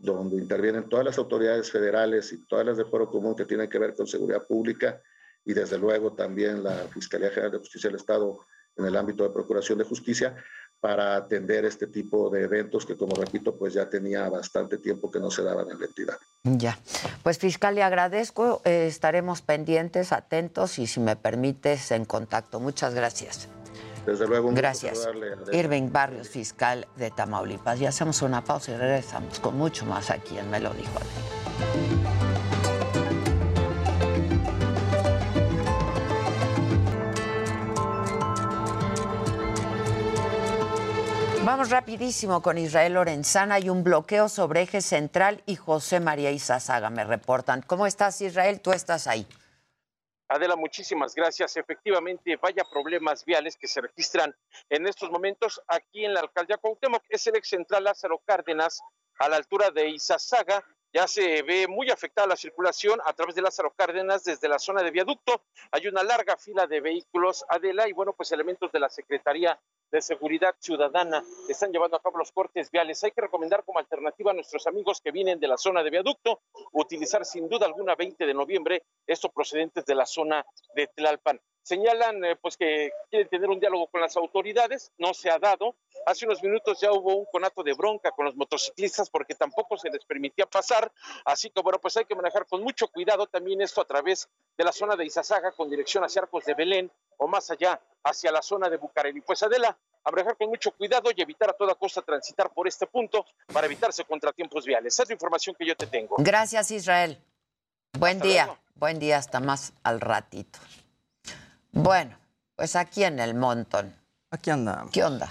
[0.05, 3.79] donde intervienen todas las autoridades federales y todas las de foro común que tienen que
[3.79, 5.01] ver con seguridad pública
[5.43, 8.39] y desde luego también la Fiscalía General de Justicia del Estado
[8.77, 10.35] en el ámbito de Procuración de Justicia
[10.79, 15.19] para atender este tipo de eventos que, como repito, pues ya tenía bastante tiempo que
[15.19, 16.17] no se daban en la entidad.
[16.43, 16.77] Ya,
[17.23, 22.59] pues fiscal, le agradezco, eh, estaremos pendientes, atentos y si me permites en contacto.
[22.59, 23.49] Muchas gracias.
[24.05, 25.07] Desde luego, un Gracias.
[25.51, 27.79] Irving Barrios, fiscal de Tamaulipas.
[27.81, 30.99] Y hacemos una pausa y regresamos con mucho más aquí en Me lo dijo
[41.45, 43.55] Vamos rapidísimo con Israel Lorenzana.
[43.55, 47.61] Hay un bloqueo sobre eje central y José María Izazaga me reportan.
[47.61, 48.59] ¿Cómo estás, Israel?
[48.61, 49.27] Tú estás ahí.
[50.27, 51.55] Adela, muchísimas gracias.
[51.55, 54.35] Efectivamente, vaya problemas viales que se registran
[54.69, 57.03] en estos momentos aquí en la alcaldía Cuauhtémoc.
[57.09, 58.81] Es el ex central Lázaro Cárdenas
[59.19, 60.63] a la altura de Izazaga.
[60.95, 64.81] Ya se ve muy afectada la circulación a través de Lázaro Cárdenas desde la zona
[64.81, 65.41] de viaducto.
[65.71, 69.59] Hay una larga fila de vehículos, Adela, y bueno, pues elementos de la Secretaría
[69.91, 73.03] de Seguridad Ciudadana están llevando a cabo los cortes viales.
[73.03, 76.39] Hay que recomendar como alternativa a nuestros amigos que vienen de la zona de viaducto
[76.71, 80.45] utilizar sin duda alguna 20 de noviembre, estos procedentes de la zona
[80.75, 81.41] de Tlalpan.
[81.65, 85.75] Señalan eh, pues que quieren tener un diálogo con las autoridades, no se ha dado.
[86.05, 89.89] Hace unos minutos ya hubo un conato de bronca con los motociclistas porque tampoco se
[89.89, 90.91] les permitía pasar,
[91.25, 94.63] así que bueno, pues hay que manejar con mucho cuidado también esto a través de
[94.63, 98.43] la zona de Izazaga con dirección hacia Arcos de Belén o más allá hacia la
[98.43, 99.21] zona de Bucareli.
[99.21, 102.85] Pues Adela, a manejar con mucho cuidado y evitar a toda costa transitar por este
[102.85, 104.93] punto para evitarse contratiempos viales.
[104.93, 106.17] Esa es la información que yo te tengo.
[106.19, 107.19] Gracias, Israel.
[107.97, 108.55] Buen día.
[108.75, 110.59] Buen día, hasta más al ratito.
[111.75, 112.17] Bueno,
[112.55, 113.93] pues aquí en el montón.
[114.31, 114.91] Aquí andamos.
[114.91, 115.29] ¿Qué onda?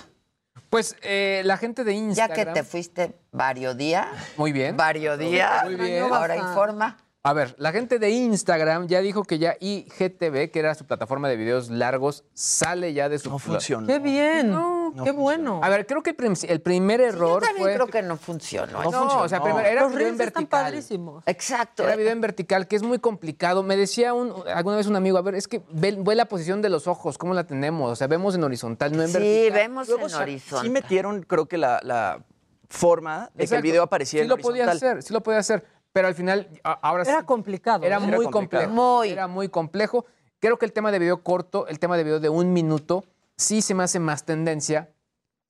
[0.69, 2.37] Pues eh, la gente de Instagram.
[2.37, 4.07] Ya que te fuiste varios días.
[4.37, 4.77] Muy bien.
[4.77, 5.65] Varios días.
[5.65, 6.03] Muy bien.
[6.03, 6.99] Ahora informa.
[7.23, 11.31] A ver, la gente de Instagram ya dijo que ya IGTV, que era su plataforma
[11.31, 13.31] de videos largos, sale ya de su...
[13.31, 13.87] No funciona.
[13.87, 14.55] Qué bien.
[15.03, 15.61] Qué bueno.
[15.63, 17.75] A ver, creo que el, prim- el primer error Yo también fue...
[17.75, 18.83] creo que no funcionó.
[18.91, 20.63] No, o sea, primero era Los video en reels están vertical.
[20.65, 21.23] padrísimos.
[21.27, 21.83] Exacto.
[21.85, 23.63] Era video en vertical, que es muy complicado.
[23.63, 26.63] Me decía un, alguna vez un amigo, a ver, es que ve, ve la posición
[26.63, 27.91] de los ojos, ¿cómo la tenemos?
[27.91, 29.53] O sea, vemos en horizontal, no en Sí, vertical.
[29.59, 30.65] vemos Luego en sí- horizontal.
[30.67, 32.25] Sí metieron, creo que la, la
[32.69, 34.89] forma de que el video apareciera Sí en lo podía horizontal.
[34.91, 35.65] hacer, sí lo podía hacer.
[35.93, 37.11] Pero al final, ahora sí.
[37.11, 37.85] Era complicado.
[37.85, 38.01] Era ¿eh?
[38.01, 38.65] muy complicado.
[38.65, 39.05] complejo.
[39.05, 40.05] Era muy complejo.
[40.41, 43.05] Creo que el tema de video corto, el tema de video de un minuto,
[43.37, 44.93] sí se me hace más tendencia.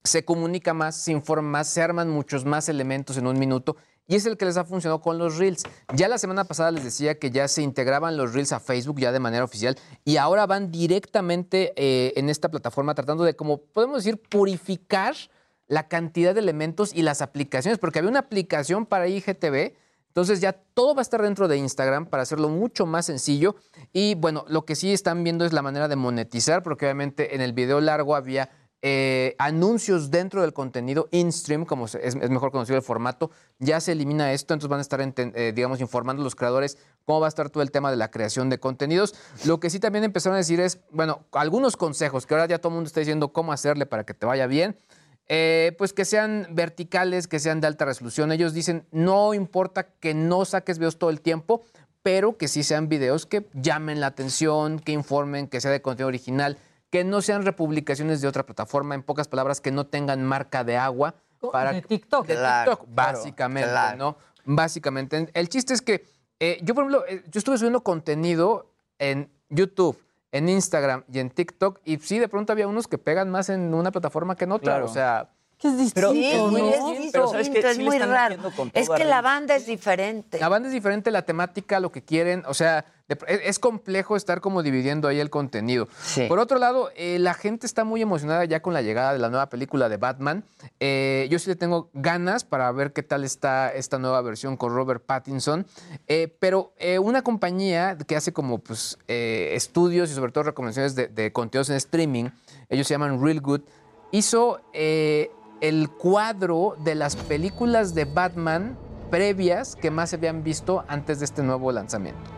[0.05, 3.77] Se comunica más, se informa más, se arman muchos más elementos en un minuto.
[4.07, 5.63] y es el que les ha funcionado con los Reels.
[5.95, 9.13] Ya la semana pasada les decía que ya se integraban los Reels a Facebook ya
[9.13, 14.05] de manera oficial y ahora van directamente eh, en esta plataforma tratando de, como podemos
[14.05, 15.17] decir, purificar
[15.67, 19.75] la cantidad de elementos y las aplicaciones, porque había una aplicación para IGTV,
[20.15, 23.57] entonces ya todo va a estar dentro de Instagram para hacerlo mucho más sencillo.
[23.93, 27.41] Y bueno, lo que sí están viendo es la manera de monetizar, porque obviamente en
[27.41, 28.49] el video largo había
[28.81, 34.33] eh, anuncios dentro del contenido in-stream, como es, mejor conocido el formato, ya se elimina
[34.33, 37.51] esto, entonces van a estar, eh, digamos, informando a los creadores cómo va a estar
[37.51, 39.17] todo el tema de la creación de contenidos.
[39.47, 42.69] Lo que sí también empezaron a decir es, bueno, algunos consejos, que ahora ya todo
[42.69, 44.77] el mundo está diciendo cómo hacerle para que te vaya bien.
[45.29, 48.31] Eh, pues que sean verticales, que sean de alta resolución.
[48.31, 51.65] Ellos dicen, no importa que no saques videos todo el tiempo,
[52.03, 56.09] pero que sí sean videos que llamen la atención, que informen, que sea de contenido
[56.09, 56.59] original,
[56.91, 60.77] que no sean republicaciones de otra plataforma, en pocas palabras, que no tengan marca de
[60.77, 61.15] agua.
[61.53, 62.27] Para, de TikTok.
[62.27, 63.97] de Claro, TikTok, claro, básicamente, claro.
[63.97, 64.17] ¿no?
[64.45, 65.31] Básicamente.
[65.33, 66.05] El chiste es que
[66.41, 69.99] eh, yo, por ejemplo, eh, yo estuve subiendo contenido en YouTube,
[70.35, 73.73] en Instagram y en TikTok, y sí, de pronto había unos que pegan más en
[73.73, 74.73] una plataforma que en otra.
[74.75, 74.87] Claro.
[74.87, 76.67] O sea, Que es Pero distinto, sí, es muy ¿no?
[76.89, 77.61] distinto, Pero ¿sabes qué?
[77.61, 78.37] es Sí muy raro.
[78.73, 80.41] Es que la banda es diferente.
[80.41, 84.41] La banda es diferente, la temática, lo que quieren, o sea, es, es complejo estar
[84.41, 85.89] como dividiendo ahí el contenido.
[86.29, 89.29] Por otro lado, eh, la gente está muy emocionada ya con la llegada de la
[89.29, 90.45] nueva película de Batman.
[90.81, 94.75] Eh, yo sí le tengo ganas para ver qué tal está esta nueva versión con
[94.75, 95.67] Robert Pattinson.
[96.07, 101.33] Eh, pero una compañía que hace como pues, estudios y sobre todo recomendaciones de, de
[101.33, 102.31] contenidos en streaming,
[102.69, 103.61] ellos se llaman Real Good,
[104.13, 108.77] hizo el cuadro de las películas de Batman
[109.11, 112.34] previas que más se habían visto antes de este nuevo lanzamiento.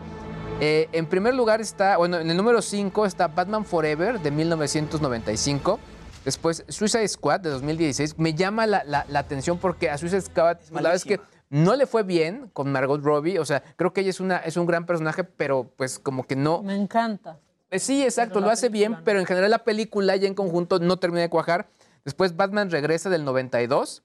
[0.59, 5.79] Eh, en primer lugar está, bueno, en el número 5 está Batman Forever de 1995.
[6.25, 8.17] Después Suicide Squad de 2016.
[8.17, 11.19] Me llama la, la- la atención porque a Suicide Squad la verdad es que
[11.49, 13.39] no le fue bien con Margot Robbie.
[13.39, 16.35] O sea, creo que ella es, una, es un gran personaje, pero pues como que
[16.35, 16.63] no...
[16.63, 17.39] Me encanta.
[17.69, 20.97] Eh, Sí, exacto, lo hace bien, pero en general la película ya en conjunto no
[20.97, 21.69] termina de cuajar.
[22.03, 24.03] Después Batman regresa del 92,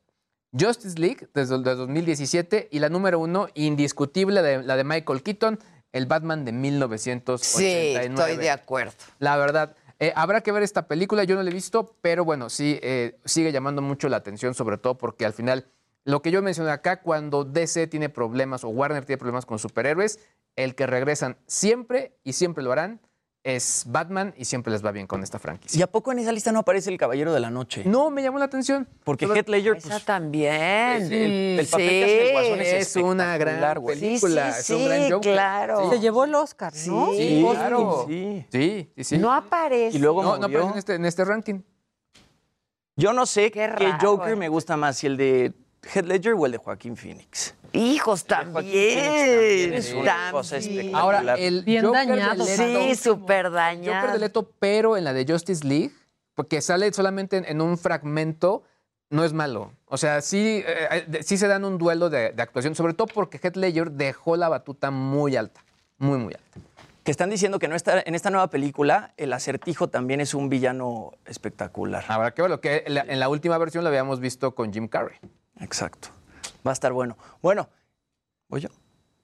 [0.58, 5.22] Justice League desde el de 2017 y la número uno, indiscutible, de, la de Michael
[5.22, 5.58] Keaton,
[5.92, 8.04] el Batman de Sí, 1989.
[8.08, 8.92] estoy de acuerdo.
[9.18, 12.50] La verdad, eh, habrá que ver esta película, yo no la he visto, pero bueno,
[12.50, 15.66] sí, eh, sigue llamando mucho la atención, sobre todo porque al final,
[16.04, 20.18] lo que yo mencioné acá, cuando DC tiene problemas o Warner tiene problemas con superhéroes,
[20.56, 23.00] el que regresan siempre y siempre lo harán
[23.44, 25.76] es Batman y siempre les va bien con esta franquicia.
[25.78, 27.82] ¿Y a poco en esa lista no aparece el Caballero de la Noche?
[27.84, 28.86] No, me llamó la atención.
[29.02, 31.12] Porque Heath Ledger, Esa pues, también.
[31.12, 34.72] el- el papel que hace el Guasón es es una gran película, Sí, es sí,
[34.74, 35.32] un gran sí, Joker.
[35.32, 35.90] claro.
[35.90, 37.10] Se llevó el Oscar, ¿no?
[37.12, 38.04] Sí, Sí, claro.
[38.08, 38.46] sí.
[38.52, 39.18] Sí, sí, sí.
[39.18, 39.96] No aparece.
[39.96, 41.60] Y luego no, aparece en este, en este ranking.
[42.94, 44.36] Yo no sé Qué qué, Joker eh.
[44.36, 45.52] me gusta más, si el de
[45.94, 47.54] Heath Ledger o el de Joaquín Phoenix.
[47.72, 49.72] Hijos también.
[49.74, 50.78] Es una cosa También.
[50.86, 51.02] espectacular.
[51.02, 52.44] Ahora, el Bien Joker dañado.
[52.44, 54.18] de Leto, Sí, súper Joker de dañado.
[54.18, 55.90] Leto, pero en la de Justice League,
[56.34, 58.62] porque sale solamente en, en un fragmento,
[59.10, 59.72] no es malo.
[59.86, 63.06] O sea, sí, eh, eh, sí se dan un duelo de, de actuación, sobre todo
[63.08, 65.62] porque Heath Ledger dejó la batuta muy alta,
[65.98, 66.60] muy, muy alta.
[67.04, 70.48] Que están diciendo que no está, en esta nueva película el acertijo también es un
[70.48, 72.04] villano espectacular.
[72.06, 74.86] Habrá que verlo, que en la, en la última versión lo habíamos visto con Jim
[74.86, 75.16] Carrey.
[75.60, 76.08] Exacto.
[76.66, 77.16] Va a estar bueno.
[77.40, 77.68] Bueno,
[78.48, 78.68] ¿voy yo?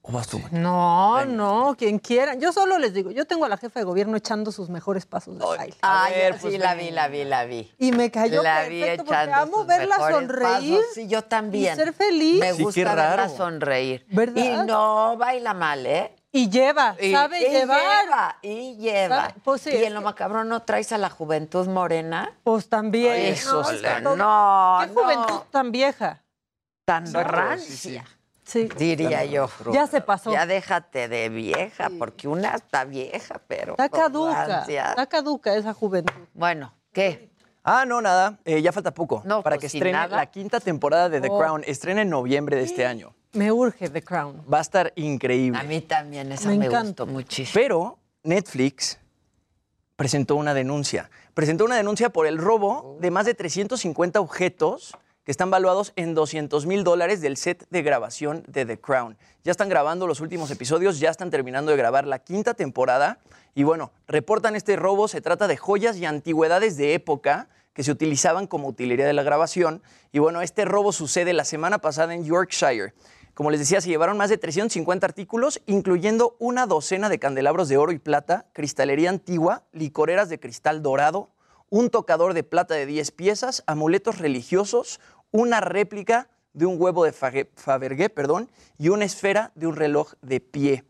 [0.02, 0.40] ¿O vas tú?
[0.52, 2.34] No, no, quien quiera.
[2.34, 5.38] Yo solo les digo, yo tengo a la jefa de gobierno echando sus mejores pasos
[5.38, 5.76] de baile.
[5.82, 7.70] Ay, ver, sí, pues, la vi, la vi, la vi.
[7.78, 10.76] Y me cayó la vi perfecto porque echando amo sus verla sonreír.
[10.78, 10.94] pasos.
[10.94, 11.74] Sí, yo también.
[11.74, 12.40] y ser feliz.
[12.40, 13.36] Me Sí, gusta qué verla raro.
[13.36, 14.06] sonreír.
[14.08, 14.42] ¿Verdad?
[14.42, 16.14] Y no baila mal, ¿eh?
[16.30, 17.80] Y lleva, Y- sabe y llevar.
[18.04, 19.34] lleva, y lleva.
[19.44, 22.32] Pues sí, y en lo macabrón no traes a la juventud morena.
[22.44, 23.14] Pues también.
[23.14, 25.00] Eso todo- no, ¿Qué no.
[25.02, 26.22] juventud tan vieja?
[26.88, 28.04] Tan Exacto, rancia,
[28.44, 28.66] Sí.
[28.78, 29.46] diría yo.
[29.74, 30.32] Ya se pasó.
[30.32, 33.72] Ya déjate de vieja, porque una está vieja, pero.
[33.72, 34.46] Está caduca.
[34.46, 34.86] rancia.
[34.88, 36.14] Está caduca esa juventud.
[36.32, 37.28] Bueno, ¿qué?
[37.62, 38.38] Ah, no, nada.
[38.46, 39.20] eh, ya falta poco.
[39.26, 40.16] No, para pues, que estrene nada.
[40.16, 41.38] la quinta temporada de The Oh.
[41.38, 41.62] Crown.
[41.66, 43.12] Estrena en noviembre de este año.
[43.34, 44.42] Me urge The Crown.
[44.50, 45.60] Va a estar increíble.
[45.60, 47.02] A mí también, esa Me me, encanta.
[47.02, 47.52] gustó muchísimo.
[47.52, 48.98] Pero Netflix
[49.94, 51.10] presentó una denuncia.
[51.34, 54.96] Presentó una denuncia por el robo de más de 350 objetos
[55.30, 59.18] están valuados en 200 mil dólares del set de grabación de The Crown.
[59.44, 63.18] Ya están grabando los últimos episodios, ya están terminando de grabar la quinta temporada
[63.54, 65.06] y bueno, reportan este robo.
[65.06, 69.22] Se trata de joyas y antigüedades de época que se utilizaban como utilería de la
[69.22, 69.82] grabación.
[70.12, 72.94] Y bueno, este robo sucede la semana pasada en Yorkshire.
[73.34, 77.76] Como les decía, se llevaron más de 350 artículos, incluyendo una docena de candelabros de
[77.76, 81.28] oro y plata, cristalería antigua, licoreras de cristal dorado,
[81.70, 85.00] un tocador de plata de 10 piezas, amuletos religiosos,
[85.30, 90.40] una réplica de un huevo de Fabergé perdón, y una esfera de un reloj de
[90.40, 90.84] pie.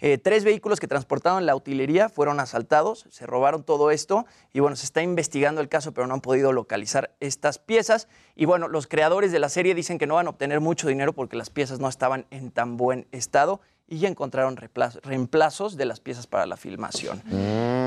[0.00, 4.74] Eh, tres vehículos que transportaban la utilería fueron asaltados, se robaron todo esto y bueno,
[4.74, 8.08] se está investigando el caso, pero no han podido localizar estas piezas.
[8.34, 11.12] Y bueno, los creadores de la serie dicen que no van a obtener mucho dinero
[11.12, 13.60] porque las piezas no estaban en tan buen estado
[13.92, 17.20] y ya encontraron reemplazos de las piezas para la filmación.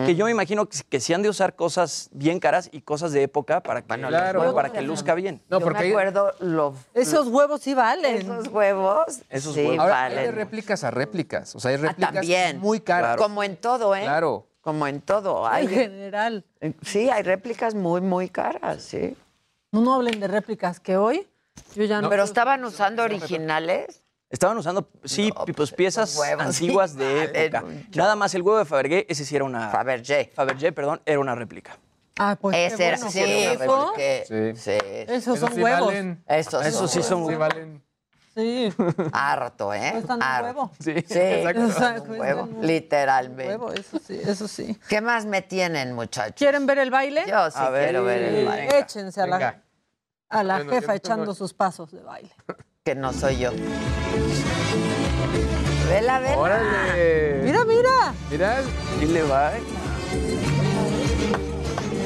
[0.06, 3.11] Que yo me imagino que, que sí han de usar cosas bien caras y cosas
[3.11, 4.40] de época para que, Claro.
[4.40, 5.41] bueno, para que luzca bien.
[5.49, 8.18] Yo me acuerdo lo, Esos huevos sí valen.
[8.18, 9.22] esos huevos.
[9.32, 9.80] Esos sí huevos.
[9.80, 10.36] Ahora, hay de valen.
[10.36, 11.56] réplicas a réplicas.
[11.56, 12.60] O sea, hay Ah, réplicas también.
[12.60, 13.18] muy caras.
[13.18, 14.03] Como en todo, ¿eh?
[14.03, 14.45] Claro.
[14.61, 15.48] Como en todo.
[15.48, 16.45] Hay, En general.
[16.84, 19.15] sí, hay réplicas muy, muy caras, sí.
[19.72, 21.27] No, no hablen de réplicas que hoy
[21.76, 22.10] yo ya no.
[22.10, 24.03] Pero estaban usando originales.
[24.36, 27.64] Estaban usando, sí, pues piezas huevos antiguas sí de época.
[27.95, 29.70] Nada más el huevo de Fabergé, ese sí era una...
[29.70, 30.30] Fabergé.
[30.36, 31.78] Fabergé, perdón, era una réplica.
[32.18, 33.12] Ah, pues qué Ese era bueno,
[33.95, 34.78] sí, sí.
[35.07, 35.86] Esos son sí huevos.
[35.88, 36.22] valen.
[36.28, 37.82] Esos, Esos sí son- Sí valen.
[38.36, 38.74] Sí.
[39.14, 39.91] harto, ¿eh?
[39.94, 40.45] Cuestan un Harto.
[40.48, 40.72] huevo.
[40.82, 42.12] Sí, Sí, exacto.
[42.12, 43.48] un huevo, un literalmente.
[43.53, 44.78] Huevo, eso sí, eso sí.
[44.90, 46.36] ¿Qué más me tienen, muchachos?
[46.38, 47.24] ¿Quieren ver el baile?
[47.26, 48.80] Yo sí A ver, quiero ver el baile.
[48.80, 49.64] Échense a la,
[50.28, 52.32] a la Bueno, jefa no tengo- echando sus pasos de baile.
[52.88, 53.49] Que no soy yo.
[55.90, 56.38] Vela, vela.
[56.38, 57.41] ¡Órale!
[57.44, 58.14] Mira, mira.
[58.30, 58.57] Mira,
[59.02, 59.53] Y le va.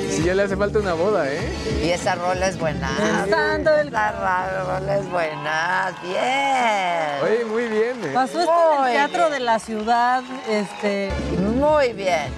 [0.10, 1.52] si ya le hace falta una boda, ¿eh?
[1.84, 2.92] Y esa rola es buena.
[2.98, 5.92] Pensando el- Esa rola es buena.
[6.02, 7.24] Bien.
[7.30, 8.12] Oye, muy bien, ¿eh?
[8.14, 9.32] Pasó esto en el Teatro bien.
[9.34, 11.12] de la Ciudad, este,
[11.58, 12.32] Muy bien.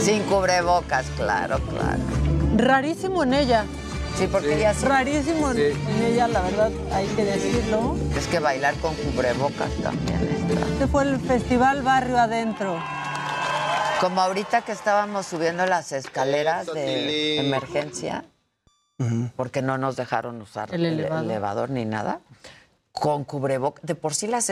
[0.00, 1.98] Sin cubrebocas, claro, claro.
[2.58, 3.64] rarísimo en ella.
[4.16, 5.62] Sí, porque ella sí- Rarísimo en, Sí.
[5.88, 7.96] en ella, la verdad, hay que decirlo.
[8.16, 10.66] Es que bailar con cubrebocas también está.
[10.72, 12.82] Este fue el Festival Barrio Adentro.
[14.00, 18.24] Como ahorita que estábamos subiendo las escaleras de emergencia,
[19.36, 21.24] porque no nos dejaron usar El el, elevador.
[21.24, 22.20] elevador ni nada,
[22.92, 23.84] con cubrebocas.
[23.84, 24.48] De por sí las,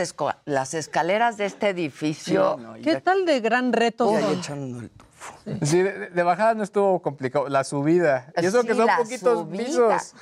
[0.73, 4.19] escaleras de este edificio, No, ¿Qué ya- tal de gran reto ya?
[5.63, 7.49] Sí, de, de bajada no estuvo complicado.
[7.49, 8.31] La subida.
[8.41, 9.65] Y eso Sí, que son poquitos subida.
[9.65, 10.13] pisos.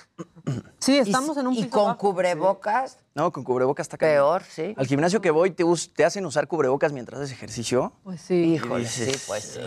[0.80, 1.98] Sí, y, estamos en un y piso con bajo.
[1.98, 4.74] cubrebocas, No, con cubrebocas está peor, sí.
[4.78, 5.64] Al gimnasio que voy, te,
[5.96, 7.94] te hacen usar cubrebocas mientras haces ejercicio.
[8.04, 9.60] Pues sí, Híjole, sí, pues sí.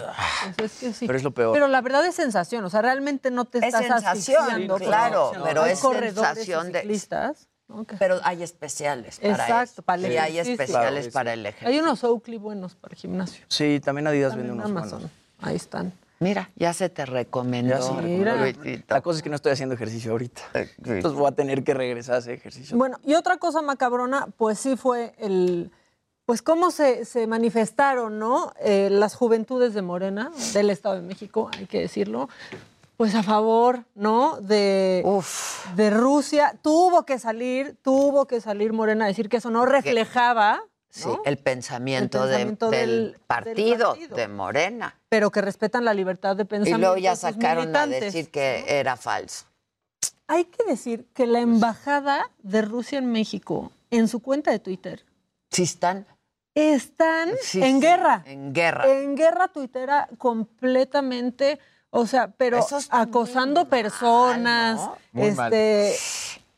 [0.57, 1.07] pues es que sí.
[1.07, 1.55] Pero es lo peor.
[1.55, 5.45] Pero la verdad es sensación, o sea, realmente no te Es estás sensación, claro, ¿no?
[5.45, 7.49] pero es y sensación de- ciclistas,
[7.99, 9.83] Pero hay especiales para Exacto, eso.
[9.83, 11.69] para el Y hay especiales Claro, para el ejercicio.
[11.69, 13.45] Hay unos Oakley buenos para el gimnasio.
[13.49, 14.99] Sí, también Adidas Están vende en unos Amazon.
[15.01, 15.26] buenos.
[15.41, 15.93] Ahí están.
[16.19, 17.75] Mira, ya se te recomendó.
[17.77, 18.33] Ya se me Mira.
[18.33, 18.63] recomendó.
[18.65, 18.95] Luisito.
[18.95, 20.43] La cosa es que no estoy haciendo ejercicio ahorita.
[20.55, 20.61] Sí.
[20.87, 22.77] Entonces voy a tener que regresar a hacer ejercicio.
[22.77, 25.71] Bueno, y otra cosa macabrona, pues sí fue el.
[26.25, 28.53] Pues cómo se, se manifestaron, ¿no?
[28.61, 32.29] Eh, las juventudes de Morena, del Estado de México, hay que decirlo,
[32.97, 34.41] pues a favor, ¿no?
[34.41, 35.73] De, Uf.
[35.77, 36.59] de Rusia.
[36.63, 41.37] Tuvo que salir, tuvo que salir Morena a decir que eso no reflejaba, Sí, el
[41.39, 44.17] pensamiento, El de- pensamiento del, del- del partido, partido.
[44.17, 44.95] de Morena.
[45.09, 46.79] pero que respetan la libertad de Y pensamiento.
[46.79, 49.45] luego ya sacaron a decir que era falso.
[50.29, 55.05] Hay que decir que la embajada de Rusia en México, en su cuenta de Twitter,
[55.51, 56.07] Sí están
[56.55, 58.23] están sí, en sí, guerra.
[58.25, 58.89] En guerra.
[58.91, 61.59] En guerra tuitera completamente,
[61.91, 64.81] o sea, pero acosando muy mal, personas,
[65.13, 65.23] ¿no?
[65.23, 65.95] Este,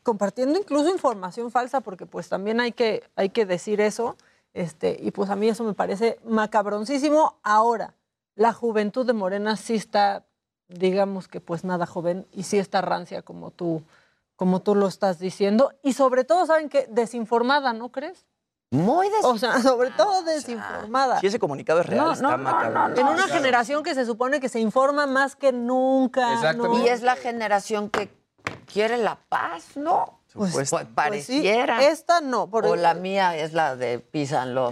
[0.03, 4.15] compartiendo incluso información falsa, porque pues también hay que, hay que decir eso,
[4.53, 7.37] este, y pues a mí eso me parece macabroncísimo.
[7.43, 7.95] Ahora,
[8.35, 10.25] la juventud de Morena sí está,
[10.67, 13.83] digamos que pues nada joven, y sí está rancia como tú,
[14.35, 16.87] como tú lo estás diciendo, y sobre todo, ¿saben qué?
[16.89, 18.25] Desinformada, ¿no crees?
[18.71, 21.19] Muy O sea, sobre todo desinformada.
[21.19, 22.95] Si ese comunicado es real, No, está no.
[22.95, 26.53] En una generación que se supone que se informa más que nunca.
[26.83, 28.18] Y es la generación que
[28.71, 30.19] quiere la paz, ¿no?
[30.33, 32.49] Pues- Pues, Pues sí, esta no.
[32.49, 34.69] por- o la mía es la de Písanlo.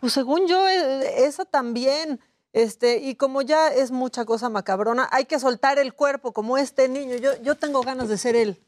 [0.00, 2.20] Pues según yo, eh, esa también.
[2.52, 6.88] Este, y como ya es mucha cosa macabrona, hay que soltar el cuerpo, como este
[6.88, 7.16] niño.
[7.16, 8.60] Yo, yo tengo ganas de ser él.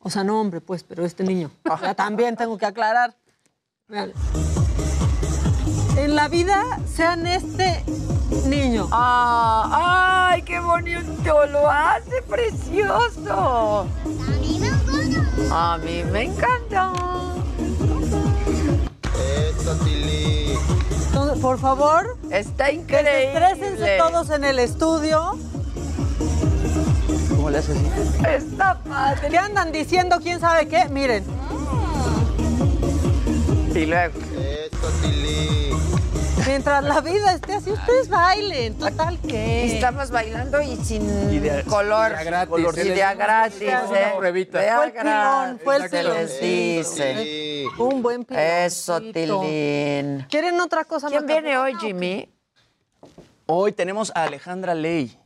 [0.00, 1.50] O sea, no hombre, pues, pero este niño.
[1.70, 3.14] O sea, también tengo que aclarar.
[6.06, 6.62] En la vida,
[6.94, 7.82] sean este
[8.46, 8.86] niño.
[8.92, 11.46] Ah, ¡Ay, qué bonito!
[11.50, 13.88] Lo hace precioso.
[15.50, 16.92] A mí me encanta.
[21.08, 23.32] Entonces, por favor, Está increíble.
[23.32, 25.36] estrésense todos en el estudio.
[27.30, 28.24] ¿Cómo le haces así?
[28.28, 29.28] Está padre.
[29.28, 30.20] ¿Qué andan diciendo?
[30.22, 30.88] ¿Quién sabe qué?
[30.88, 31.24] Miren.
[33.74, 34.14] Y luego.
[36.46, 38.78] Mientras la vida esté así, ustedes bailen.
[38.78, 39.74] Total que.
[39.74, 41.02] Estamos bailando y sin
[41.32, 42.12] Y de- color.
[42.12, 42.50] y de a gratis.
[42.50, 44.12] Color- Se y les- de a gratis, Una ¿eh?
[44.16, 44.58] pruebita.
[44.60, 47.16] De a Fue el pilón, fue el gratis, se les pilón.
[47.18, 47.64] dice.
[47.78, 48.42] Un buen pilón.
[48.42, 50.26] Eso, Tilín.
[50.30, 51.86] ¿Quieren otra cosa ¿Quién viene macabrona hoy, o qué?
[51.86, 52.32] Jimmy?
[53.46, 55.18] Hoy tenemos a Alejandra Ley.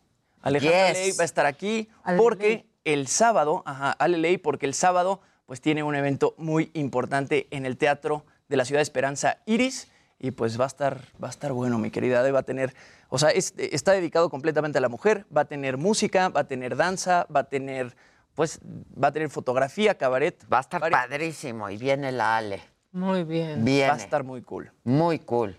[0.43, 0.99] Alejandra Yes.
[0.99, 2.67] Ley va a estar aquí Ale porque Ley.
[2.85, 7.67] el sábado, ajá, Ale Ley, porque el sábado pues tiene un evento muy importante en
[7.67, 9.89] el Teatro de la Ciudad de Esperanza Iris
[10.21, 12.21] y pues va a estar, va a estar bueno, mi querida.
[12.21, 12.75] Ade, Va a tener,
[13.09, 16.45] o sea, es- está dedicado completamente a la mujer, va a tener música, va a
[16.45, 17.97] tener danza, va a tener,
[18.35, 18.61] pues,
[19.03, 20.37] va a tener fotografía, cabaret.
[20.53, 22.61] Va a estar padrísimo y viene la Ale.
[22.93, 23.65] Muy bien.
[23.65, 23.89] Viene.
[23.89, 24.71] Va a estar muy cool.
[24.85, 25.59] Muy cool.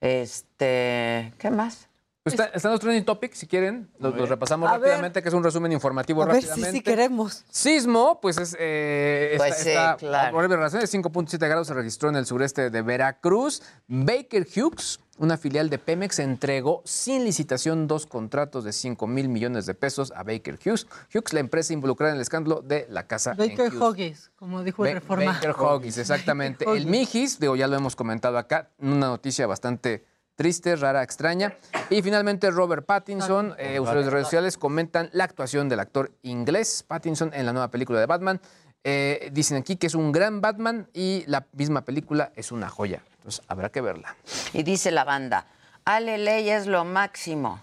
[0.00, 1.88] Este, ¿qué más?
[2.24, 4.82] Pues está- están los trending topics, si quieren, los, los repasamos A ver.
[4.90, 6.78] rápidamente, que es un resumen informativo A ver si rápidamente.
[6.78, 7.44] sí queremos.
[7.50, 8.56] Sismo, pues es.
[8.60, 10.32] Eh, Pues esta- sí, esta- claro.
[10.36, 13.62] Por razón, de 5.7 grados se registró en el sureste de Veracruz.
[13.88, 19.66] Baker Hughes, una filial de Pemex, entregó sin licitación dos contratos de 5 mil millones
[19.66, 20.86] de pesos a Baker Hughes.
[21.12, 23.34] Hughes, la empresa involucrada en el escándalo de la casa.
[23.36, 23.72] Baker.
[23.80, 25.32] Hoggies, como dijo el Ba- Reforma.
[25.32, 26.66] Baker Huggies, exactamente.
[26.66, 26.86] Baker El.
[26.86, 30.04] Mijis, digo, ya lo hemos comentado acá, una noticia bastante
[30.34, 31.56] triste, rara, extraña.
[31.90, 36.84] Y finalmente Robert Pattinson, eh, usuarios de redes sociales comentan la actuación del actor inglés
[36.86, 38.40] Pattinson en la nueva película de Batman.
[38.84, 43.02] Eh, dicen aquí que es un gran Batman y la misma película es una joya.
[43.16, 44.16] Entonces habrá que verla.
[44.52, 45.46] Y dice la banda,
[45.84, 47.62] Ale Ley es lo máximo.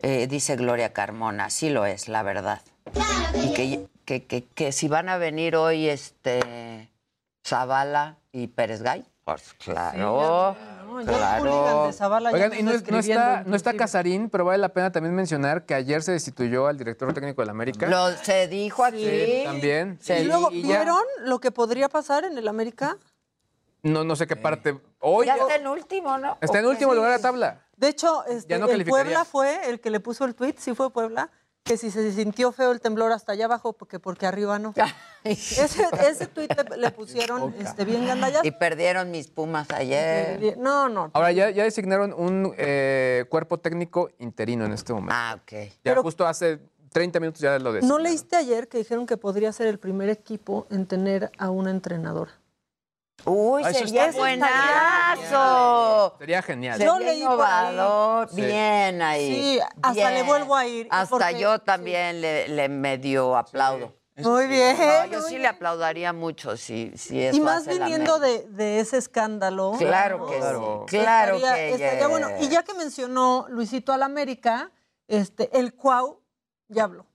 [0.00, 2.62] Eh, dice Gloria Carmona, sí lo es, la verdad.
[3.34, 6.88] Y que, que, que, que si van a venir hoy este
[7.48, 12.28] Zavala y Pérez Gay, pues claro, No, ya el hooligan claro.
[12.32, 13.74] Oigan, y no, no está, no está.
[13.74, 17.46] Casarín, pero vale la pena también mencionar que ayer se destituyó al director técnico de
[17.46, 17.86] la América.
[17.86, 19.04] Lo, se dijo aquí.
[19.04, 19.98] Sí, también.
[20.00, 22.98] Se Y luego, ¿vieron lo que podría pasar en el América?
[23.82, 24.78] No, no sé qué parte.
[24.98, 26.36] Hoy ya está en último, ¿no?
[26.40, 27.60] está en ¿O último lugar de la tabla.
[27.76, 28.84] De hecho, este, no el.
[28.84, 31.30] Puebla fue el que le puso el tweet, sí fue Puebla,
[31.68, 34.74] que si se sintió feo el temblor hasta allá abajo, porque, porque arriba no.
[35.24, 38.44] ese, ese tweet le, le pusieron este, bien gandallas.
[38.44, 40.56] Y perdieron mis pumas ayer.
[40.58, 41.10] No, no.
[41.12, 45.14] Ahora ya, ya designaron un eh, cuerpo técnico interino en este momento.
[45.16, 45.52] Ah, ok.
[45.52, 46.58] Ya Pero- justo hace
[46.90, 48.02] 30 minutos ya lo ¿No designaron.
[48.02, 52.32] leíste ayer que dijeron que podría ser el primer equipo en tener a una entrenadora?
[53.24, 56.16] Uy, Ah, eso sería está buenazo.
[56.18, 56.80] Sería genial.
[56.80, 57.20] Yo Sería ahí.
[57.22, 58.28] innovador.
[58.30, 58.36] Sí.
[58.42, 59.34] Bien ahí.
[59.34, 60.14] Sí, hasta Bien.
[60.14, 63.94] le vuelvo a ir, Hasta porque- yo también le, le medio aplaudo.
[64.16, 64.76] Muy bien.
[64.76, 65.42] No, yo muy sí bien.
[65.42, 69.74] le aplaudaría mucho si, si eso Y más hace viniendo de, de ese escándalo.
[69.78, 70.86] Claro que Claro.
[70.88, 70.98] sí.
[70.98, 72.08] Claro estaría, que estaría yes.
[72.08, 72.28] bueno.
[72.40, 74.72] Y ya que mencionó Luisito al América,
[75.06, 76.20] este, el Cuau
[76.68, 77.06] ya habló.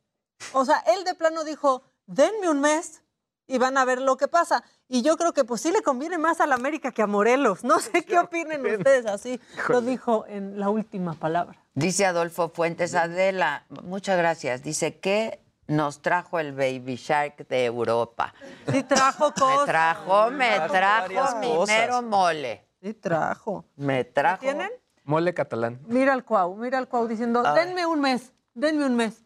[0.54, 3.03] O sea, él de plano dijo, denme un mes
[3.48, 4.64] y van a ver lo que pasa.
[4.88, 7.64] Y yo creo que pues sí le conviene más al América que a Morelos.
[7.64, 9.40] No sé qué opinen ustedes así.
[9.70, 11.58] Lo dijo en la última palabra.
[11.74, 14.62] Dice Adolfo Fuentes Adela, muchas gracias.
[14.64, 18.34] Dice que nos trajo el Baby Shark de Europa.
[18.72, 19.66] Sí trajo Me cosas.
[19.66, 21.76] trajo, me Trajo trajo varias mi cosas.
[21.80, 22.68] mero mole.
[22.82, 23.66] Sí trajo.
[23.78, 24.42] Me trajo.
[24.42, 24.70] ¿Tienen?
[25.06, 25.80] Mole catalán.
[25.88, 29.24] Mira al Cuau, mira al Cuau diciendo, denme un mes, denme un mes.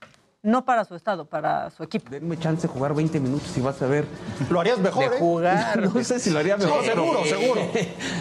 [0.47, 2.09] No para su estado, para su equipo.
[2.09, 4.05] Denme chance de jugar 20 minutos y vas a ver.
[4.49, 5.19] Lo harías mejor, De ¿eh?
[5.19, 5.81] jugar.
[5.93, 6.85] No sé si lo haría mejor.
[6.85, 7.61] seguro, seguro.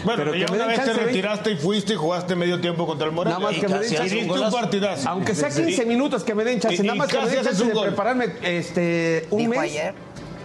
[0.03, 2.85] Bueno, Pero ya que me una vez te retiraste y fuiste y jugaste medio tiempo
[2.85, 3.39] contra el Morelia.
[3.39, 4.13] Nada más que me den Y chance.
[4.15, 5.09] diste un partidazo.
[5.09, 5.63] Aunque sea Sí.
[5.63, 6.75] 15 minutos que me den chance.
[6.83, 9.59] Y- Nada y más que me den chance un de prepararme este, un Dijo mes.
[9.61, 9.93] ayer.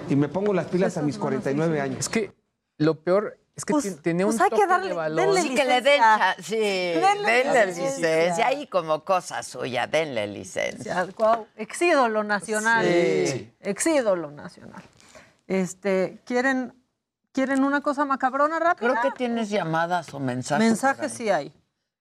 [0.08, 1.98] Y me pongo las pilas a mis 49 años.
[1.98, 2.32] Es que
[2.78, 5.26] lo peor es que Pues- ti- tenía pues un hay que toque darle- de valor.
[5.26, 6.00] denle Sí, que le den,
[6.42, 7.90] sí, Denle denle licencia.
[7.96, 8.46] licencia.
[8.46, 11.06] Ahí como cosa suya, denle licencia.
[11.56, 12.84] Exídolo nacional.
[12.86, 13.52] Sí.
[13.60, 14.82] Exídolo nacional.
[15.46, 16.72] Este, ¿quieren,
[17.32, 18.88] ¿quieren una cosa macabrona rápida?
[18.90, 20.66] Creo que tienes llamadas o mensajes.
[20.66, 21.52] Mensajes sí hay.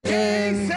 [0.03, 0.69] Eh,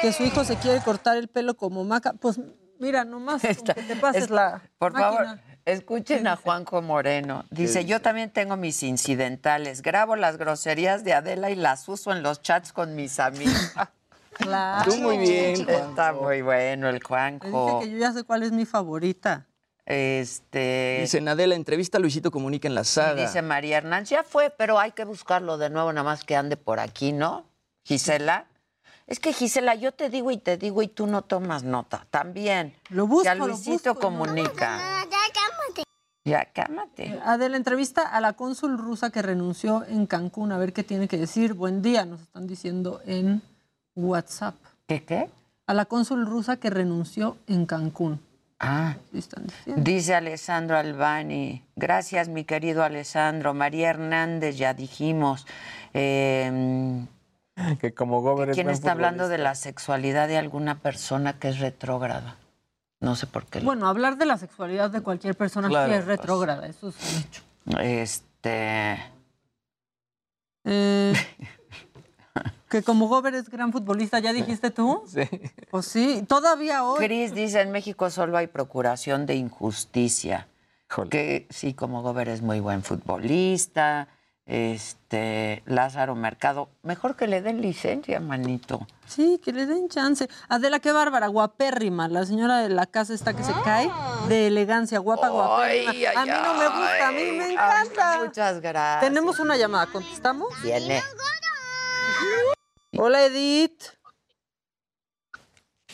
[0.00, 2.12] que su hijo se quiere cortar el pelo como maca.
[2.14, 2.40] Pues
[2.78, 5.12] mira, nomás que te pases Es- la Por máquina.
[5.24, 7.44] favor, escuchen a Juanjo Moreno.
[7.50, 9.82] Dice, yo también tengo mis incidentales.
[9.82, 13.54] Grabo las groserías de Adela y las uso en los chats con mis amigos.
[14.34, 14.90] Claro.
[14.90, 17.80] Tú muy bien, Está muy bueno el Juanjo.
[17.80, 19.46] que yo ya sé cuál es mi favorita.
[19.84, 20.98] Este...
[21.02, 23.20] Dice Nadela, entrevista a Luisito Comunica en la saga.
[23.20, 26.56] Dice María Hernández, ya fue, pero hay que buscarlo de nuevo, nada más que ande
[26.56, 27.44] por aquí, ¿no?
[27.84, 28.46] Gisela.
[29.06, 32.06] Es que Gisela, yo te digo y te digo y tú no tomas nota.
[32.10, 32.74] También.
[32.88, 35.06] Lo busco, Ya lo Luisito busco, comunica.
[36.24, 37.18] Ya cámate.
[37.24, 40.52] Adela, entrevista a la cónsul rusa que renunció en Cancún.
[40.52, 41.54] A ver qué tiene que decir.
[41.54, 43.42] Buen día, nos están diciendo en
[43.96, 44.54] WhatsApp.
[44.86, 45.30] ¿Qué qué?
[45.66, 48.20] A la cónsul rusa que renunció en Cancún.
[48.60, 48.94] Ah.
[49.12, 49.82] Están diciendo.
[49.82, 51.64] Dice Alessandro Albani.
[51.74, 53.52] Gracias, mi querido Alessandro.
[53.54, 55.46] María Hernández, ya dijimos.
[55.92, 57.04] Eh,
[57.80, 62.36] Que como Gober ¿Quién está hablando de la sexualidad de alguna persona que es retrógrada?
[63.02, 63.58] No sé por qué.
[63.58, 66.18] Bueno, hablar de la sexualidad de cualquier persona Claro, sí es pues.
[66.18, 67.42] retrógrada, eso es un hecho.
[67.82, 69.12] Este.
[70.64, 71.12] Eh,
[72.70, 75.02] que como Gober es gran futbolista, ¿ya dijiste tú?
[75.08, 75.28] Sí.
[75.68, 77.04] Pues sí, todavía hoy.
[77.04, 80.46] Cris dice, en México solo hay procuración de injusticia.
[81.10, 84.06] Que sí, como Gober es muy buen futbolista.
[84.44, 88.86] Este, Lázaro Mercado, mejor que le den licencia, manito.
[89.06, 90.28] Sí, que le den chance.
[90.48, 92.08] Adela, qué bárbara, guapérrima.
[92.08, 93.90] La señora de la casa está que se cae
[94.28, 95.90] de elegancia, guapa, guapérrima.
[95.92, 97.52] Ay, ay, a mí no me gusta, a mí me ay.
[97.52, 98.24] encanta.
[98.24, 99.00] Muchas gracias.
[99.00, 100.48] Tenemos una llamada, ¿contestamos?
[100.62, 101.02] Viene.
[102.98, 103.84] Hola, Edith.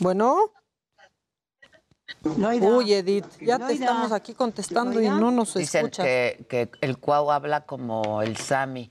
[0.00, 0.52] Bueno.
[2.24, 3.84] Uy, Edith, ya te Loida.
[3.84, 6.04] estamos aquí contestando y no nos Dicen escuchas.
[6.04, 8.90] que, que el cuau habla como el Sami.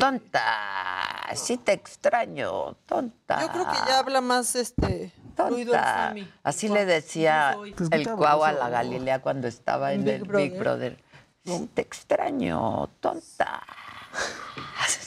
[0.00, 3.40] Tonta, sí te extraño, tonta.
[3.40, 6.08] Yo creo que ya habla más este el Tonta.
[6.08, 6.32] Sammy.
[6.42, 10.50] Así le decía escucha el cuau a la Galilea cuando estaba en, En el Big
[10.52, 11.02] Big Brother.
[11.44, 13.62] Sí te extraño, tonta.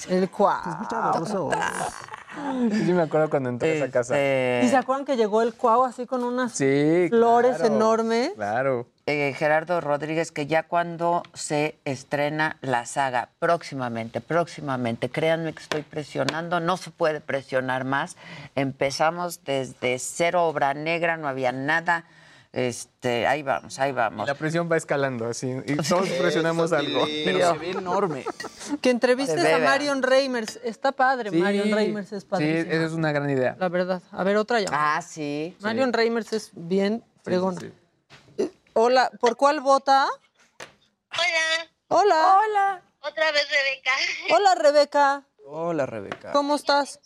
[0.07, 1.51] El cuau.
[2.71, 4.13] Sí, me acuerdo cuando entré a esa casa.
[4.15, 8.31] Este, ¿Y se acuerdan que llegó el cuau así con unas Sí, flores claro, enormes?
[8.35, 8.87] Claro.
[9.05, 15.81] eh, Gerardo Rodríguez, que ya cuando se estrena la saga, próximamente, próximamente, créanme que estoy
[15.81, 18.15] presionando, no se puede presionar más.
[18.55, 22.05] Empezamos desde cero obra negra, no había nada.
[22.53, 24.27] Este, ahí vamos, ahí vamos.
[24.27, 25.49] La presión va escalando así.
[25.65, 27.05] Y todos presionamos algo.
[27.23, 28.25] Pero se ve enorme.
[28.81, 29.57] Que entrevistes a.
[29.59, 30.59] Marion Reimers.
[30.63, 32.73] Está padre, Marion Reimers es Sí, padrísima.
[32.73, 33.55] esa es una gran idea.
[33.57, 34.01] La verdad.
[34.11, 34.97] A ver, otra llamada.
[34.97, 35.55] Ah, sí.
[35.61, 37.59] Marion Reimers es bien fregona.
[37.61, 37.71] sí.
[38.37, 40.07] Eh, Hola, ¿por cuál vota?
[41.11, 42.37] Hola, Hola.
[42.39, 42.81] Hola.
[43.01, 43.91] otra vez Rebeca.
[44.35, 45.23] Hola, Rebeca.
[45.45, 46.31] Hola, Rebeca.
[46.33, 46.99] ¿Cómo estás?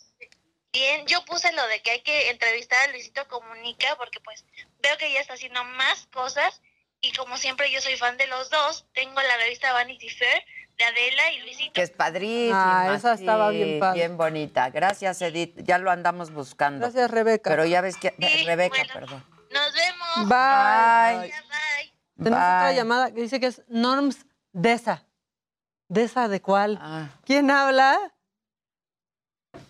[0.72, 4.44] Bien, yo puse lo de que hay que entrevistar a Luisito Comunica porque pues
[4.82, 6.60] veo que ella está haciendo más cosas
[7.00, 10.42] y como siempre yo soy fan de los dos, tengo la revista Vanity Fair
[10.78, 11.72] de Adela y Luisito.
[11.72, 12.82] Que es padrísima.
[12.82, 14.00] Ah, esa estaba bien padre.
[14.00, 14.70] Bien bonita.
[14.70, 15.56] Gracias, Edith.
[15.62, 16.80] Ya lo andamos buscando.
[16.80, 17.50] Gracias, Rebeca.
[17.50, 18.14] Pero ya ves que.
[18.18, 18.92] Sí, Rebeca, bueno.
[18.92, 19.24] perdón.
[19.52, 20.28] Nos vemos.
[20.28, 21.18] Bye.
[21.18, 21.30] Bye.
[21.30, 22.24] Bye.
[22.24, 25.04] Tenemos otra llamada que dice que es Norms Desa.
[25.88, 26.78] ¿Desa de cuál?
[26.80, 27.08] Ah.
[27.24, 28.14] ¿Quién habla?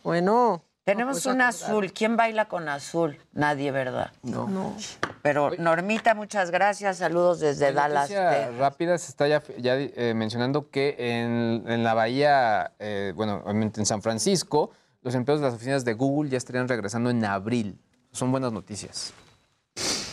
[0.02, 0.65] Bueno.
[0.86, 1.92] Tenemos pues, un azul.
[1.92, 3.18] ¿Quién baila con azul?
[3.32, 4.12] Nadie, ¿verdad?
[4.22, 4.46] No.
[4.46, 4.76] No.
[5.20, 6.98] Pero Normita, muchas gracias.
[6.98, 8.06] Saludos desde Dallas.
[8.06, 8.54] Texas.
[8.56, 13.80] rápida se está ya, ya, eh, mencionando que en, en la bahía, eh, bueno, obviamente
[13.80, 14.70] en San Francisco,
[15.02, 17.80] los empleados de las oficinas de Google ya estarían regresando en abril.
[18.12, 19.12] Son buenas noticias.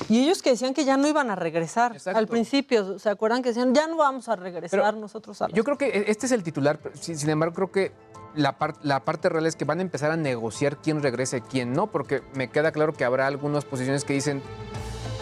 [0.10, 1.92] Y ellos que decían que ya no iban a regresar.
[1.94, 2.18] Exacto.
[2.18, 5.54] Al principio, ¿se acuerdan que decían, ya no vamos a regresar Pero nosotros a la-
[5.54, 7.92] Yo creo que e- este es el titular, sin embargo creo que
[8.36, 11.74] la, par- la parte real es que van a empezar a negociar quién regrese, quién
[11.74, 14.42] no, porque me queda claro que habrá algunas posiciones que dicen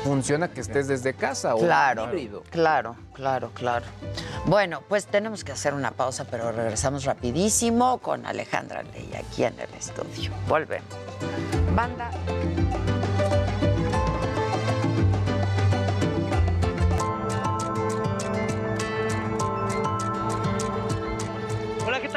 [0.03, 2.41] funciona que estés desde casa o Claro, híbrido.
[2.49, 3.85] claro, claro, claro.
[4.47, 9.59] Bueno, pues tenemos que hacer una pausa, pero regresamos rapidísimo con Alejandra Ley aquí en
[9.59, 10.31] el estudio.
[10.47, 10.87] Volvemos.
[11.75, 12.09] Banda.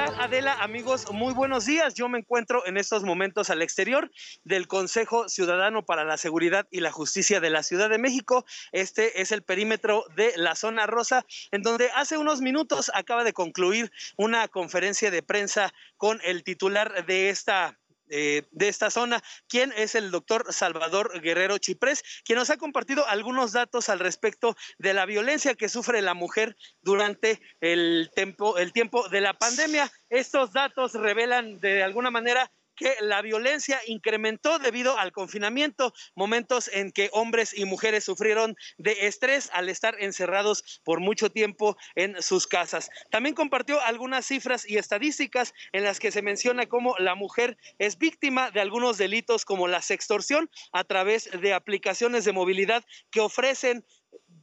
[0.04, 1.94] Adela, amigos, muy buenos días.
[1.94, 4.10] Yo me encuentro en estos momentos al exterior
[4.44, 8.44] del Consejo Ciudadano para la Seguridad y la Justicia de la Ciudad de México.
[8.72, 13.32] Este es el perímetro de la zona rosa, en donde hace unos minutos acaba de
[13.32, 17.78] concluir una conferencia de prensa con el titular de esta
[18.10, 23.06] eh, de esta zona, quien es el doctor Salvador Guerrero Chiprés, quien nos ha compartido
[23.06, 28.72] algunos datos al respecto de la violencia que sufre la mujer durante el tiempo, el
[28.72, 29.90] tiempo de la pandemia.
[30.08, 36.92] Estos datos revelan de alguna manera que la violencia incrementó debido al confinamiento, momentos en
[36.92, 42.46] que hombres y mujeres sufrieron de estrés al estar encerrados por mucho tiempo en sus
[42.46, 42.90] casas.
[43.10, 47.98] También compartió algunas cifras y estadísticas en las que se menciona cómo la mujer es
[47.98, 53.84] víctima de algunos delitos como la sextorsión a través de aplicaciones de movilidad que ofrecen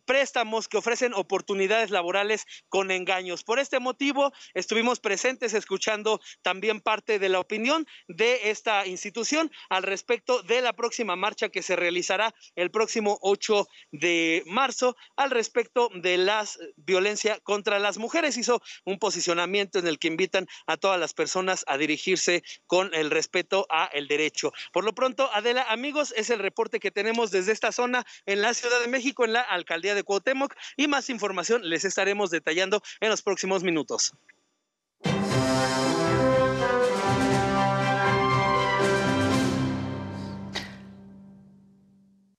[0.05, 3.43] préstamos que ofrecen oportunidades laborales con engaños.
[3.43, 9.83] Por este motivo, estuvimos presentes escuchando también parte de la opinión de esta institución al
[9.83, 15.89] respecto de la próxima marcha que se realizará el próximo 8 de marzo al respecto
[15.93, 16.45] de la
[16.77, 18.37] violencia contra las mujeres.
[18.37, 23.11] Hizo un posicionamiento en el que invitan a todas las personas a dirigirse con el
[23.11, 24.51] respeto a el derecho.
[24.71, 28.53] Por lo pronto, Adela, amigos, es el reporte que tenemos desde esta zona en la
[28.53, 33.09] Ciudad de México, en la alcaldía de Cuauhtémoc y más información les estaremos detallando en
[33.09, 34.13] los próximos minutos.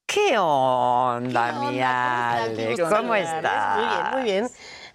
[0.06, 2.76] ¿Qué onda, mi Ale?
[2.76, 3.76] ¿Cómo estás?
[3.76, 4.50] Muy bien, muy bien.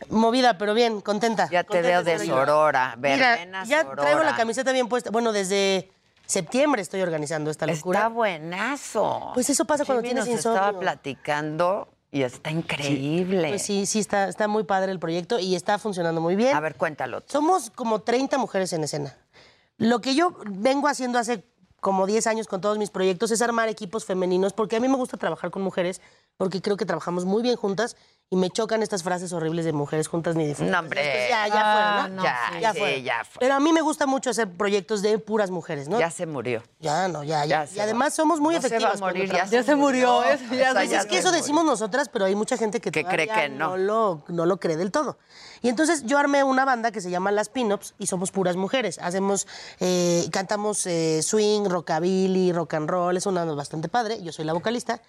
[0.10, 1.50] Movida, pero bien, contenta.
[1.50, 5.10] Ya te contenta veo de sorora, Mira, ya traigo la camiseta bien puesta.
[5.10, 5.90] Bueno, desde
[6.28, 8.00] septiembre estoy organizando esta locura.
[8.00, 9.32] Está buenazo.
[9.34, 10.60] Pues eso pasa cuando tienes nos insomnio.
[10.60, 13.50] estaba platicando y está increíble.
[13.50, 16.56] Pues sí, sí, está, está muy padre el proyecto y está funcionando muy bien.
[16.56, 17.24] A ver, cuéntalo.
[17.28, 19.18] Somos como 30 mujeres en escena.
[19.78, 21.44] Lo que yo vengo haciendo hace
[21.80, 24.96] como 10 años con todos mis proyectos es armar equipos femeninos, porque a mí me
[24.96, 26.02] gusta trabajar con mujeres,
[26.38, 27.96] porque creo que trabajamos muy bien juntas
[28.30, 31.28] y me chocan estas frases horribles de mujeres juntas ni de No, hombre.
[31.30, 32.24] Ya, ya Ah, fueron, ¿no?
[32.24, 33.04] no, Ya, sí, fueron.
[33.04, 33.40] ya fue.
[33.40, 35.98] Pero a mí me gusta mucho hacer proyectos de puras mujeres, ¿no?
[35.98, 36.62] Ya se murió.
[36.82, 37.64] Ya, no, ya, ya.
[37.64, 38.16] Ya y además va.
[38.18, 39.00] somos muy No se va a efectivas.
[39.00, 40.34] morir, ya se Ya se murió, murió.
[40.34, 40.44] Eso
[40.84, 41.42] ya es que eso murió.
[41.42, 43.78] decimos nosotras, pero hay mucha gente que, Que cree que no.
[43.78, 45.18] lo, no lo cree del todo.
[45.62, 49.00] Y entonces yo armé una banda que se llama Las Pin-Ups y somos puras mujeres.
[49.02, 49.48] Hacemos,
[49.80, 53.16] eh, cantamos eh, swing, rockabilly, rock and roll.
[53.16, 54.22] Es una bastante padre.
[54.22, 55.02] Yo soy la vocalista.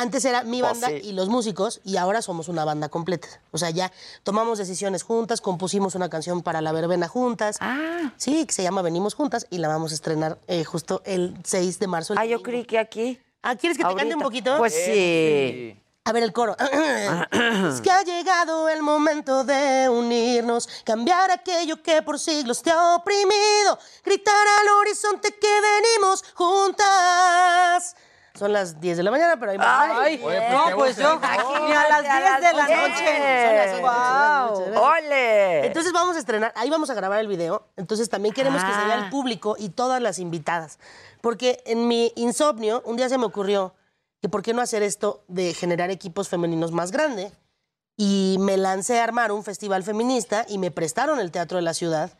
[0.00, 1.08] Antes era mi Pues banda sí.
[1.08, 3.28] y los músicos y ahora somos una banda completa.
[3.50, 7.58] O sea, ya tomamos decisiones juntas, compusimos una canción para la verbena juntas.
[7.60, 8.12] Ah.
[8.16, 11.78] Sí, que se llama Venimos Juntas y la vamos a estrenar eh, justo el 6
[11.78, 12.14] de marzo.
[12.16, 13.20] Ah, yo creí que aquí.
[13.42, 14.56] Ah, ¿quieres que te cante un poquito?
[14.56, 15.76] Pues sí.
[16.04, 16.56] A ver el coro.
[17.70, 22.94] es que ha llegado el momento de unirnos, cambiar aquello que por siglos te ha
[22.96, 27.96] oprimido, gritar al horizonte que venimos juntas.
[28.40, 29.58] Son las 10 de la mañana, pero hay.
[29.60, 31.20] Ay, Oye, pero qué no, pues yo.
[31.20, 33.46] Ni a las 10 de la noche.
[33.46, 34.82] Son las ¿verdad?
[34.82, 35.66] ¡Ole!
[35.66, 37.66] Entonces vamos a estrenar, ahí vamos a grabar el video.
[37.76, 39.04] Entonces también queremos que se vea Ah.
[39.04, 40.78] el público y todas las invitadas.
[41.20, 43.74] Porque en mi insomnio, un día se me ocurrió
[44.22, 47.30] que por qué no hacer esto de generar equipos femeninos más grande.
[47.98, 51.74] Y me lancé a armar un festival feminista y me prestaron el Teatro de la
[51.74, 52.10] Ciudad.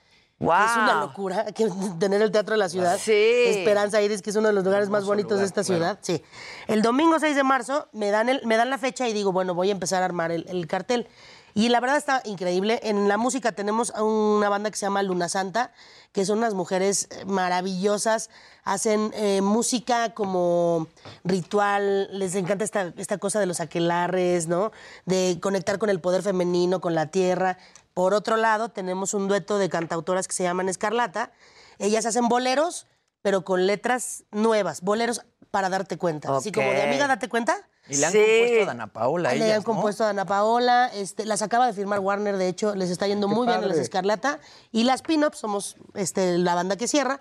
[0.40, 1.68] Que Es una locura que
[1.98, 2.98] tener el Teatro de la Ciudad.
[2.98, 3.12] Sí.
[3.12, 5.98] Esperanza Iris, que es uno de los lugares más bonitos de esta ciudad.
[6.00, 6.22] Sí.
[6.66, 9.54] El domingo 6 de marzo me dan, el, me dan la fecha y digo, bueno,
[9.54, 11.06] voy a empezar a armar el, el cartel.
[11.54, 12.80] Y la verdad está increíble.
[12.82, 15.72] En la música tenemos a una banda que se llama Luna Santa,
[16.12, 18.30] que son unas mujeres eh, maravillosas.
[18.64, 20.86] Hacen eh, música como
[21.24, 22.08] ritual.
[22.18, 24.70] Les encanta esta, esta cosa de los aquelarres, ¿no?
[25.06, 27.58] De conectar con el poder femenino, con la tierra.
[27.94, 31.32] Por otro lado, tenemos un dueto de cantautoras que se llaman Escarlata.
[31.78, 32.86] Ellas hacen boleros,
[33.22, 34.80] pero con letras nuevas.
[34.82, 36.36] Boleros para darte cuenta.
[36.36, 37.56] Así como de amiga, date cuenta.
[37.88, 38.18] Y le han Sí.
[38.18, 39.30] compuesto a Dana Paola.
[39.30, 39.64] Le ellas, han ¿no?
[39.64, 43.26] compuesto a Ana Paola, este, las acaba de firmar Warner, de hecho, les está yendo
[43.28, 43.78] Qué muy bien a las.
[43.78, 44.38] Escarlata.
[44.70, 47.20] Y las Pin-Ups somos este, la banda que cierra.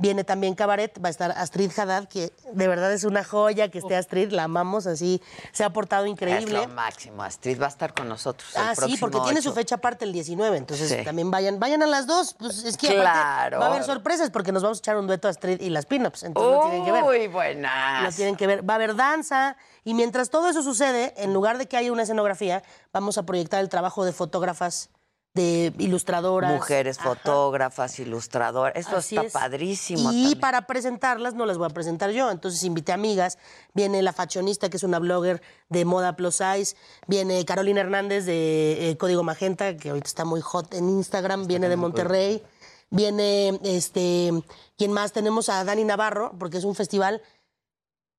[0.00, 3.78] Viene también Cabaret, va a estar Astrid Haddad, que de verdad es una joya que
[3.78, 5.20] esté Astrid, la amamos así,
[5.52, 6.54] se ha portado Es increíble.
[6.54, 7.22] lo máximo.
[7.22, 8.48] Astrid va a estar con nosotros.
[8.56, 11.04] el Ah, sí, porque tiene su fecha aparte el 19, entonces Sí.
[11.04, 13.60] también vayan, vayan a las dos, pues es que Claro.
[13.60, 16.22] va a haber sorpresas porque nos vamos a echar un dueto Astrid y las Pin-Ups,
[16.22, 17.04] entonces lo tienen que ver.
[17.04, 18.02] Uy, buenas.
[18.02, 18.66] Lo tienen que ver.
[18.68, 19.56] Va a haber danza.
[19.84, 22.62] Y mientras todo eso sucede, en lugar de que haya una escenografía,
[22.92, 24.88] vamos a proyectar el trabajo de fotógrafas,
[25.34, 26.52] de ilustradoras.
[26.52, 27.10] Mujeres, Ajá.
[27.10, 28.74] fotógrafas, ilustradoras.
[28.76, 29.32] Esto Así está es.
[29.32, 30.00] padrísimo.
[30.00, 30.40] Y también.
[30.40, 32.30] para presentarlas no las voy a presentar yo.
[32.30, 33.38] Entonces invité amigas.
[33.74, 36.76] Viene la fashionista, que es una blogger de moda plus size.
[37.06, 41.46] Viene Carolina Hernández de eh, Código Magenta, que ahorita está muy hot en Instagram.
[41.46, 42.42] Viene de Monterrey.
[42.90, 44.32] Viene, este,
[44.76, 45.12] ¿quién más?
[45.12, 47.22] Tenemos a Dani Navarro, porque es un festival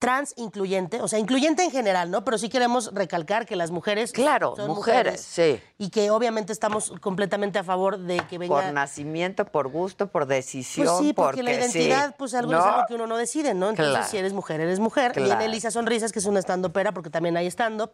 [0.02, 2.24] trans incluyente, o sea, incluyente en general, ¿no?
[2.26, 5.62] Pero sí queremos recalcar que las mujeres Claro, son mujeres, sí.
[5.78, 10.26] y que obviamente estamos completamente a favor de que venga Por nacimiento, por gusto, por
[10.26, 10.88] decisión.
[10.88, 11.58] pues sí, porque, la sí.
[11.60, 12.64] identidad, pues algo es No.
[12.66, 13.70] algo que uno no decide, ¿no?
[13.70, 14.08] Entonces, Claro.
[14.10, 15.12] si eres mujer, eres mujer.
[15.12, 15.28] Claro.
[15.28, 17.92] Viene Elisa Sonrisas, que es una stand-upera, porque también hay stand-up,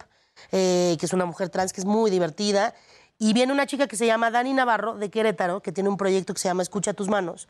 [0.50, 2.72] eh, que es una mujer trans que es muy divertida.
[3.18, 6.32] Y viene una chica que se llama Dani Navarro, de Querétaro, que tiene un proyecto
[6.32, 7.48] que se llama Escucha tus manos,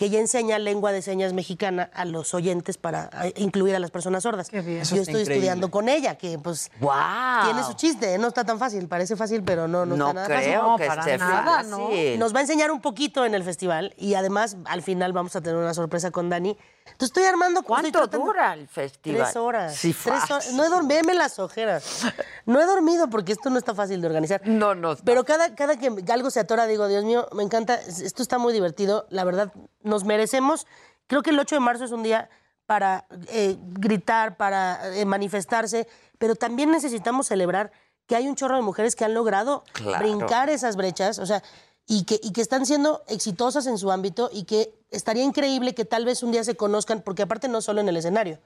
[0.00, 4.22] que ella enseña lengua de señas mexicana a los oyentes para incluir a las personas
[4.22, 4.50] sordas.
[4.50, 5.20] Yo estoy increíble.
[5.20, 7.44] estudiando con ella, que pues ¡Guau!
[7.44, 8.16] tiene su chiste, ¿eh?
[8.18, 10.52] no está tan fácil, parece fácil, pero no, no, No está nada fácil.
[10.52, 12.18] creo que esté fácil.
[12.18, 15.42] Nos va a enseñar un poquito en el festival y además al final vamos a
[15.42, 16.56] tener una sorpresa con Dani.
[16.92, 17.62] Entonces estoy armando...
[17.62, 19.22] ¿Cuánto dura el festival?
[19.22, 19.74] Tres horas.
[19.76, 20.52] Sí, Tres horas.
[20.52, 22.04] No he dormido, veme las ojeras.
[22.46, 24.40] No he dormido porque esto no está fácil de organizar.
[24.44, 24.96] No, no.
[25.04, 28.52] Pero cada, cada que algo se atora, digo, Dios mío, me encanta, esto está muy
[28.52, 29.52] divertido, la verdad,
[29.82, 30.66] nos merecemos.
[31.06, 32.28] Creo que el 8 de marzo es un día
[32.66, 35.88] para eh, gritar, para eh, manifestarse,
[36.18, 37.72] pero también necesitamos celebrar
[38.06, 39.98] que hay un chorro de mujeres que han logrado Claro.
[40.04, 41.42] brincar esas brechas, o sea,
[41.92, 45.84] y que, y que están siendo exitosas en su ámbito y que estaría increíble que
[45.84, 48.38] tal vez un día se conozcan, porque aparte no solo en el escenario,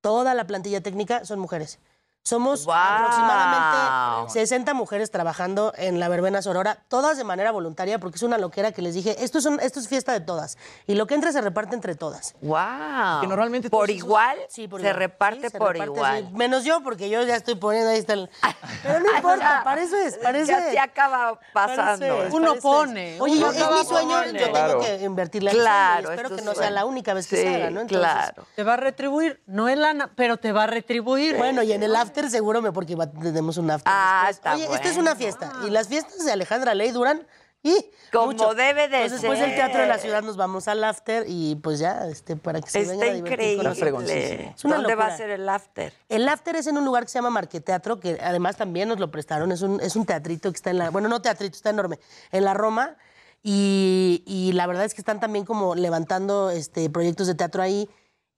[0.00, 1.80] toda la plantilla técnica son mujeres.
[2.28, 2.56] Wow.
[2.56, 8.22] Somos aproximadamente 60 mujeres trabajando en la verbena Sorora, todas de manera voluntaria, porque es
[8.22, 10.58] una loquera que les dije, esto es, un- esto es fiesta de todas.
[10.86, 12.34] Y lo que entre se reparte entre todas.
[12.40, 13.20] ¡Wow!
[13.20, 14.36] Que normalmente ¿Por esos- igual?
[14.48, 14.98] Sí, por se igual.
[14.98, 16.26] reparte Sí, se por reparte, igual.
[16.28, 16.34] sí.
[16.36, 18.28] Menos yo, porque yo ya estoy poniendo ahí está el...
[18.82, 20.72] Pero no importa, para eso es, para eso Ya es.
[20.72, 22.06] se acaba pasando.
[22.32, 24.80] Uno pone, Oye, uno yo, es mi sueño, yo tengo Claro.
[24.80, 27.54] que invertirle Claro, y espero es que no sea la única vez que Sí, se
[27.54, 27.80] haga, ¿no?
[27.80, 28.44] Entonces, claro.
[28.54, 31.36] Te va a retribuir, no es lana, pero te va a retribuir.
[31.36, 33.92] Bueno, y en el after seguro me porque tenemos un after.
[33.94, 34.36] Ah, después.
[34.36, 35.10] está Oye, esta es bueno.
[35.10, 35.52] una fiesta.
[35.66, 37.26] Y las fiestas de Alejandra Ley duran.
[37.60, 38.54] Y Como mucho.
[38.54, 39.56] debe de Entonces, después del ser.
[39.58, 42.80] Teatro de la Ciudad nos vamos al after y pues ya, este, para que se
[42.82, 43.94] Está vengan a divertir con increíble.
[43.96, 44.10] nosotros.
[44.56, 45.92] Es una ¿Dónde va a ser el after?
[46.08, 49.10] El after es en un lugar que se llama Marqueteatro, que además también nos lo
[49.10, 49.50] prestaron.
[49.50, 50.90] Es un, es un teatrito que está en la.
[50.90, 51.98] Bueno, no teatrito, está enorme.
[52.30, 52.96] En la Roma.
[53.42, 57.88] Y, y la verdad es que están también como levantando este, proyectos de teatro ahí.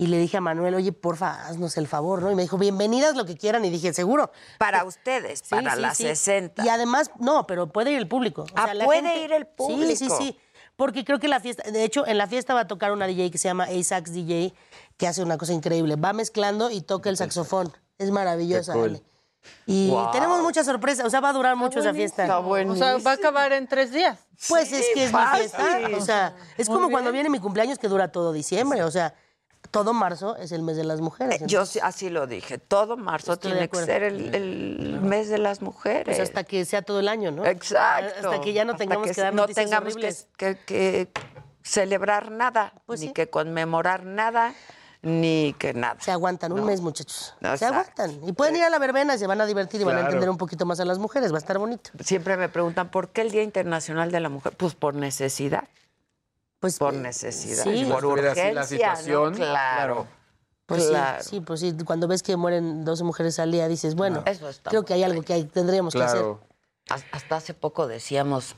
[0.01, 2.31] Y le dije a Manuel, oye, porfa, haznos el favor, ¿no?
[2.31, 3.65] Y me dijo, bienvenidas lo que quieran.
[3.67, 4.33] Y dije, seguro.
[4.57, 6.05] Para ustedes, Sí, para sí, las sí.
[6.05, 6.65] 60.
[6.65, 8.43] Y además, no, pero puede ir el público.
[8.45, 9.91] O Ah, la puede ir el público.
[9.91, 10.39] Sí, sí, sí.
[10.77, 13.31] Porque creo que la fiesta, de hecho, en la fiesta va a tocar una DJ
[13.31, 14.55] que se llama A-Sax DJ,
[14.97, 15.97] que hace una cosa increíble.
[15.97, 17.71] Va mezclando y toca el saxofón.
[17.99, 18.85] Es maravillosa, cool.
[18.85, 19.03] Ale.
[19.67, 20.13] Y Wow.
[20.13, 22.39] tenemos muchas sorpresas, o sea, va a durar mucho esa fiesta.
[22.39, 24.19] O sea, va a acabar en tres días.
[24.49, 25.63] Pues es que es mi fiesta.
[25.95, 26.93] O sea, es Muy como bien.
[26.93, 28.83] cuando viene mi cumpleaños que dura todo diciembre.
[28.83, 29.15] O sea,
[29.71, 31.41] todo marzo es el mes de las mujeres.
[31.43, 32.59] Eh, Yo sí- así lo dije.
[32.59, 36.05] Todo marzo Estoy tiene que ser el, el mes de las mujeres.
[36.05, 37.45] Pues hasta que sea todo el año, ¿no?
[37.47, 38.31] Exacto.
[38.31, 40.27] Hasta que ya no Hasta tengamos que, que dar no noticias tengamos que, horribles.
[40.37, 41.09] que- que
[41.63, 44.55] celebrar nada, Pues ni que conmemorar nada,
[45.03, 45.97] ni que nada.
[46.01, 46.67] Se aguantan un No.
[46.67, 47.35] mes, muchachos.
[47.41, 48.03] Se Exacto.
[48.03, 48.29] aguantan.
[48.29, 50.29] Y pueden ir a la verbena y se van a divertir y van a entender
[50.31, 51.33] un poquito más a las mujeres.
[51.33, 51.91] Va a estar bonito.
[52.01, 54.53] Siempre me preguntan, ¿por qué el Día Internacional de la Mujer?
[54.57, 55.65] Pues por necesidad.
[56.61, 57.87] Pues por necesidad, sí.
[57.91, 59.37] por no urgencia, así la situación, ¿no?
[59.39, 60.07] Claro.
[60.67, 61.23] Pues claro.
[61.23, 61.75] sí, sí, pues sí.
[61.85, 64.23] Cuando ves que mueren 12 mujeres al día, dices, bueno,
[64.65, 66.25] creo que hay algo que hay- tendríamos que hacer.
[66.91, 68.55] Has- Hasta hace poco decíamos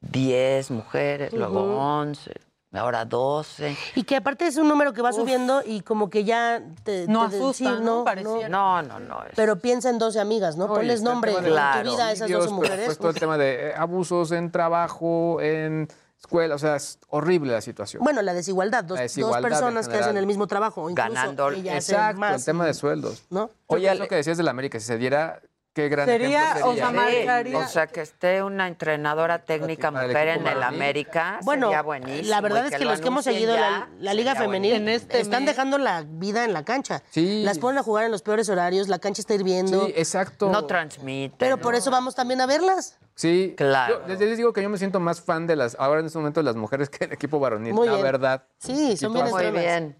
[0.00, 1.72] 10 mujeres, luego Ujú.
[1.78, 2.32] 11,
[2.72, 3.76] ahora 12.
[3.96, 7.06] Y que aparte es un número que va subiendo y como que ya te...
[7.08, 8.04] No te- asusta, sí, ¿no?
[8.04, 8.48] Pareciera.
[8.48, 9.24] No, no, no.
[9.24, 10.66] es- Pero piensa en 12 amigas, ¿no?
[10.68, 11.50] No, Ponles nombre tema en de
[11.90, 12.86] tu vida a esas 12 homicidios, mujeres.
[12.86, 15.88] Pues todo el tema de eh, abusos en trabajo, en
[16.18, 18.02] escuela, o sea, es horrible la situación.
[18.02, 22.20] Bueno, la desigualdad, dos, La desigualdad personas que hacen el mismo trabajo, incluso Ganando- Exacto,
[22.20, 22.40] más.
[22.40, 23.24] el tema de sueldos.
[23.30, 23.50] ¿No?
[23.66, 25.40] Oye, lo que decías de la América, si se diera,
[25.78, 27.00] qué gran Sería, ejemplo o sea, sería.
[27.02, 30.62] marcaría- O sea, que esté una entrenadora técnica Para el mujer en el.
[30.64, 32.28] América Bueno, sería buenísimo.
[32.30, 34.88] la verdad es que lo los que hemos seguido ya, la, la Liga Femenil En
[34.88, 35.54] este están mes.
[35.54, 37.02] dejando la vida en la cancha.
[37.10, 37.42] Sí.
[37.44, 39.86] Las ponen a jugar en los peores horarios, la cancha está hirviendo.
[39.86, 40.50] Sí, exacto.
[40.50, 41.36] No transmite.
[41.38, 42.98] pero por eso vamos también a verlas.
[43.14, 44.00] Sí, Claro.
[44.02, 46.18] Yo les, les digo que yo me siento más fan de las, ahora en este
[46.18, 48.04] momento, de las mujeres que el equipo varonil, Muy la bien.
[48.04, 48.44] verdad.
[48.58, 49.96] Sí, son bien Muy bien.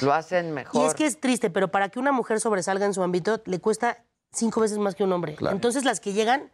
[0.00, 0.82] Lo hacen mejor.
[0.82, 3.58] Y es que es triste, pero para que una mujer sobresalga en su ámbito, le
[3.58, 5.34] cuesta cinco veces más que un hombre.
[5.34, 5.54] Claro.
[5.54, 6.50] Entonces las que llegan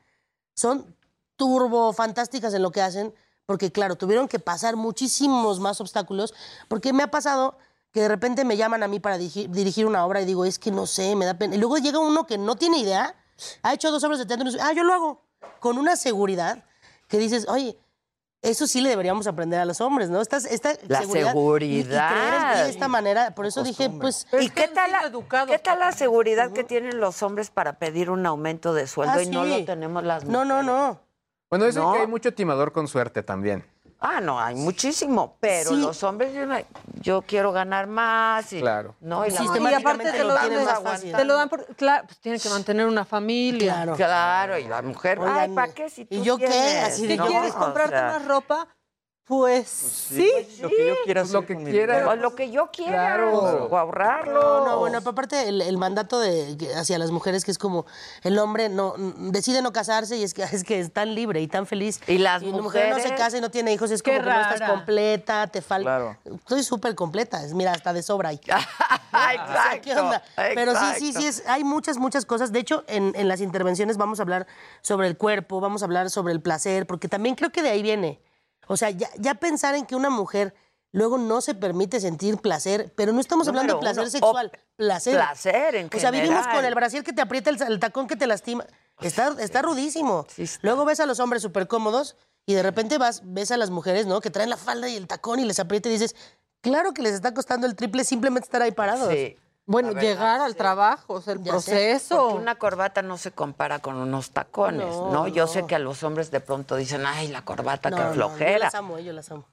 [0.55, 0.97] son
[1.37, 3.15] turbo fantásticas en lo que hacen,
[3.47, 6.35] porque claro, tuvieron que pasar muchísimos más obstáculos,
[6.69, 7.59] porque me ha pasado
[7.93, 10.59] que de repente me llaman a mí para dirigir, dirigir una obra y digo, es
[10.59, 11.55] que no sé, me da pena.
[11.55, 13.15] Y luego llega uno que no tiene idea,
[13.63, 15.23] ha hecho dos obras de teatro y dice, ah, yo lo hago,
[15.61, 16.65] con una seguridad
[17.09, 17.79] que dices, oye,
[18.45, 20.21] eso sí le deberíamos aprender a los hombres, ¿no?
[20.21, 21.35] Esta, esta La seguridad.
[21.63, 24.27] y- de esta manera, por eso dije, pues...
[24.41, 25.11] ¿Y qué tal, la,
[25.47, 29.23] qué tal la seguridad que tienen los hombres para pedir un aumento de sueldo Ah,
[29.23, 30.49] y no lo tenemos las No, mujeres?
[30.49, 31.01] no, no.
[31.51, 31.93] Bueno, es No.
[31.93, 33.65] que hay mucho timador con suerte también.
[34.07, 35.77] Ah, no, hay muchísimo, pero Sí.
[35.77, 36.45] los hombres, yo,
[37.01, 38.53] yo quiero ganar más.
[38.53, 38.95] Y, Claro.
[39.01, 41.65] No, y la Y mujer- aparte te lo, lo dan, tienen te lo dan por,
[41.75, 43.73] claro, pues tiene que mantener una familia.
[43.73, 43.97] Claro.
[43.97, 46.49] Claro, y la mujer, ay, Oigan, ¿para qué si tú ¿y yo qué?
[46.49, 46.85] tienes?
[46.85, 48.69] Así Si de No, quieres o comprarte sea, más ropa,
[49.27, 50.31] pues, sí.
[50.61, 52.09] Lo que yo quiera Pues lo hacer que con mi quiera.
[52.09, 53.33] o lo que yo quiera, Claro.
[53.71, 54.35] o ahorrarlo.
[54.61, 57.87] No, no, bueno, aparte el, el mandato de, que- hacia las mujeres que es como
[58.23, 61.49] el hombre no decide no casarse y es que es que es tan libre y
[61.49, 62.01] tan feliz.
[62.07, 64.25] Y las la mujer no se mujeres- casa y no tiene hijos, es Qué como
[64.25, 65.85] que no estás completa, te falta.
[65.85, 66.17] Claro.
[66.25, 68.41] Estoy súper completa, es, mira, hasta de sobra ahí.
[68.45, 69.51] Exacto.
[69.51, 70.23] O sea, ¿qué onda?
[70.55, 72.53] Pero sí, sí, sí, es, hay muchas, muchas cosas.
[72.53, 74.47] De hecho, en, en las intervenciones vamos a hablar
[74.83, 77.83] sobre el cuerpo, vamos a hablar sobre el placer, porque también creo que de ahí
[77.83, 78.21] viene.
[78.67, 80.55] O sea, ya, ya pensar en que una mujer
[80.93, 85.15] luego no se permite sentir placer, pero no estamos hablando de placer uno, sexual, placer.
[85.15, 88.17] placer en O sea, vivimos con el brasier que te aprieta, el, el tacón que
[88.17, 88.65] te lastima.
[89.01, 90.25] Está, está rudísimo.
[90.29, 90.61] Sí está.
[90.63, 92.17] Luego ves a los hombres súper cómodos
[92.47, 94.21] y de repente vas, ves a las mujeres, ¿no?
[94.21, 96.15] Que traen la falda y el tacón y les aprieta y dices,
[96.61, 99.13] claro que les está costando el triple simplemente estar ahí parados.
[99.13, 99.37] Sí.
[99.67, 102.35] Bueno, llegar al trabajo, o sea, el Ya proceso.
[102.35, 105.11] Una corbata no se compara con unos tacones, ¿no?
[105.11, 105.49] No, Yo no.
[105.51, 108.15] sé que a los hombres de pronto dicen, ay, la corbata, No, qué no, yo
[108.15, 108.59] flojera.
[108.59, 109.47] las amo, yo las amo.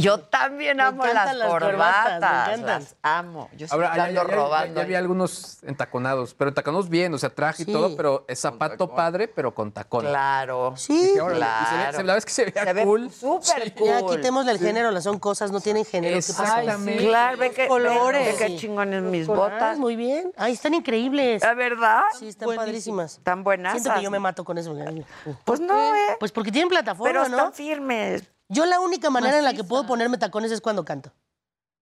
[0.00, 2.02] Yo también amo las, las corbatas.
[2.20, 2.66] corbatas, me.
[2.66, 3.48] Las amo.
[3.56, 4.80] Yo Ahora, estoy ya, ando ya- ya- robando.
[4.80, 7.70] ya vi algunos entaconados, pero entaconados bien, o sea, traje Sí.
[7.70, 10.06] y todo, pero es zapato padre, pero con tacón.
[10.06, 10.74] Claro.
[10.76, 11.66] Sí, y se ve- claro.
[11.92, 13.10] se- la verdad es que se veía Se ve cool.
[13.10, 13.86] súper cool.
[13.86, 16.16] Ya quitémosle el género, las son cosas, no tienen género.
[16.16, 17.06] Exactamente.
[17.06, 18.38] Claro, ve que, colores.
[18.38, 19.78] ve que chingones mis Ah, botas.
[19.78, 20.32] muy bien.
[20.36, 21.42] Ay, están increíbles.
[21.42, 22.02] ¿La verdad?
[22.18, 23.18] Sí, están padrísimas.
[23.18, 23.72] Están buenas.
[23.72, 24.74] Siento que yo me mato con eso.
[25.44, 26.16] Pues no, ¿eh?
[26.18, 27.36] Pues porque tienen plataforma, Pero ¿no?
[27.36, 28.22] están firmes.
[28.50, 31.12] Yo la única manera en la que puedo ponerme tacones es cuando canto.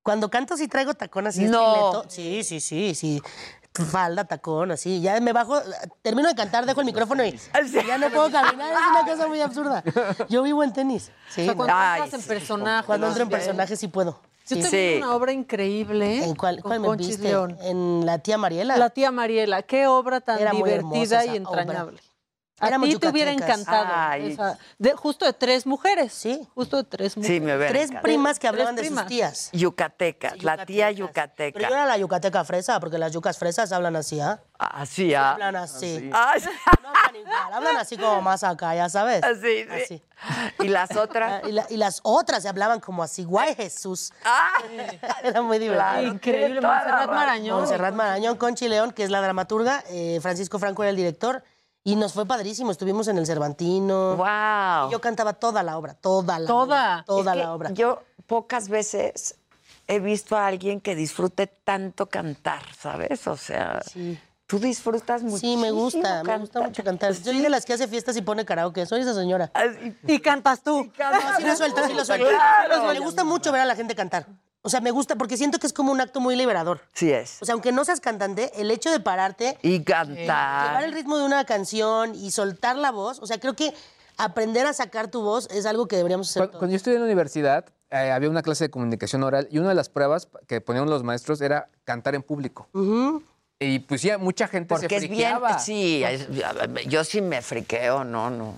[0.03, 1.75] Cuando canto sí traigo tacón así No.
[1.75, 2.05] estileto.
[2.09, 3.21] Sí, sí, sí, sí.
[3.91, 5.01] Falda, tacón, así.
[5.01, 5.61] Ya me bajo,
[6.03, 7.33] termino de cantar, dejo el micrófono y
[7.87, 8.73] ya no puedo caminar.
[8.73, 9.83] Es una cosa muy absurda.
[10.29, 11.11] Yo vivo en tenis.
[11.31, 11.95] Sí, O sea, cuando no.
[12.05, 12.87] entras en personaje.
[12.87, 13.37] Cuando entro en ¿no?
[13.37, 14.21] personaje sí puedo.
[14.49, 14.63] Yo Sí.
[14.71, 16.25] te vi una obra increíble.
[16.25, 17.25] ¿En cuál, con cuál me Conchis viste?
[17.29, 17.57] León.
[17.61, 18.77] En La Tía Mariela.
[18.79, 19.63] La tía Mariela.
[19.63, 21.93] Qué obra tan Era divertida y entrañable.
[21.99, 22.03] obra.
[22.61, 23.87] A ti te hubiera encantado.
[23.91, 24.33] Ay.
[24.33, 26.13] esa- de- justo de tres mujeres.
[26.13, 26.47] Sí.
[26.55, 27.37] Justo de tres mujeres.
[27.37, 28.03] Sí, me hubiera Tres encantado.
[28.03, 29.51] primas que hablaban de sus tías.
[29.53, 31.57] Yucatecas, la tía yucateca.
[31.57, 34.41] Pero yo era la yucateca fresa, porque las yucas fresas hablan así, ¿ah?
[34.59, 35.33] Así, ¿ah?
[35.33, 36.11] Hablan así.
[36.13, 36.43] Ay,
[36.83, 39.23] No hablan igual, hablan así como más acá, ya sabes.
[39.23, 39.69] Así, sí.
[39.71, 40.03] Así.
[40.59, 41.43] ¿Y las otras?
[41.45, 44.13] Ah, Y, la- y las otras se hablaban como así, guay Jesús.
[44.25, 44.49] Ah,
[45.23, 45.91] Era muy divertido.
[45.93, 46.61] Claro, Increíble.
[46.61, 47.07] Montserrat.
[47.09, 47.59] Marañón.
[47.59, 51.45] Montserrat Marañón, Conchi León, que es la dramaturga, eh, Francisco Franco era el director,
[51.93, 52.71] y nos fue padrísimo.
[52.71, 54.17] Estuvimos en el Cervantino.
[54.17, 54.89] Wow.
[54.89, 56.63] Y yo cantaba toda la obra, toda la Toda.
[56.65, 57.71] obra, toda Es que la obra.
[57.71, 59.37] Yo pocas veces
[59.87, 63.27] he visto a alguien que disfrute tanto cantar, ¿sabes?
[63.27, 64.19] O sea, Sí.
[64.47, 65.39] tú disfrutas mucho.
[65.39, 67.13] Sí, me gusta, me gusta mucho cantar.
[67.15, 69.51] Yo soy de las que hace fiestas y pone karaoke, soy esa señora.
[70.07, 70.85] Y cantas tú.
[70.85, 72.29] No, sí lo suelto, sí lo suelto.
[72.29, 72.93] Claro.
[72.93, 74.27] Me gusta mucho ver a la gente cantar.
[74.63, 76.81] O sea, me gusta porque siento que es como un acto muy liberador.
[76.93, 77.41] Sí es.
[77.41, 80.85] O sea, aunque no seas cantante, el hecho de pararte, Y llevar cantar.
[80.85, 83.73] el ritmo de una canción y soltar la voz, o sea, creo que
[84.17, 86.59] aprender a sacar tu voz es algo que deberíamos hacer Cuando, todos.
[86.61, 89.69] cuando yo estudié en la universidad, eh, había una clase de comunicación oral y una
[89.71, 92.69] de las pruebas que ponían los maestros era cantar en público.
[93.61, 95.13] Y pues ya mucha gente Porque se es bien.
[95.13, 95.59] friqueaba.
[95.61, 96.05] Sí,
[96.89, 98.55] yo sí me friqueo, no, no.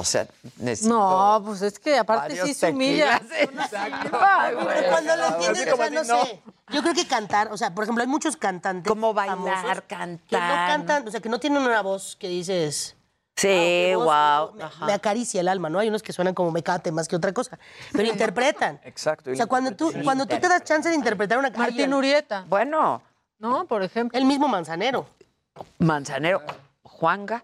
[0.00, 0.94] O sea, necesito.
[0.94, 3.20] No, pues es que aparte sí se humilla.
[3.30, 4.66] güey.
[4.74, 6.42] Pero cuando lo entiendes, o sea, no sé.
[6.70, 8.88] Yo creo que cantar, o sea, por ejemplo, hay muchos cantantes.
[8.88, 10.26] Como bailar, famosos cantar.
[10.26, 12.96] Que no cantan, o sea, que no tienen una voz que dices.
[13.36, 14.52] Sí, wow.
[14.54, 15.78] Me, me acaricia el alma, ¿no?
[15.78, 17.58] Hay unos que suenan como mecate más que otra cosa.
[17.92, 18.80] Pero interpretan.
[18.84, 19.30] Exacto.
[19.30, 22.44] O sea, cuando tú, cuando tú te das chance de interpretar una Martín Ay, Urieta.
[22.48, 23.02] Bueno,
[23.40, 23.64] ¿No?
[23.66, 24.16] Por ejemplo.
[24.18, 25.06] El mismo manzanero.
[25.78, 26.42] Manzanero,
[26.82, 27.42] Juanga.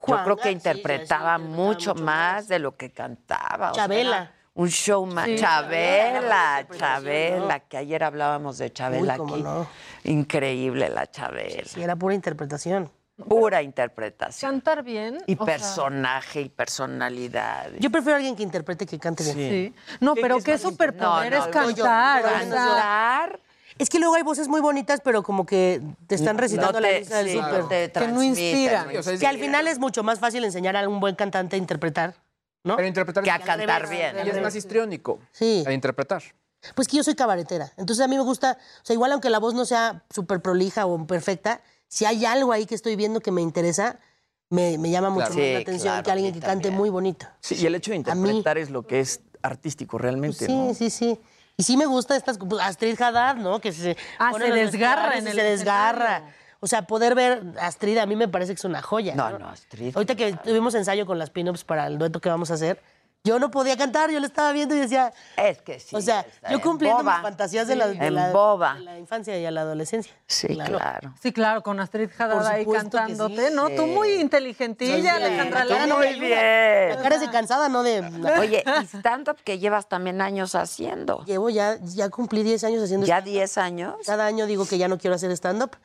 [0.00, 2.48] Juanga, yo creo que sí, interpretaba sí, mucho, mucho más, más.
[2.48, 3.70] de lo que cantaba.
[3.70, 4.32] o sea, Chabela.
[4.54, 5.26] un showman.
[5.26, 5.36] Sí.
[5.36, 9.42] Chabela, Chabela, que ayer hablábamos de Chabela Uy, cómo aquí.
[9.42, 9.68] no.
[10.04, 11.64] Increíble la Chabela.
[11.66, 12.90] Sí, era pura interpretación.
[13.28, 14.52] Pura interpretación.
[14.52, 15.18] Cantar bien.
[15.26, 17.68] Y o sea, personaje y personalidad.
[17.78, 19.50] Yo prefiero a alguien que interprete que cante bien.
[19.50, 19.74] Sí.
[20.00, 21.64] No, pero qué superpoder No, es cantar.
[21.64, 23.40] yo- o yo- sea, Cantar
[23.80, 26.98] Es que luego hay voces muy bonitas, pero como que te están recitando no la
[26.98, 27.64] lista del sí, súper.
[27.92, 31.00] Que no o sea, es- Que al final es mucho más fácil enseñar a un
[31.00, 32.14] buen cantante a interpretar,
[32.62, 32.76] ¿no?
[32.76, 34.26] Pero interpretar Que a cantar revés, bien.
[34.26, 35.18] y es más histriónico.
[35.32, 35.64] Sí.
[35.66, 36.22] A interpretar.
[36.74, 37.72] Pues que yo soy cabaretera.
[37.78, 40.84] Entonces a mí me gusta, o sea, igual aunque la voz no sea súper prolija
[40.84, 43.98] o perfecta, si hay algo ahí que estoy viendo que me interesa,
[44.50, 45.40] me, me llama mucho Claro.
[45.40, 46.74] más Sí, la atención claro, que a alguien que cante también.
[46.74, 47.26] muy bonito.
[47.40, 50.74] Sí, y el hecho de mí- interpretar es lo que es artístico realmente, Sí, ¿no?
[50.74, 51.18] sí, sí.
[51.60, 53.60] Y sí me gusta estas, pues, Astrid Haddad, ¿no?
[53.60, 56.22] Que se, Ah, se desgarra en el se desgarra.
[56.60, 59.14] O sea, poder ver a Astrid a mí me parece que es una joya.
[59.14, 59.94] No, no, Astrid.
[59.94, 62.80] Ahorita que tuvimos ensayo con las pin-ups para el dueto que vamos a hacer,
[63.22, 65.94] yo no podía cantar, yo le estaba viendo y decía, Es que sí.
[65.94, 67.16] o sea, yo en cumpliendo boba.
[67.16, 68.74] mis fantasías de la, de En la- boba.
[68.74, 70.14] de la infancia y a la adolescencia.
[70.26, 71.12] Sí, claro.
[71.20, 73.54] Sí, claro, con Astrid Haddad ahí cantándote, sí.
[73.54, 73.68] ¿no?
[73.70, 76.10] Tú muy inteligentilla, Sí, Alejandra la cara no López.
[76.12, 76.88] me Muy bien.
[76.90, 78.00] La cara es de cansada, no de...
[78.40, 81.22] Oye, y stand-up que llevas también años haciendo.
[81.26, 83.32] Llevo ya, ya cumplí 10 años haciendo ¿Ya stand-up.
[83.34, 83.94] 10 años?
[84.06, 85.76] Cada año digo que ya no quiero hacer stand-up.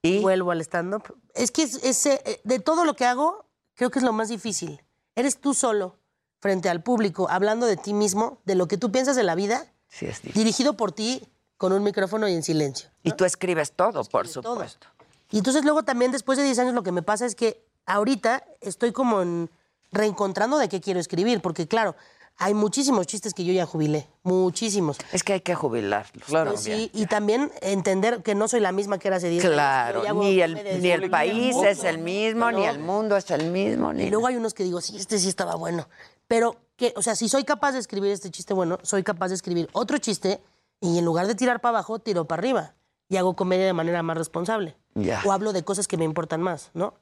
[0.00, 0.20] ¿Y?
[0.20, 1.02] Vuelvo al stand-up.
[1.34, 4.28] Es que es, es, eh, de todo lo que hago, creo que es lo más
[4.28, 4.80] difícil.
[5.16, 5.96] Eres tú solo,
[6.40, 9.66] frente al público, hablando de ti mismo, de lo que tú piensas de la vida,
[9.88, 10.34] Sí, es difícil.
[10.34, 11.22] dirigido por ti,
[11.56, 12.88] con un micrófono y en silencio.
[13.02, 14.52] Y tú escribes todo, por todo.
[14.54, 14.86] supuesto.
[15.30, 18.44] Y entonces luego también después de 10 años lo que me pasa es que ahorita
[18.60, 19.50] estoy como en-
[19.90, 21.96] reencontrando de qué quiero escribir, porque claro,
[22.36, 24.98] hay muchísimos chistes que yo ya jubilé, muchísimos.
[25.12, 26.24] Es que hay que jubilarlos.
[26.26, 26.50] Claro.
[26.52, 29.54] Pues sí, y también entender que no soy la misma que era hace 10 años.
[29.54, 33.28] Claro, ya hago ni el, ni el país es el mismo, ni el mundo es
[33.32, 33.92] el mismo.
[33.92, 35.88] Ni Y luego hay unos que digo, sí, este sí estaba bueno.
[36.28, 39.34] Pero, que, o sea, si soy capaz de escribir este chiste bueno, soy capaz de
[39.34, 40.40] escribir otro chiste
[40.80, 42.74] y en lugar de tirar para abajo, tiro para arriba.
[43.08, 44.76] Y hago comedia de manera más responsable.
[45.24, 46.94] O hablo de cosas que me importan más, ¿no?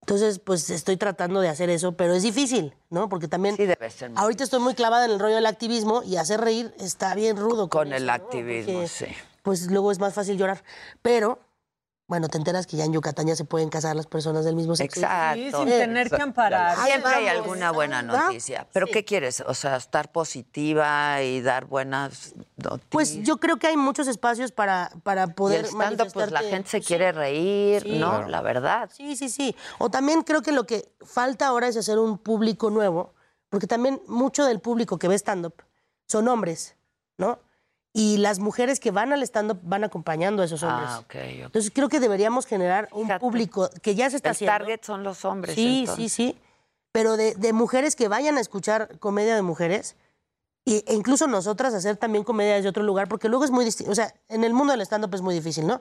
[0.00, 3.08] Entonces, pues estoy tratando de hacer eso, pero es difícil, ¿no?
[3.08, 4.12] Porque también Sí, debe ser.
[4.16, 7.68] ahorita estoy muy clavada en el rollo del activismo y hacer reír está bien rudo.
[7.68, 8.12] Con el eso, ¿no?
[8.12, 9.06] activismo, Porque, sí.
[9.42, 10.62] Pues luego es más fácil llorar.
[11.02, 11.38] Pero,
[12.06, 14.76] bueno, te enteras que ya en Yucatán ya se pueden casar las personas del mismo
[14.76, 15.00] sexo.
[15.00, 15.42] Exacto.
[15.42, 16.76] Sí, sin tener que amparar.
[16.84, 18.66] Siempre hay alguna buena noticia.
[18.72, 19.40] ¿Pero qué quieres?
[19.46, 22.88] O sea, estar positiva y dar buenas noticias.
[22.90, 26.40] Pues yo creo que hay muchos espacios para, para Y poder el stand-up, pues la
[26.42, 27.98] gente se quiere reír, Sí.
[27.98, 28.10] ¿no?
[28.10, 28.28] Claro.
[28.28, 28.90] La verdad.
[28.92, 29.56] Sí, sí, sí.
[29.78, 33.14] O también creo que lo que falta ahora es hacer un público nuevo,
[33.48, 35.54] porque también mucho del público que ve stand-up
[36.06, 36.76] son hombres,
[37.16, 37.38] ¿no?
[37.96, 40.88] Y las mujeres que van al stand-up van acompañando a esos hombres.
[40.90, 41.04] Ah, ok.
[41.14, 41.14] ok.
[41.46, 44.58] Entonces creo que deberíamos generar un público que ya se está El haciendo.
[44.58, 45.54] target son los hombres.
[45.54, 46.12] Sí, entonces.
[46.12, 46.38] sí, sí.
[46.90, 49.94] Pero de, de mujeres que vayan a escuchar comedia de mujeres
[50.64, 53.92] y- e incluso nosotras hacer también comedia desde otro lugar, porque luego es muy distinto.
[53.92, 55.80] O sea, en el mundo del stand-up es muy difícil, ¿no?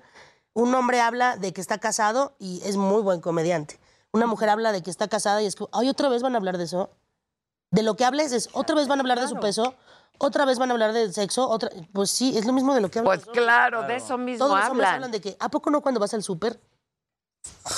[0.53, 3.79] Un hombre habla de que está casado y es muy buen comediante.
[4.11, 6.37] Una mujer habla de que está casada y es que, ay, otra vez van a
[6.37, 6.91] hablar de eso.
[7.73, 9.73] De lo que hables es, otra vez van a hablar de su peso,
[10.19, 11.69] otra vez van a hablar del sexo, otra...
[11.91, 13.19] Pues sí, es lo mismo de lo que hablan.
[13.19, 14.95] Pues claro, de eso mismo Todos los hombres hablan.
[15.03, 16.53] hablan de que, ¿a poco no cuando vas al súper?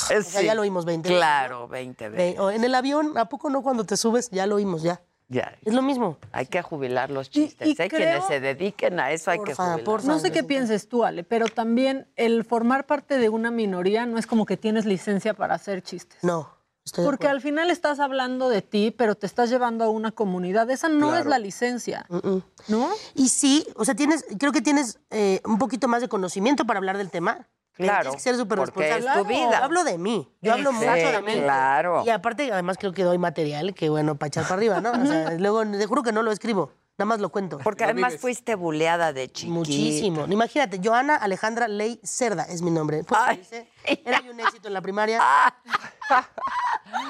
[0.10, 0.46] Eh, O sea, sí.
[0.46, 2.40] ya lo oímos 20 veces, Claro, 20 veces.
[2.40, 4.30] O en el avión, ¿a poco no cuando te subes?
[4.32, 5.02] Ya lo oímos, ya.
[5.28, 5.56] Ya.
[5.64, 6.18] Es lo mismo.
[6.34, 7.68] Hay que jubilar los chistes.
[7.68, 7.76] y ¿eh?
[7.76, 10.04] creo- Quienes se dediquen a eso hay que Porfa, jubilar.
[10.06, 14.20] No sé qué pienses tú, Ale, pero también el formar parte de una minoría no
[14.20, 16.24] es como que tienes licencia para hacer chistes.
[16.24, 16.54] No.
[16.86, 20.70] Estoy Porque al final estás hablando de ti, pero te estás llevando a una comunidad.
[20.70, 22.06] Esa no es la licencia.
[22.10, 22.44] Mm-mm.
[22.68, 22.90] ¿No?
[23.16, 26.78] Y sí, o sea, tienes, creo que tienes eh, un poquito más de conocimiento para
[26.78, 27.48] hablar del tema.
[27.74, 29.24] Claro, Tienes que ser súper porque es responsable.
[29.24, 29.58] tu vida.
[29.58, 30.30] Yo hablo de mí.
[30.42, 31.34] Yo hablo Sí, mucho de mí.
[31.42, 32.04] claro.
[32.06, 34.92] Y aparte, además creo que doy material que, bueno, para echar para arriba, ¿no?
[34.92, 36.72] O sea, luego, te juro que no lo escribo.
[36.98, 37.58] Nada más lo cuento.
[37.58, 39.54] Porque además fuiste buleada de chiquita.
[39.54, 40.26] Muchísimo.
[40.30, 43.04] Imagínate, Joana Alejandra Ley Cerda es mi nombre.
[43.04, 45.22] Pues, dice, era yo un éxito en la primaria.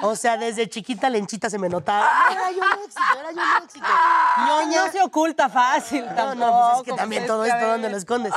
[0.02, 2.08] O sea, desde chiquita lenchita se me notaba.
[2.32, 3.86] Era yo un éxito, era yo un éxito.
[4.46, 4.86] Ñoña.
[4.86, 6.34] No se oculta fácil No, tampoco.
[6.34, 7.68] no, pues es que también es todo esto ver.
[7.68, 8.32] donde lo escondes.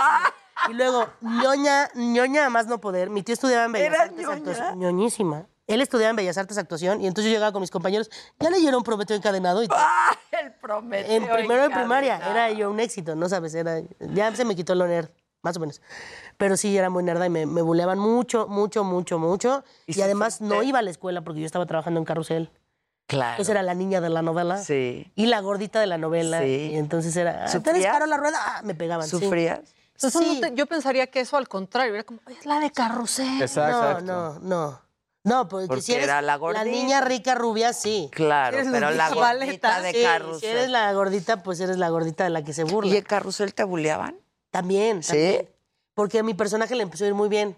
[0.69, 3.09] Y luego, ñoña, ñoña a más no poder.
[3.09, 4.59] Mi tío estudiaba en Bellas ¿Era Artes.
[4.76, 5.45] Ñoñísima.
[5.69, 8.09] Él estudiaba en Bellas Artes Actuación y entonces yo llegaba con mis compañeros.
[8.39, 9.77] Ya leyeron Prometeo encadenado y todo.
[10.31, 14.45] El Prometeo En primero de primaria era yo un éxito, no sabes, era ya se
[14.45, 15.09] me quitó lo nerd,
[15.43, 15.81] más o menos.
[16.37, 19.63] Pero sí era muy nerda y me, me buleaban mucho, mucho, mucho, mucho.
[19.85, 22.51] Y, además no iba a la escuela porque yo estaba trabajando en carrusel.
[23.07, 23.31] Claro.
[23.31, 24.57] Entonces era la niña de la novela.
[24.57, 25.11] Sí.
[25.15, 26.41] Y la gordita de la novela.
[26.41, 26.69] Sí.
[26.73, 27.93] Y entonces era, ah, ¿tú eres ¿Sufrías?
[27.93, 28.37] Carola Rueda?
[28.39, 29.07] Ah, me pegaban.
[29.07, 29.19] sí.
[29.19, 29.61] ¿Sufrías?
[30.01, 30.39] No Sí.
[30.41, 33.39] te- yo pensaría que eso al contrario, era como, "Ay, es la de carrusel.
[33.55, 34.81] no, no, no.
[35.30, 36.65] No, porque, Porque si eres era la la gordita.
[36.65, 38.10] niña rica rubia, sí.
[38.11, 40.39] Claro, Eres pero la gordita de Sí, carrusel.
[40.39, 42.93] Si eres la gordita, pues eres la gordita de la que se burla.
[42.93, 44.19] ¿Y en carrusel te buleaban?
[44.51, 45.10] También, ¿Sí?
[45.10, 45.49] también.
[45.93, 47.56] Porque a mi personaje le empezó a ir muy bien.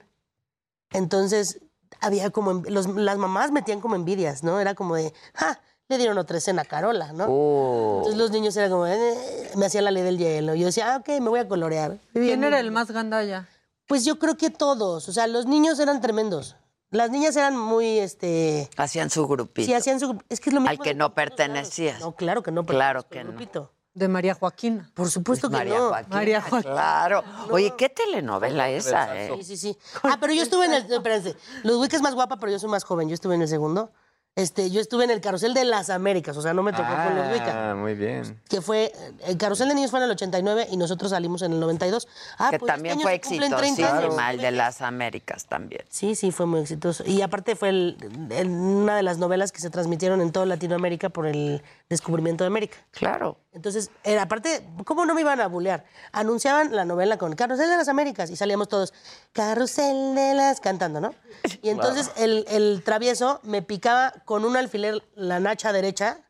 [0.92, 1.60] Entonces,
[2.00, 2.54] había como...
[2.68, 4.60] los- las mamás metían como envidias, ¿no?
[4.60, 5.60] Era como de, ¡ja!
[5.88, 7.26] Le dieron otra escena a Carola, ¿no?
[7.30, 7.96] Oh.
[7.98, 10.56] Entonces los niños eran como, "Eh", me hacían la ley del hielo.
[10.56, 11.98] Yo decía, ah, ok, me voy a colorear.
[12.14, 13.48] ¿Quién era el más gandalla?
[13.88, 15.10] Pues yo creo que todos.
[15.10, 16.56] O sea, los niños eran tremendos.
[16.92, 18.70] Las niñas eran muy, este...
[18.78, 19.66] Hacían su grupito.
[19.66, 20.22] Sí, hacían su...
[20.30, 20.70] Es que es lo mismo.
[20.72, 22.00] Al que de- no pertenecías.
[22.02, 22.66] No, claro que no.
[22.66, 23.30] Claro que no.
[23.32, 23.72] grupito.
[23.94, 24.90] De María Joaquina.
[24.94, 25.90] Por supuesto que María no.
[25.90, 26.74] Joaquina, María Joaquina.
[26.74, 27.24] Claro.
[27.50, 29.32] Oye, ¿qué telenovela esa, eh?
[29.38, 29.78] Sí, sí, sí.
[30.04, 30.92] Ah, pero yo estuve en el.
[30.92, 31.36] Espérense.
[31.64, 33.10] Ludwig es más guapa, pero yo soy más joven.
[33.10, 33.92] Yo estuve en el segundo.
[34.38, 37.16] Este, yo estuve en el carrusel de las Américas, o sea, no me tocó con
[37.18, 37.42] Ludwig.
[37.46, 38.40] Ah, muy bien.
[38.48, 38.94] Que fue.
[39.28, 42.08] El carrusel de niños fue en el 89 y nosotros salimos en el 92.
[42.38, 43.90] Ah, que pues este también fue se cumplen 30 años.
[43.92, 45.82] exitosísima, el de las Américas también.
[45.90, 47.04] Sí, sí, fue muy exitoso.
[47.06, 47.98] Y aparte fue el-
[48.32, 51.62] el- una de las novelas que se transmitieron en toda Latinoamérica por el
[51.92, 52.78] descubrimiento de América.
[52.92, 53.38] Claro.
[53.52, 55.84] Entonces, era, aparte, ¿cómo no me iban a bulear?
[56.14, 58.94] Anunciaban la novela con Carrusel de las Américas y salíamos todos,
[59.34, 61.14] Carrusel de las, cantando, ¿no?
[61.62, 66.22] Y entonces el, el travieso me picaba con un alfiler la nacha derecha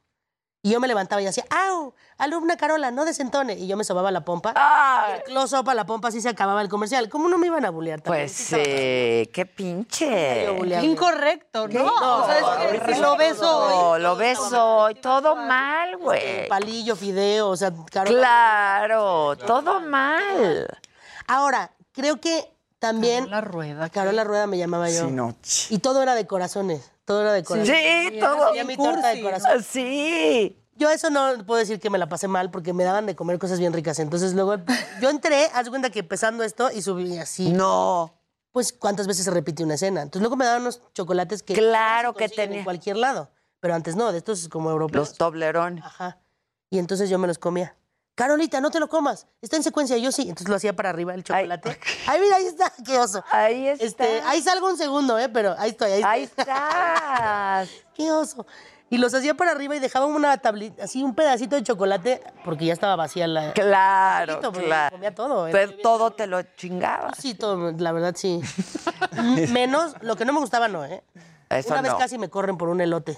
[0.63, 1.93] y yo me levantaba y hacía, ¡au!
[2.19, 3.55] Alumna Carola, no desentone.
[3.55, 4.53] Y yo me sobaba la pompa.
[5.09, 7.09] Y el close-up a la pompa, así se acababa el comercial.
[7.09, 8.27] ¿Cómo no me iban a bulear también?
[8.27, 10.47] Pues sí, qué pinche.
[10.83, 11.83] Incorrecto, ¿no?
[11.83, 13.73] No, o sea, es que lo ves hoy.
[13.73, 16.47] No, lo ves hoy, todo mal, güey.
[16.47, 18.19] Palillo, fideo, o sea, Carola.
[18.19, 20.67] Claro, todo mal.
[21.25, 23.31] Ahora, creo que también...
[23.31, 23.89] La rueda.
[23.89, 25.05] Carola Rueda me llamaba yo.
[25.05, 25.35] Sí, no.
[25.69, 26.91] Y todo era de corazones.
[27.05, 27.77] Todo era de corazones.
[28.11, 28.51] Sí, todo.
[28.65, 29.63] Mi torta de corazón.
[29.63, 30.57] Sí.
[30.75, 33.37] Yo eso no puedo decir que me la pasé mal porque me daban de comer
[33.37, 33.99] cosas bien ricas.
[33.99, 34.55] Entonces luego
[35.01, 37.51] yo entré, haz cuenta que empezando esto y subí así.
[37.51, 38.13] No.
[38.51, 40.01] Pues cuántas veces se repite una escena.
[40.01, 42.59] Entonces luego me daban unos chocolates que Claro que tenía.
[42.59, 43.29] en cualquier lado.
[43.59, 45.09] Pero antes no, de estos como europeos.
[45.09, 45.79] Los Toblerón.
[45.83, 46.17] Ajá.
[46.69, 47.75] Y entonces yo me los comía.
[48.15, 49.97] Carolita, no te lo comas, está en secuencia.
[49.97, 51.79] Yo sí, entonces lo hacía para arriba el chocolate.
[52.07, 53.23] Ay, mira, ahí está, qué oso.
[53.31, 53.85] Ahí está.
[53.85, 55.29] Este, ahí salgo un segundo, ¿eh?
[55.29, 57.69] Pero ahí estoy, ahí, Ahí estás.
[57.95, 58.45] qué oso.
[58.89, 62.65] Y los hacía para arriba y dejaba una tablita, así un pedacito de chocolate, porque
[62.65, 63.53] ya estaba vacía la.
[63.53, 64.95] Claro, Poquito, claro.
[64.97, 65.47] Comía todo.
[65.47, 65.51] ¿eh?
[65.53, 67.17] Pero todo te lo chingabas.
[67.17, 68.41] Sí, todo, la verdad sí.
[69.51, 71.03] Menos, lo que no me gustaba no, ¿eh?
[71.49, 71.97] Eso Una vez no.
[71.97, 73.17] casi me corren por un elote.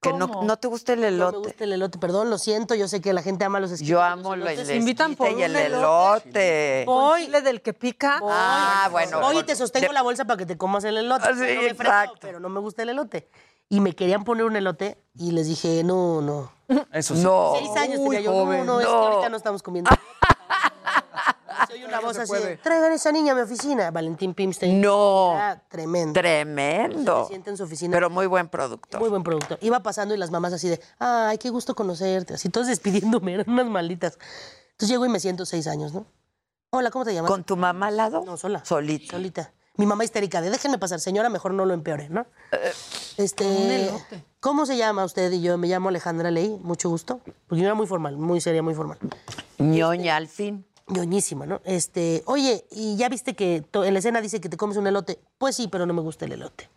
[0.00, 1.38] Que no, no te gusta el No me elote.
[1.38, 3.88] gusta el elote, perdón, lo siento, yo sé que la gente ama los esquites.
[3.90, 4.70] Yo los amo el elotes.
[4.70, 5.66] invitan por y el elote.
[5.66, 6.84] elote.
[6.86, 7.26] Voy.
[7.28, 8.20] del que pica.
[8.22, 9.20] Ah, bueno.
[9.20, 11.24] Voy y te sostengo la bolsa para que te comas el elote.
[11.26, 12.18] Ah, No sí, me frego, exacto.
[12.20, 13.28] pero no me gusta el elote.
[13.68, 16.52] Y me querían poner un elote y les dije, no, no.
[16.92, 17.22] Eso sí.
[17.22, 17.54] No.
[17.58, 18.32] Seis años Muy tenía yo.
[18.32, 18.64] joven.
[18.66, 18.98] No, no, es que No.
[18.98, 19.90] ahorita no estamos comiendo.
[21.68, 23.90] Soy una voz así, de, traigan esa niña a mi oficina.
[23.90, 24.80] Valentín Pimstein.
[24.80, 25.34] No.
[25.34, 26.12] Era tremendo.
[26.12, 27.24] Tremendo.
[27.24, 27.96] Se siente en su oficina.
[27.96, 28.98] Pero muy buen producto.
[28.98, 29.58] Muy buen producto.
[29.60, 32.34] Iba pasando y las mamás así de, ay, qué gusto conocerte.
[32.34, 34.18] Así todos despidiéndome, eran unas malditas.
[34.72, 36.06] Entonces llego y me siento seis años, ¿no?
[36.70, 37.30] Hola, ¿cómo te llamas?
[37.30, 38.24] ¿Con tu mamá al lado?
[38.26, 38.64] No, sola.
[38.64, 39.12] Solita.
[39.12, 39.52] Solita.
[39.76, 42.26] Mi mamá histérica de, déjenme pasar, señora, mejor no lo empeore, ¿no?
[43.18, 43.90] Este,
[44.40, 45.30] ¿cómo se llama usted?
[45.32, 47.20] Y yo me llamo Alejandra Ley, mucho gusto.
[47.46, 48.98] Porque yo era muy formal, muy seria, muy formal.
[49.58, 50.64] Ñoña al fin.
[50.88, 51.60] Ñoñísima, ¿no?
[51.64, 55.18] Este, oye, ¿y ya viste que en la escena dice que te comes un elote?
[55.38, 56.70] Pues sí, pero no me gusta el elote.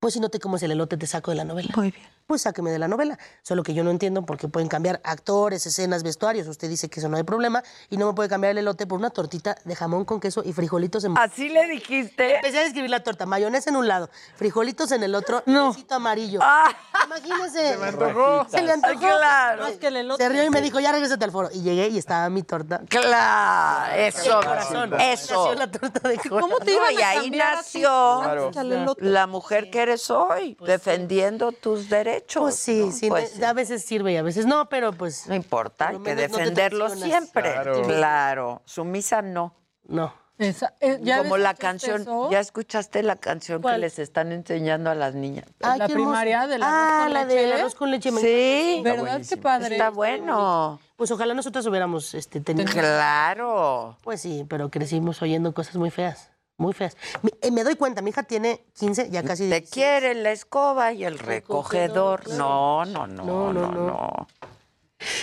[0.00, 1.70] Pues si no te comes el elote, te saco de la novela.
[1.76, 2.06] Muy bien.
[2.28, 3.18] Pues sáqueme de la novela.
[3.42, 6.46] Solo que yo no entiendo por qué pueden cambiar actores, escenas, vestuarios.
[6.46, 8.98] Usted dice que eso no hay problema y no me puede cambiar el elote por
[8.98, 12.36] una tortita de jamón con queso y frijolitos en Así le dijiste.
[12.36, 15.74] Empecé a describir la torta, mayonesa en un lado, frijolitos en el otro, no.
[15.88, 16.38] amarillo.
[16.42, 16.70] Ah.
[17.06, 17.72] Imagínese.
[17.72, 18.46] Se me antojó.
[18.50, 19.00] Se le antojó.
[19.00, 19.68] Claro.
[19.70, 21.48] No, que el elote- Se rió y me dijo, ya regrésate al foro.
[21.52, 22.82] Y llegué y estaba mi torta.
[22.90, 24.92] Claro, eso, corazón.
[25.00, 25.34] eso.
[25.46, 26.40] Nació la torta de corazón.
[26.40, 27.88] ¿Cómo te iban y ahí nació
[28.22, 28.96] Claro.
[28.98, 32.42] la mujer que eres hoy, defendiendo tus derechos.
[32.42, 32.92] Pues sí, ¿no?
[32.92, 35.26] sí, Pues a veces sirve y a veces no, pero pues...
[35.26, 37.52] No importa, hay que no defenderlo siempre.
[37.52, 37.82] Claro.
[37.82, 38.62] Claro.
[38.64, 39.54] Sumisa no.
[39.86, 40.12] No.
[40.38, 42.30] Esa- eh, ¿ya Como la canción, eso?
[42.30, 45.46] ¿ya escuchaste la canción que les están enseñando a las niñas?
[45.60, 47.40] Ay, La primaria del arroz Ah, con la leche.
[47.40, 48.10] del arroz con leche.
[48.12, 48.80] Sí.
[48.84, 49.20] ¿Verdad?
[49.28, 49.74] Qué padre.
[49.74, 50.78] Está bueno.
[50.94, 52.70] Pues ojalá nosotros hubiéramos este, tenido...
[52.72, 53.96] Claro.
[54.02, 56.96] Pues sí, pero crecimos oyendo cosas muy feas, muy feas.
[57.22, 59.48] Mi- eh, me doy cuenta, mi hija tiene 15, ya casi...
[59.48, 62.28] Te quiere la escoba y el recogedor.
[62.30, 63.86] No, no, no, No, no, no, no.
[63.86, 64.26] no.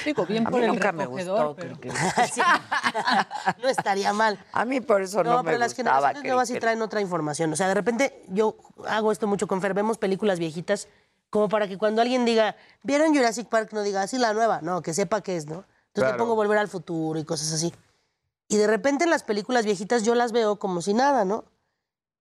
[0.05, 1.53] Digo, bien A por mí el nunca me gustó.
[1.57, 1.91] pero- que-
[2.33, 2.41] Sí.
[3.61, 4.39] no estaría mal.
[4.53, 5.95] A mí por eso no, No, me pero las gustaba.
[5.97, 7.51] generaciones que- nuevas sí traen otra información.
[7.51, 8.55] O sea, de repente yo
[8.87, 10.87] hago esto mucho con Fer, vemos películas viejitas
[11.29, 13.71] como para que cuando alguien diga, ¿vieron Jurassic Park?
[13.73, 14.61] No diga, así la nueva.
[14.61, 15.55] No, que sepa qué es, ¿no?
[15.87, 16.13] Entonces Claro.
[16.13, 17.73] le pongo Volver al Futuro y cosas así.
[18.47, 21.45] Y de repente en las películas viejitas yo las veo como si nada, ¿no?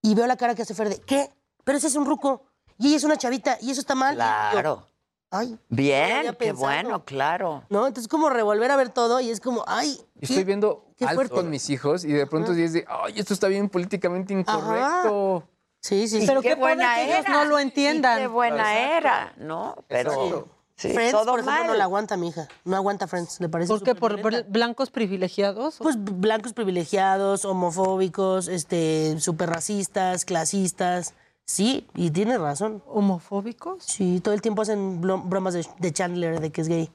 [0.03, 1.31] Y veo la cara que hace Fer de, ¿qué?
[1.65, 2.43] Pero ese es un ruco.
[2.79, 3.59] Y ella es una chavita.
[3.61, 4.15] Y eso está mal.
[4.15, 4.87] Yo, Claro.
[5.31, 5.59] Ay.
[5.69, 7.65] Bien, qué bueno, claro.
[7.69, 7.89] ¿No?
[7.89, 10.01] Entonces como revolver a ver todo y es como, ay.
[10.21, 11.35] Estoy viendo qué fuerte.
[11.35, 15.43] con mis hijos y de pronto sí es de, ay, esto está bien políticamente incorrecto.
[15.81, 17.31] Sí, sí, Y Pero qué, buena que ellos era.
[17.31, 18.19] no lo entiendan.
[18.19, 18.97] Y qué buena Exacto.
[18.97, 19.77] era, ¿no?
[19.89, 20.49] Pero Exacto.
[20.77, 21.67] Sí, Friends, todo por ejemplo, mal.
[21.67, 22.49] no la aguanta mi hija.
[22.65, 23.95] No aguanta Friends, le parece ¿Por qué?
[23.95, 25.77] ¿Por blancos privilegiados?
[25.79, 31.15] Pues blancos privilegiados, homofóbicos, este, súper racistas, clasistas.
[31.47, 32.83] Sí, y tiene razón.
[32.87, 33.85] ¿Homofóbicos?
[33.85, 36.91] Sí, todo el tiempo hacen bromas de, de Chandler, de que es gay.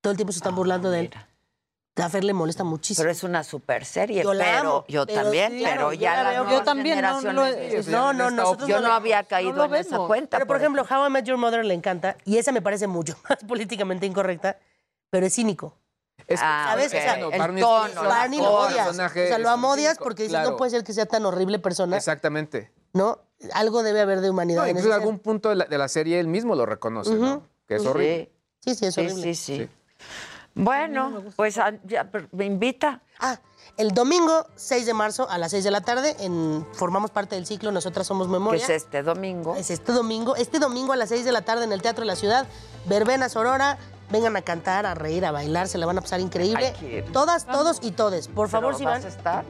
[0.00, 1.10] Todo el tiempo se están burlando de él.
[2.02, 3.02] A Fer le molesta muchísimo.
[3.02, 5.92] Pero es una super serie, Yo la pero amo, yo pero también, sí, pero claro,
[5.92, 6.50] yo ya la veo.
[6.50, 10.36] Yo también no generaciones- No, no, nosotros yo no no había caído en esa cuenta.
[10.36, 13.16] Pero, por ejemplo, How I Met Your Mother le encanta, y esa me parece mucho
[13.28, 14.58] más políticamente incorrecta,
[15.10, 15.76] pero es cínico.
[16.26, 16.88] Es, Ah, ¿Sabes?
[16.92, 16.98] ok.
[16.98, 18.88] O sea, el Barney tono, Barney lo odias.
[18.88, 20.50] O sea, lo amodias porque dices, claro.
[20.50, 22.70] no puede ser que sea tan horrible persona, Exactamente.
[22.92, 23.18] ¿no?
[23.54, 25.88] Algo debe haber de humanidad No, en incluso en algún punto de la, de la
[25.88, 27.42] serie él mismo lo reconoce, ¿no?
[27.66, 28.30] Que es horrible.
[28.62, 29.34] Sí, sí, es Sí, horrible.
[29.34, 29.68] sí, sí.
[30.54, 31.72] Bueno, pues ya,
[32.32, 33.00] me invita.
[33.18, 33.38] Ah,
[33.76, 37.46] el domingo 6 de marzo a las 6 de la tarde en, formamos parte del
[37.46, 38.62] ciclo Nosotras Somos Que Memoria.
[38.62, 39.54] es este domingo.
[39.56, 40.36] Es este domingo.
[40.36, 42.46] Este domingo a las 6 de la tarde en el Teatro de la Ciudad.
[42.86, 43.78] Verbena Sorora.
[44.10, 45.68] Vengan a cantar, a reír, a bailar.
[45.68, 46.74] Se la van a pasar increíble.
[46.80, 47.02] Que.
[47.12, 48.26] Todas, todos y todes.
[48.26, 49.04] Por favor, si vas van.
[49.04, 49.44] a estar.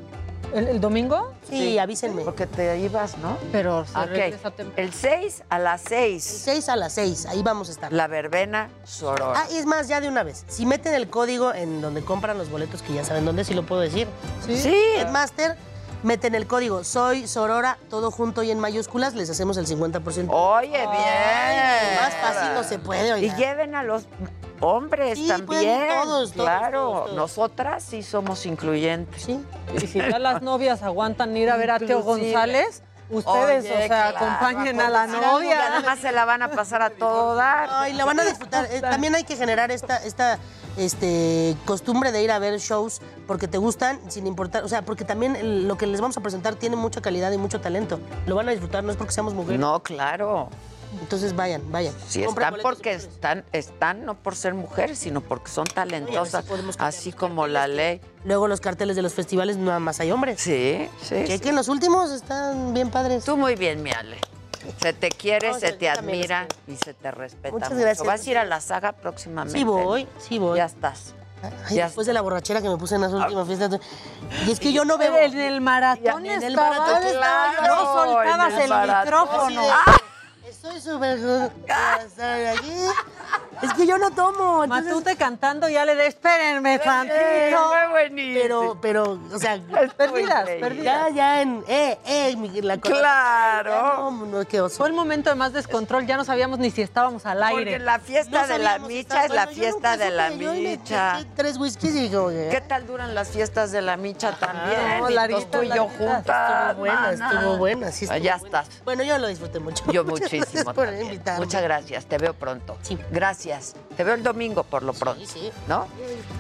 [0.55, 1.33] ¿El, el domingo?
[1.49, 2.23] Sí, avísenme.
[2.23, 3.37] Porque te ibas, ¿no?
[3.53, 4.07] Pero se Ok.
[4.09, 4.73] regresa temprano.
[4.89, 6.23] El 6 a las 6.
[6.45, 7.27] 6 a las 6.
[7.27, 7.93] Ahí vamos a estar.
[7.93, 9.35] La verbena Sorora.
[9.41, 10.45] Ah, y es más, ya de una vez.
[10.49, 13.65] Si meten el código en donde compran los boletos, que ya saben dónde, si lo
[13.65, 14.07] puedo decir.
[14.47, 14.75] Sí.
[14.97, 15.57] Headmaster,
[16.03, 20.29] meten el código Soy Sorora, todo junto y en mayúsculas, les hacemos el 50%.
[20.31, 20.89] Oye, bien.
[22.01, 23.37] Más fácil no se puede, Y oiga.
[23.37, 24.05] lleven a los
[24.61, 25.47] hombres Sí, también.
[25.47, 27.17] pueden todos, todos, claro, todos, todos.
[27.17, 29.23] nosotras sí somos incluyentes.
[29.23, 29.41] Sí.
[29.75, 32.03] Y si ya las novias aguantan ir a ver a Teo.
[32.03, 35.49] González, ustedes, Oye, o sea, claro, acompañen a la novia.
[35.49, 37.69] Y además se la van a pasar a todo dar.
[37.71, 38.67] Ay, la van a disfrutar.
[38.71, 40.39] Eh, también hay que generar esta, esta
[40.77, 45.05] este, costumbre de ir a ver shows porque te gustan, sin importar, o sea, porque
[45.05, 48.01] también lo que les vamos a presentar tiene mucha calidad y mucho talento.
[48.27, 49.61] Lo van a disfrutar, no es porque seamos mujeres.
[49.61, 50.49] No, claro.
[51.01, 51.95] Entonces vayan, vayan.
[52.09, 56.45] Si están porque están, están no por ser mujeres, sino porque son talentosas,
[56.79, 58.01] así como la ley.
[58.25, 60.41] Luego los carteles de los festivales nada más hay hombres.
[60.41, 61.25] Sí, sí.
[61.27, 63.25] Chequen, los últimos están bien padres.
[63.25, 64.19] Tú muy bien, mi Ale.
[64.83, 67.51] Se te quiere, No, se te admira y se te respeta.
[67.51, 67.81] Muchas mucho.
[67.83, 68.07] gracias.
[68.07, 69.59] ¿Vas a ir a la saga próximamente?
[69.59, 70.59] Sí voy, sí voy.
[70.59, 71.15] Ya estás.
[71.43, 73.81] Ay, Ya después de la borrachera que me puse en las últimas fiestas.
[74.47, 75.17] Y es que yo no veo.
[75.17, 77.75] En el maratón En el estaba- maratón estaba yo.
[77.75, 78.71] no soltabas el
[79.05, 79.63] micrófono.
[79.63, 80.10] De-
[80.81, 81.19] Súper.
[82.07, 83.10] Estoy aquí.
[83.63, 84.65] Es que yo no tomo.
[84.65, 87.15] entonces- Matute cantando, ya le de espérenme tantito.
[88.43, 89.59] Pero, pero, o sea,
[89.97, 91.15] Perdidas, Ya, perdidas.
[91.15, 91.65] ya en.
[91.69, 93.71] Eh, eh, mi- la Claro.
[93.71, 94.77] Ya No, no, qué oso.
[94.79, 97.73] Fue el momento de más descontrol, ya no sabíamos ni si estábamos al aire.
[97.73, 101.19] Porque la fiesta No de la micha es la bueno, fiesta de la yo micha.
[101.37, 104.99] tres whiskies y como que- ¿Qué tal duran las fiestas de la micha también?
[105.01, 106.61] no, Larita, tú y yo juntas.
[106.71, 107.31] Estuvo buena, mana.
[107.41, 108.61] estuvo buena, sí estuvo Ya buena.
[108.61, 108.83] estás.
[108.85, 109.85] Bueno, yo lo disfruté mucho.
[109.93, 110.73] Yo muchísimo.
[110.73, 111.39] gracias por.
[111.39, 112.07] Muchas gracias.
[112.07, 112.77] Te veo pronto.
[113.11, 113.50] Gracias.
[113.97, 115.25] Te veo el domingo por lo pronto.
[115.27, 115.51] sí.
[115.69, 115.87] ¿No?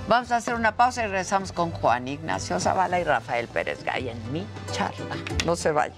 [0.09, 4.09] Vamos a hacer una pausa y regresamos con Juan Ignacio Zavala y Rafael Pérez Gay
[4.09, 5.16] en mi charla.
[5.45, 5.95] No se vaya.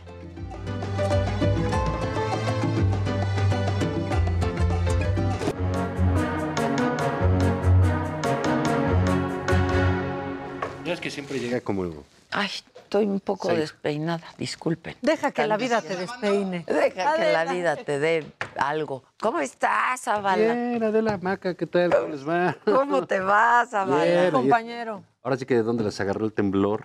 [10.85, 11.85] No es que siempre llega como.
[12.31, 12.51] Ay,
[12.93, 13.56] estoy un poco Sí.
[13.56, 14.23] despeinada.
[14.36, 14.97] Disculpen.
[15.01, 16.64] Deja que la vida te despeine.
[16.69, 18.27] Deja que la vida te dé
[18.59, 19.02] algo.
[19.19, 20.36] ¿Cómo estás, Zavala?
[20.36, 21.90] Bien, Adela Maca, ¿qué tal?
[21.90, 22.55] ¿Cómo les va?
[22.66, 24.05] ¿Cómo te vas, Zavala?
[24.05, 25.02] Bien, Compañero.
[25.23, 26.85] Ahora sí que de dónde les agarró el temblor.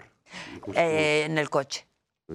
[0.75, 1.85] Eh, en el coche.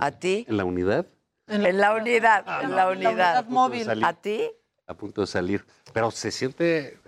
[0.00, 0.44] ¿A ti?
[0.48, 1.06] En la unidad,
[1.46, 3.10] En la unidad, en la unidad.
[3.12, 4.04] unidad móvil.
[4.04, 4.50] ¿A ti?
[4.86, 5.64] a punto de salir.
[5.94, 6.98] Pero se siente.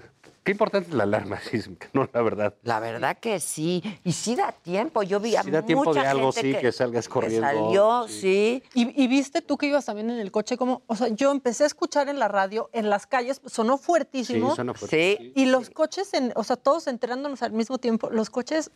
[0.44, 2.54] Qué importante es la alarma sísmica, no, la verdad.
[2.62, 3.82] La verdad que sí.
[4.04, 5.02] Y sí da tiempo.
[5.02, 8.06] Yo vi a Sí da tiempo mucha de algo, gente sí, que salgas corriendo, salió,
[8.08, 8.62] sí.
[8.74, 11.64] Y, y viste tú que ibas también en el coche, como, o sea, yo empecé
[11.64, 14.50] a escuchar en la radio, en las calles, sonó fuertísimo.
[14.50, 15.16] Sí, suena fuerte.
[15.18, 15.32] Sí.
[15.34, 18.70] Y los coches, en, o sea, todos enterándonos al mismo tiempo, los coches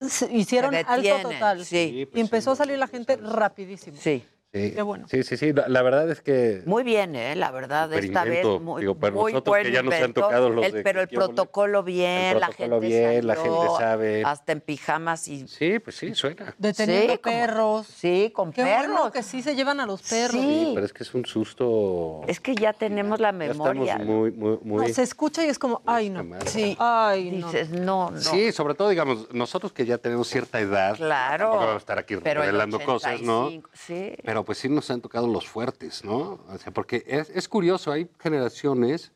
[0.00, 1.64] se hicieron Se alto total.
[1.64, 2.08] sí.
[2.12, 3.96] y empezó a salir la gente rapidísimo.
[4.00, 4.24] Sí.
[4.54, 5.06] Sí, Qué bueno.
[5.08, 5.52] sí, sí, sí.
[5.52, 6.62] La, la verdad es que.
[6.64, 7.34] Muy bien, ¿eh?
[7.34, 10.48] La verdad, esta vez muy, Digo, para muy nosotros buen que ya nos han tocado
[10.48, 14.22] los El- de Pero el protocolo bien, El la protocolo gente bien, la gente sabe.
[14.24, 15.48] Hasta en pijamas y...
[15.48, 16.54] Sí, pues sí, suena.
[16.56, 17.86] Deteniendo Sí, como- perros.
[17.88, 18.92] Sí, con Qué perros.
[18.92, 20.40] bueno que sí se llevan a los perros.
[20.40, 20.70] Sí.
[20.72, 22.20] Pero es que es un susto.
[22.28, 23.92] Es que ya tenemos la ya memoria.
[23.94, 24.86] estamos muy, muy, muy.
[24.86, 26.24] No, se escucha y es como, ay, no.
[26.46, 26.76] Sí.
[26.78, 27.46] Ay, no.
[27.48, 28.20] Dices, no, no.
[28.20, 30.96] Sí, sobre todo, digamos, nosotros que ya tenemos cierta edad.
[30.96, 31.44] Claro.
[31.46, 33.46] Tampoco vamos a estar aquí Pero revelando cosas, ¿no?
[33.46, 34.12] 85, Sí.
[34.24, 36.40] Pero pues sí nos han tocado los fuertes, ¿no?
[36.48, 39.12] O sea, porque es, es curioso, hay generaciones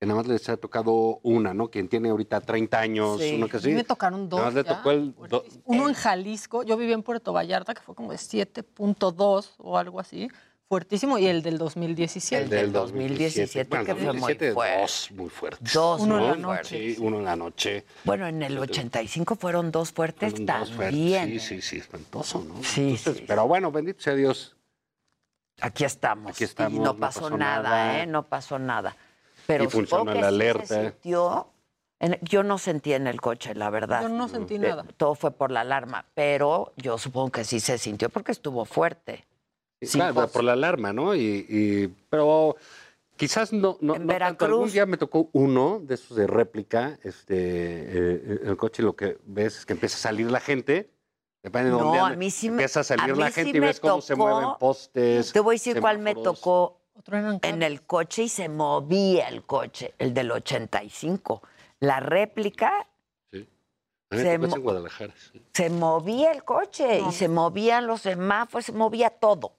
[0.00, 1.68] que nada más les ha tocado una, ¿no?
[1.70, 3.34] Quien tiene ahorita 30 años, Sí.
[3.34, 3.72] uno que A mí sí.
[3.72, 5.12] me tocaron dos Nada más le tocó el...
[5.28, 9.76] do- Uno en Jalisco, yo vivía en Puerto Vallarta, que fue como de 7.2 o
[9.76, 10.28] algo así,
[10.68, 12.44] fuertísimo, y el del 2017.
[12.44, 14.80] El del 2017, Bueno, que fue muy 2017, fuerte.
[14.82, 15.72] Dos muy fuertes.
[15.72, 16.94] Dos Uno en la noche.
[16.94, 17.84] Sí, uno en la noche.
[18.04, 20.94] Bueno, en el 85 fueron dos fuertes Fueron dos fuertes.
[20.96, 21.28] también.
[21.28, 22.62] Sí, sí, sí, espantoso, ¿no?
[22.62, 23.24] Sí, Entonces, sí.
[23.26, 24.54] Pero bueno, bendito sea Dios.
[25.60, 26.32] Aquí estamos.
[26.32, 28.06] Aquí estamos, Y no pasó, nada, ¿eh?
[28.06, 28.96] No pasó nada.
[29.46, 31.48] Pero Y funcionó supongo que la sí se sintió.
[32.00, 34.02] en- yo no sentí en el coche, la verdad.
[34.02, 34.84] Yo no sentí Eh, nada.
[34.96, 39.24] todo fue por la alarma, pero yo supongo que sí se sintió porque estuvo fuerte.
[39.80, 41.14] Sí, claro, por la alarma, ¿no?
[41.14, 42.56] Y, y- pero
[43.16, 44.44] quizás no, no, En no tanto.
[44.44, 44.72] Algún Veracruz.
[44.72, 49.58] día me tocó uno de esos de réplica, este, eh, el coche lo que ves
[49.58, 50.90] es que empieza a salir la gente.
[51.42, 53.32] Depende de No, dónde a mí sí me- empieza a salir a la mí sí
[53.42, 55.32] gente y me ves cómo se tocó- mueven postes.
[55.32, 56.80] Te voy a decir cuál me tocó
[57.42, 61.42] en el coche y se movía el coche, el del 85.
[61.80, 62.86] La réplica
[64.10, 65.14] me se en Guadalajara.
[65.16, 65.40] sí.
[65.52, 67.10] se movía el coche No.
[67.10, 69.52] y se movían los semáforos, se movía todo.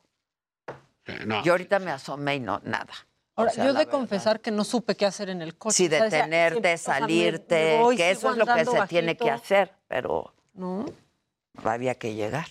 [1.05, 2.87] Eh, No, Yo ahorita me asomé y no, nada.
[3.35, 3.91] Ahora, O sea, yo de verdad.
[3.91, 5.75] confesar que no supe qué hacer en el coche.
[5.77, 8.37] Sí, O sea, decía, detenerte, sí, o sea, me- salirte, me voy, que eso es
[8.37, 10.85] lo que se tiene que hacer, pero ¿No?
[11.65, 12.47] Había que llegar.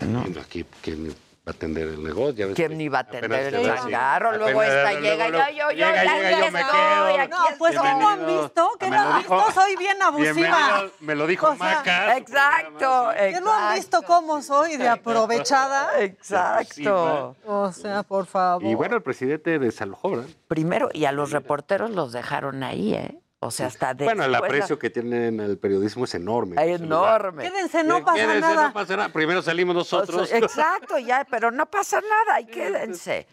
[0.00, 1.14] Y aquí, ¿quién va
[1.46, 2.32] a atender el negocio?
[2.34, 4.36] Ya ves ¿Quién iba a atender te el changarro?
[4.36, 8.70] Luego esta luego- llega, luego- yo, yo, yo, yo No, pues ¿cómo han visto?
[8.78, 9.50] ¿Qué no han visto?
[9.52, 10.84] Soy bien abusiva.
[11.00, 12.16] Me lo dijo O sea, Maca.
[12.16, 16.00] Exacto, ¿Qué no han visto cómo soy de aprovechada?
[16.00, 17.36] Exacto.
[17.46, 18.64] O sea, por favor.
[18.64, 20.26] Y bueno, el presidente desalojó, ¿verdad?
[20.48, 23.18] Primero, y a los reporteros los dejaron ahí, ¿eh?
[23.44, 24.04] O sea, hasta de.
[24.04, 26.52] Bueno, el aprecio que tienen al periodismo es enorme.
[26.54, 26.68] lugar.
[26.80, 27.42] Enorme.
[27.42, 28.66] Quédense, no pasa Quédense, nada.
[28.68, 29.08] no pasa nada.
[29.08, 30.32] Primero salimos O sea, nosotros.
[30.32, 33.26] exacto, ya, pero no pasa nada, ahí quédense.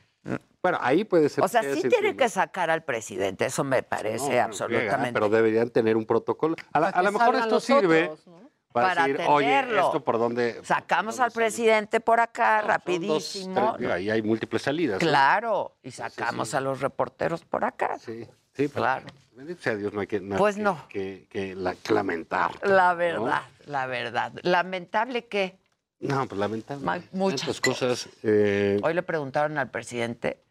[0.63, 1.43] Bueno, ahí puede ser.
[1.43, 2.23] O sea, sí se tiene entienda.
[2.25, 5.13] que sacar al presidente, eso me parece No, bueno, absolutamente.
[5.13, 6.55] Pero deberían tener un protocolo.
[6.73, 8.25] A, la- Para a lo mejor esto sirve otros,
[8.73, 10.59] para, Para decir, oye, esto por dónde.
[10.63, 13.75] Sacamos al presidente por acá, dos, rapidísimo.
[13.77, 14.95] tres, ahí hay múltiples salidas.
[15.01, 15.07] ¿no?
[15.07, 17.97] Claro, y sacamos a los reporteros por acá.
[17.99, 18.27] Sí,
[18.67, 19.05] sí, claro.
[19.35, 20.87] Bendito sea Dios, no hay que, no hay Pues que- no.
[20.89, 22.51] que, que la- que lamentar.
[22.67, 22.97] La ¿no?
[22.97, 24.33] verdad, la verdad.
[24.43, 25.57] Lamentable que
[26.01, 26.83] No, pues lamentable.
[26.85, 28.09] Ma- muchas cosas.
[28.23, 30.41] eh, hoy le preguntaron al presidente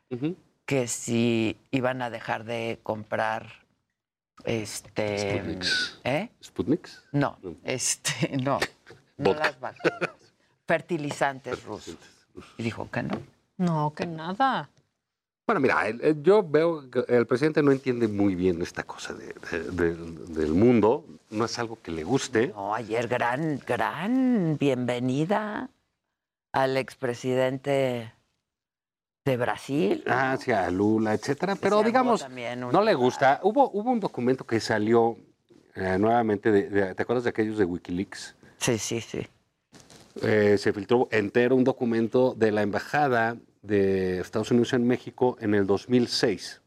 [0.65, 3.47] que si iban a dejar de comprar
[4.45, 6.01] este Sputniks.
[6.05, 6.29] ¿eh?
[6.43, 7.03] ¿Sputniks?
[7.13, 8.59] No, este, no.
[9.17, 9.45] No Vodka.
[9.47, 10.11] las vacunas.
[10.67, 11.97] Fertilizantes rusos.
[12.57, 13.21] Y dijo que no.
[13.57, 14.69] No, que nada.
[15.49, 19.15] Bueno, mira, el- el- yo veo que el presidente no entiende muy bien esta cosa
[19.15, 21.07] de- de- del- del mundo.
[21.31, 22.49] No es algo que le guste.
[22.49, 25.70] No, ayer gran, gran bienvenida
[26.53, 28.12] al expresidente
[29.25, 30.05] de Brasil.
[30.07, 32.27] hacia Lula, etcétera, pero digamos,
[32.70, 33.41] no le gusta.
[33.43, 35.16] Hubo, hubo un documento que salió
[35.75, 38.35] eh, nuevamente, de, de- ¿te acuerdas de aquellos de Wikileaks?
[38.59, 39.27] Sí, sí, sí.
[40.20, 45.55] Eh, se filtró entero un documento de la embajada de Estados Unidos en México en
[45.55, 46.61] el 2006,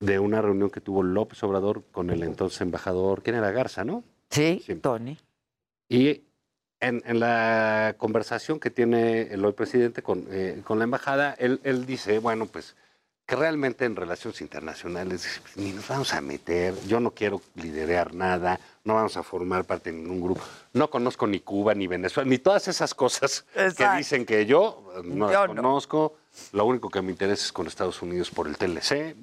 [0.00, 4.04] de una reunión que tuvo López Obrador con el entonces embajador, ¿quién era Garza, no?
[4.30, 5.18] Sí, Tony.
[5.88, 6.22] Y
[6.80, 11.60] en, en la conversación que tiene el hoy presidente con, eh, con la embajada, él,
[11.64, 12.74] él dice, bueno, pues
[13.36, 18.94] realmente en relaciones internacionales ni nos vamos a meter, yo no quiero liderar nada, no
[18.94, 20.42] vamos a formar parte de ningún grupo,
[20.72, 23.44] no conozco ni Cuba ni Venezuela, ni todas esas cosas
[23.76, 25.62] que dicen que yo no Yo las no.
[25.62, 26.16] conozco,
[26.52, 29.16] lo único que me interesa es con Estados Unidos por el TLC.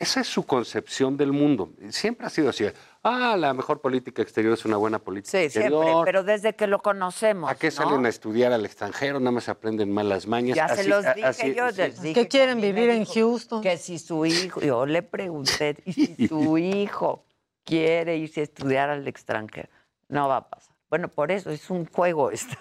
[0.00, 1.74] Esa es su concepción del mundo.
[1.90, 2.64] Siempre ha sido así.
[3.02, 5.84] Ah, la mejor política exterior es una buena política Sí, exterior.
[5.84, 7.50] siempre, pero desde que lo conocemos.
[7.50, 7.70] ¿A qué ¿no?
[7.72, 9.20] salen a estudiar al extranjero?
[9.20, 10.56] Nada más aprenden malas mañas.
[10.56, 11.76] Ya se los dije, así- yo sí.
[11.76, 12.14] les dije.
[12.14, 13.60] ¿Qué quieren vivir en Houston?
[13.62, 17.26] Que si su hijo, yo le pregunté, y si su hijo
[17.64, 19.68] quiere irse a estudiar al extranjero,
[20.08, 20.74] no va a pasar.
[20.88, 22.56] Bueno, por eso es un juego esto,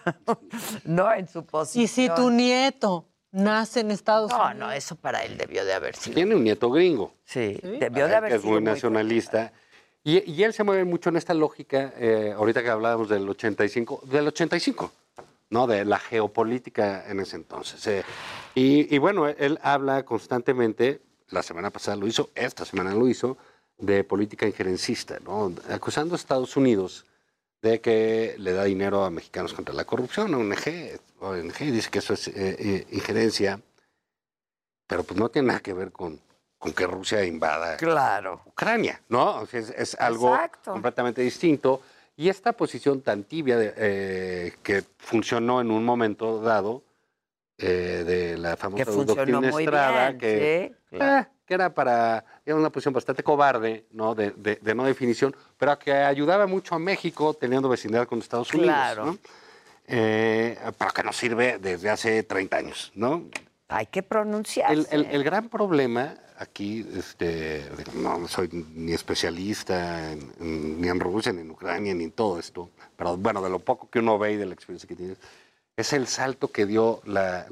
[0.83, 1.83] no en su posición.
[1.85, 4.55] Y si tu nieto nace en Estados No, Unidos.
[4.57, 6.15] no, eso para él debió de haber sido.
[6.15, 7.13] Tiene un nieto gringo.
[7.25, 7.77] Sí, Sí.
[7.79, 9.51] debió de haber que es sido muy muy nacionalista.
[10.03, 14.01] Y, y él se mueve mucho en esta lógica, eh, ahorita que hablábamos del 85,
[14.05, 14.91] del 85,
[15.49, 15.67] ¿no?
[15.67, 17.85] De la geopolítica en ese entonces.
[17.87, 18.03] eh.
[18.55, 23.37] y, y bueno, él habla constantemente, la semana pasada lo hizo, esta semana lo hizo,
[23.77, 25.53] de política injerencista, ¿no?
[25.69, 27.05] Acusando a Estados Unidos
[27.61, 31.99] de que le da dinero a mexicanos contra la corrupción, a ONG, ONG dice que
[31.99, 33.59] eso es eh, eh, injerencia,
[34.87, 36.19] pero pues no tiene nada que ver con,
[36.57, 38.41] con que Rusia invada Claro.
[38.45, 39.41] Ucrania, ¿no?
[39.41, 40.71] O sea, es, es algo Exacto.
[40.71, 41.81] completamente distinto.
[42.15, 46.83] Y esta posición tan tibia de, eh, que funcionó en un momento dado
[47.57, 51.29] eh, de la famosa Que funcionó doctrina muy Estrada, bien, que, sí, claro.
[51.49, 54.13] Que era para, era una posición bastante cobarde, ¿no?
[54.13, 58.53] De, de- de no definición, pero que ayudaba mucho a México teniendo vecindad con Estados
[58.53, 59.05] Unidos, Claro.
[59.07, 59.17] ¿no?
[59.87, 63.23] Eh, pero que nos sirve desde hace 30 años, ¿no?
[63.67, 64.73] Hay que pronunciarse.
[64.95, 67.65] El, el- el gran problema aquí, este,
[67.95, 72.37] no soy ni especialista en- en- ni en Rusia, ni en Ucrania, ni en todo
[72.37, 75.15] esto, pero bueno, de lo poco que uno ve y de la experiencia que tiene,
[75.81, 77.45] es el salto que dio la,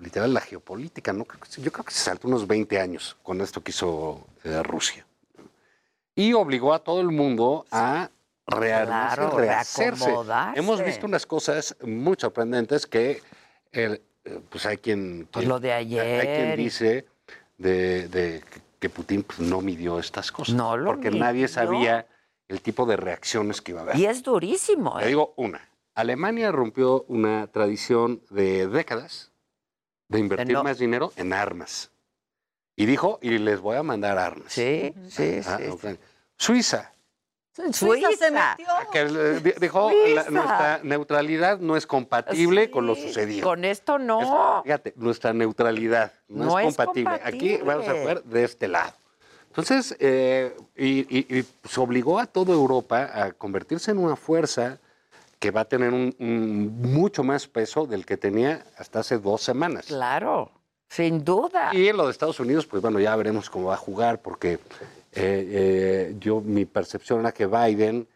[0.00, 1.12] literal la geopolítica.
[1.12, 5.06] Yo creo que se saltó unos 20 años con esto que hizo eh, Rusia.
[6.14, 8.10] Y obligó a todo el mundo a
[8.46, 10.14] rearmarse, Claro, rehacerse.
[10.54, 13.22] Hemos visto unas cosas muy sorprendentes que
[13.72, 17.06] el, eh, pues hay quien, Pues quien- lo de hay quien ayer dice
[17.58, 18.42] de, de
[18.78, 20.54] que Putin pues, no midió estas cosas.
[20.54, 22.06] No lo porque nadie sabía
[22.48, 23.96] el tipo de reacciones que iba a haber.
[23.96, 24.96] Y es durísimo.
[24.98, 25.08] Te ¿eh?
[25.08, 25.60] digo una.
[25.96, 29.32] Alemania rompió una tradición de décadas
[30.08, 31.90] de invertir no- más dinero en armas.
[32.76, 34.52] Y dijo, y les voy a mandar armas.
[34.52, 35.68] Sí, sí, Ah, sí.
[35.70, 35.98] Ucrania.
[36.36, 36.92] Suiza,
[37.72, 38.66] Suiza se metió.
[38.92, 39.04] que
[39.40, 43.48] di- dijo, la- nuestra neutralidad no es compatible con lo sucedido.
[43.48, 44.60] Con esto no.
[44.62, 47.14] Fíjate, nuestra neutralidad no, No es, es compatible.
[47.24, 47.62] Aquí compatible.
[47.64, 48.92] vamos a jugar de este lado.
[49.48, 54.78] Entonces, eh, y, y- y, pues, obligó a toda Europa a convertirse en una fuerza
[55.38, 59.42] que va a tener un, un mucho más peso del que tenía hasta hace dos
[59.42, 59.86] semanas.
[59.86, 60.50] Claro,
[60.88, 61.70] sin duda.
[61.74, 64.54] Y en lo de Estados Unidos, pues bueno, ya veremos cómo va a jugar, porque
[64.54, 64.58] eh,
[65.12, 68.08] eh, yo mi percepción era que Biden,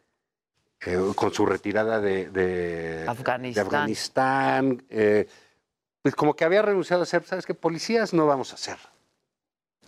[0.86, 3.52] eh, con su retirada de, de- Afganistán.
[3.54, 4.82] de Afganistán,
[6.02, 7.52] pues como que había renunciado a ser, ¿sabes qué?
[7.54, 8.78] Policías no vamos a ser.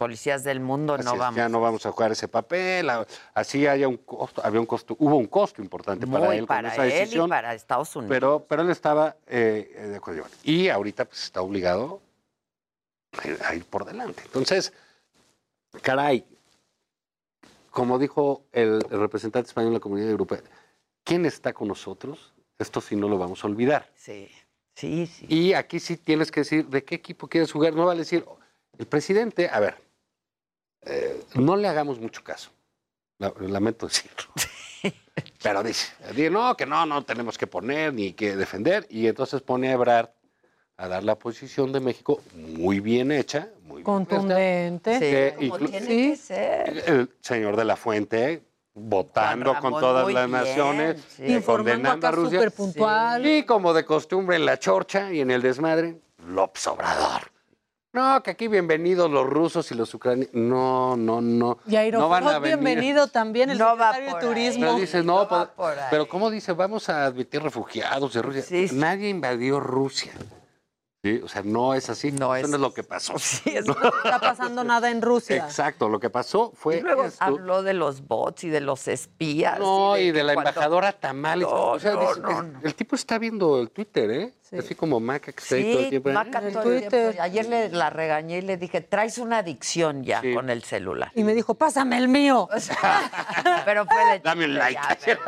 [0.02, 1.36] Policías del mundo Así no es, vamos.
[1.36, 2.90] Ya no vamos a jugar ese papel.
[3.34, 6.72] Así haya un costo, había un costo, hubo un costo importante para él para con
[6.72, 7.26] esa él decisión.
[7.26, 8.10] y para Estados Unidos.
[8.10, 10.24] Pero, pero él estaba eh, de acuerdo.
[10.42, 12.00] Y ahorita pues está obligado
[13.44, 14.22] a ir por delante.
[14.24, 14.72] Entonces,
[15.82, 16.24] caray,
[17.70, 20.40] como dijo el, el representante español de la Comunidad Europea,
[21.04, 22.32] ¿quién está con nosotros?
[22.58, 23.90] Esto sí no lo vamos a olvidar.
[23.94, 24.30] Sí,
[24.74, 25.26] sí, sí.
[25.28, 27.74] Y aquí sí tienes que decir de qué equipo quieres jugar.
[27.74, 28.24] No vale decir,
[28.78, 29.76] el presidente, a ver,
[30.84, 32.50] eh, no le hagamos mucho caso.
[33.18, 34.28] La- Lamento decirlo.
[35.42, 38.86] Pero dice, dice, no, que no, no tenemos que poner ni que defender.
[38.90, 40.10] Y entonces pone a Ebrard
[40.76, 44.98] a dar la posición de México muy bien hecha, muy Contundente.
[44.98, 46.10] que como tiene Sí.
[46.10, 46.82] que ser.
[46.86, 48.42] el señor de la Fuente
[48.74, 51.40] votando con todas las bien, naciones, sí.
[51.44, 52.40] condenando a Rusia.
[53.22, 57.30] Y como de costumbre en la chorcha y en el desmadre, López Obrador.
[57.92, 60.32] No, que aquí bienvenidos los rusos y los ucranianos.
[60.32, 61.58] No, no, no.
[61.66, 62.56] Y no van a venir.
[62.58, 64.14] bienvenido también, el No va de ahí.
[64.18, 64.62] Turismo.
[64.64, 65.84] Pero dice, no, pues, va por ahí.
[65.90, 66.52] pero ¿cómo dice?
[66.52, 68.42] Vamos a admitir refugiados de Rusia.
[68.42, 68.76] Sí, sí.
[68.76, 70.12] Nadie invadió Rusia.
[71.04, 71.20] ¿Sí?
[71.22, 72.12] O sea, no es así.
[72.12, 73.12] No Eso es no es lo que pasó.
[73.66, 75.36] No está pasando nada en Rusia.
[75.44, 77.22] Exacto, lo que pasó fue Y luego esto.
[77.22, 79.58] habló de los bots y de los espías.
[79.58, 81.46] No, y de, la cuando- embajadora Tamales.
[81.46, 84.32] No, o sea, no, dice- no, el, el tipo está viendo el Twitter, ¿eh?
[84.58, 86.10] Así como Maca que está ahí todo el Sí, tiempo.
[86.10, 86.96] Maca En el todo el tiempo.
[86.96, 87.20] Twitter.
[87.20, 90.34] Ayer le, la regañé y le dije, traes una adicción ya Sí.
[90.34, 91.10] con el celular.
[91.14, 92.48] Y me dijo, pásame el mío.
[93.64, 94.74] Pero fue de Dame un like.
[94.74, 95.20] ya, pero-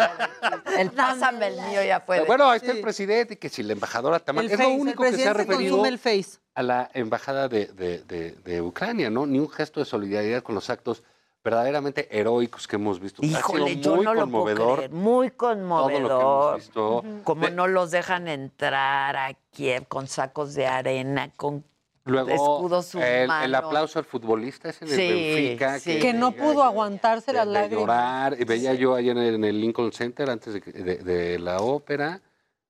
[0.79, 3.63] El pásame el mío ya fue de Bueno, ahí está el presidente y que si
[3.63, 4.23] la embajadora.
[4.27, 6.39] El Es lo Face, único que se ha referido el Face.
[6.55, 9.27] a la embajada de, de- de- de Ucrania, ¿no?
[9.27, 11.03] Ni un gesto de solidaridad con los actos
[11.45, 13.23] verdaderamente heroicos que hemos visto.
[13.25, 14.91] Híjole, ha sido yo muy no lo puedo conmovedor creer.
[14.93, 16.57] Muy todo lo que hemos conmovedor.
[16.57, 17.05] visto.
[17.23, 21.63] Como De- no los dejan entrar a Kiev con sacos de arena, con
[22.07, 23.63] Luego, escudos el, el humanos.
[23.65, 25.79] aplauso al futbolista es en el Sí, Benfica.
[25.79, 25.99] sí.
[26.01, 27.81] Que no pudo aguantarse de- las de lágrimas.
[27.83, 28.37] llorar.
[28.41, 31.39] Y veía yo ahí en el, en el Lincoln Center antes de, que- de- de
[31.39, 32.21] la ópera.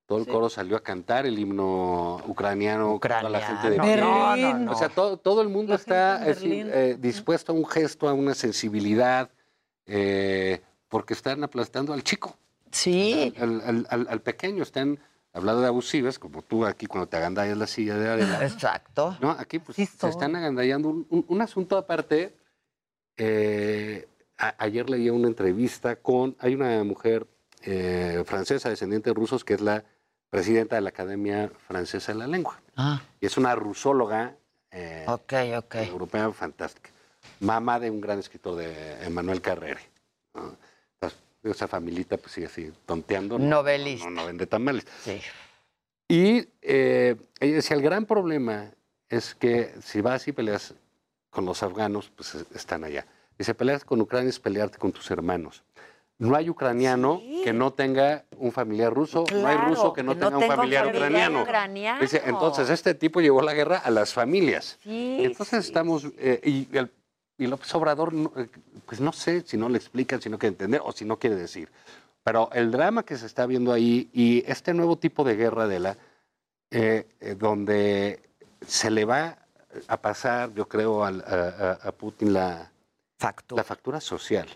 [0.07, 4.37] Todo el coro salió a cantar el himno ucraniano, toda la gente de Ucraniano.
[4.37, 4.73] No, no, no.
[4.73, 6.69] O sea, todo, todo el mundo La está Berlín.
[6.71, 9.31] eh, dispuesto a un gesto, a una sensibilidad,
[9.87, 12.37] eh, porque están aplastando al chico,
[12.71, 14.63] Sí, al, al- al- al pequeño.
[14.63, 14.99] Están
[15.33, 18.45] hablando de abusivas, como tú aquí cuando te agandallas la silla de Adela.
[18.45, 19.17] exacto.
[19.23, 22.37] No, aquí pues Sí se están agandallando un, un- un asunto aparte.
[23.17, 27.27] eh, a- ayer leía una entrevista con, hay una mujer
[27.63, 29.85] eh, francesa, descendiente de rusos, que es la
[30.39, 32.61] presidenta de la Academia Francesa de la Lengua.
[32.75, 34.35] Ah, Y es una rusóloga
[34.73, 35.75] eh, ok, ok.
[35.77, 36.91] europea fantástica.
[37.39, 39.79] Mamá de un gran escritor de Emmanuel Carrere.
[40.35, 40.57] ¿no?
[40.95, 43.39] Entonces, esa familita pues sigue así tonteando.
[43.39, 44.11] no- Novelista.
[44.11, 44.85] No, no vende tamales.
[45.05, 45.21] Sí.
[46.09, 48.73] Y eh, ella decía, el gran problema
[49.09, 50.75] es que si vas y peleas
[51.31, 53.07] con los afganos, pues es- están allá.
[53.39, 55.63] Dice, peleas con Ucrania es pelearte con tus hermanos.
[56.19, 57.41] No hay ucraniano Sí.
[57.45, 61.43] que no tenga un familiar ruso, no hay ruso que no tenga un familiar ucraniano.
[61.43, 62.01] ucraniano.
[62.01, 64.79] Dice, entonces este tipo llevó la guerra a las familias.
[64.83, 66.91] Sí, Y entonces estamos, eh, y, el,
[67.37, 68.47] y López Obrador, eh,
[68.87, 71.35] pues no sé si no le explican, si no quiere entender o si no quiere
[71.37, 71.71] decir.
[72.23, 75.81] Pero el drama que se está viendo ahí y este nuevo tipo de guerra de
[75.81, 75.97] la,
[76.71, 78.21] eh, eh, donde
[78.67, 79.37] se le va
[79.89, 82.71] a pasar, yo creo, al- a, a- a Putin la,
[83.19, 83.61] Factura.
[83.61, 84.49] la factura social.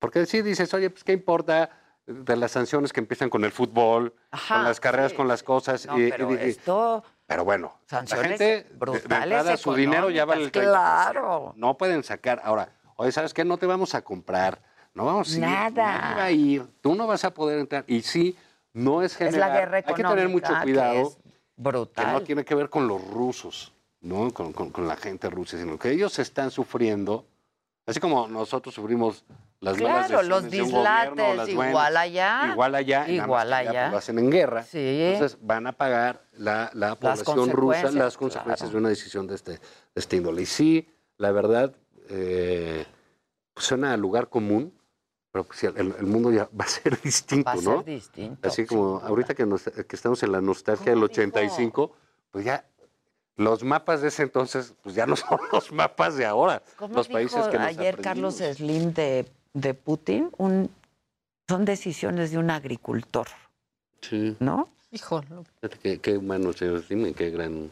[0.00, 1.70] Porque si dices, oye, pues qué importa
[2.06, 5.16] de las sanciones que empiezan con el fútbol, Ajá, con las carreras, sí.
[5.16, 5.86] con las cosas.
[5.86, 9.74] No, y- pero y- esto, pero bueno, sanciones la gente de- de, brutales entrada, su
[9.74, 10.62] dinero ya vale el 30%.
[10.72, 11.52] Claro.
[11.56, 12.40] No pueden sacar.
[12.42, 13.44] Ahora, oye, ¿sabes qué?
[13.44, 14.60] No te vamos a comprar.
[14.94, 15.40] No vamos a ir.
[15.40, 16.24] Nada.
[16.24, 16.66] a ir.
[16.80, 17.84] Tú no vas a poder entrar.
[17.86, 18.36] Y sí,
[18.72, 19.50] no es es generar.
[19.50, 20.94] la guerra Hay que tener mucho económica, que cuidado.
[21.02, 21.18] es
[21.56, 22.06] brutal.
[22.06, 24.32] Que no tiene que ver con los rusos, ¿no?
[24.32, 27.24] Con, con- con la gente rusa, sino que ellos están sufriendo,
[27.86, 29.24] así como nosotros sufrimos
[29.60, 32.48] las malas Claro, los decisiones de un gobierno, dislates, igual buenas, allá.
[32.52, 33.80] Igual allá, Igual allá, allá.
[33.82, 34.62] pues, lo hacen en guerra.
[34.62, 34.78] Sí.
[34.78, 38.72] Entonces van a pagar la, la población rusa las consecuencias claro.
[38.72, 39.60] de una decisión de este, de
[39.94, 40.42] este índole.
[40.42, 41.74] Y sí, la verdad,
[42.08, 42.86] eh,
[43.52, 44.72] pues suena a lugar común,
[45.30, 47.76] pero pues, el, el mundo ya va a ser distinto, Va a ¿no?
[47.78, 48.48] ser distinto.
[48.48, 51.94] Así como ahorita que, nos- que estamos en la nostalgia del 85,
[52.30, 52.64] pues ya
[53.36, 56.62] los mapas de ese entonces, pues ya no son los mapas de ahora.
[56.76, 58.36] ¿Cómo Los dijo países que nos ayer Carlos.
[58.36, 60.30] Slim de, de Putin?
[60.38, 60.70] Un,
[61.48, 63.26] son decisiones de un agricultor,
[64.00, 64.36] Sí.
[64.40, 64.68] ¿no?
[64.92, 65.26] Híjole.
[65.60, 67.70] Fíjate Qué, qué humano, señor Slim, y qué gran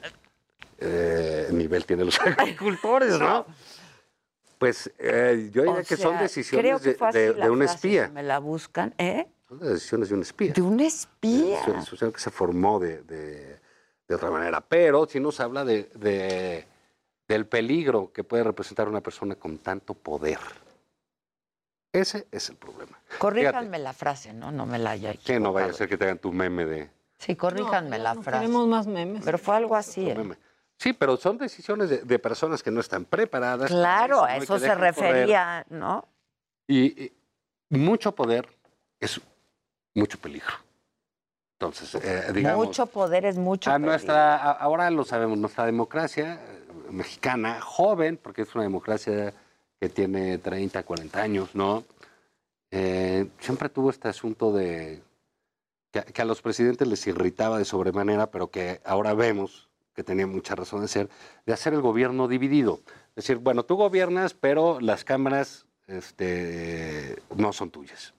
[0.79, 3.47] eh, nivel tienen los agricultores, ¿no?
[4.59, 7.51] Pues eh, yo diría O que son decisiones creo que de, fue así de- de
[7.51, 8.07] un espía.
[8.07, 9.29] si Me la buscan, ¿eh?
[9.49, 10.53] Son las decisiones de un espía.
[10.53, 11.61] De un espía.
[11.61, 13.61] Es una que se formó de, de-
[14.09, 14.61] de otra manera.
[14.61, 16.67] Pero sí nos habla de, de-
[17.29, 20.39] del peligro que puede representar una persona con tanto poder.
[21.93, 22.99] Ese es el problema.
[23.19, 24.53] Corríjanme la frase, ¿no?
[24.53, 25.79] No me la haya Que no vaya a equivocado.
[25.79, 26.91] ser que te hagan tu meme de...
[27.19, 28.41] Sí, corríjanme No, la no frase.
[28.45, 29.23] Tenemos más memes.
[29.25, 30.15] Pero fue algo así, ¿eh?
[30.15, 30.37] meme.
[30.77, 33.71] Sí, pero son decisiones de, de personas que no están preparadas.
[33.71, 34.79] para Claro, a eso se correr.
[34.95, 36.07] refería, ¿no?
[36.69, 37.13] Y, y
[37.71, 38.49] mucho poder
[39.01, 39.21] es
[39.95, 40.53] mucho peligro.
[41.59, 42.67] Entonces, eh, digamos.
[42.67, 43.91] mucho poder es mucho a peligro.
[43.91, 49.35] nuestra, ahora lo sabemos, nuestra democracia eh, mexicana, joven, porque es una democracia
[49.81, 51.85] que tiene 30, 40 años, ¿no?
[52.71, 55.03] Eh, siempre tuvo este asunto de
[55.91, 60.27] que, que a los presidentes les irritaba de sobremanera, pero que ahora vemos que tenía
[60.27, 61.09] mucha razón de ser,
[61.47, 62.81] de hacer el gobierno dividido.
[63.11, 68.15] Es decir, bueno, tú gobiernas, pero las cámaras este, no son tuyas.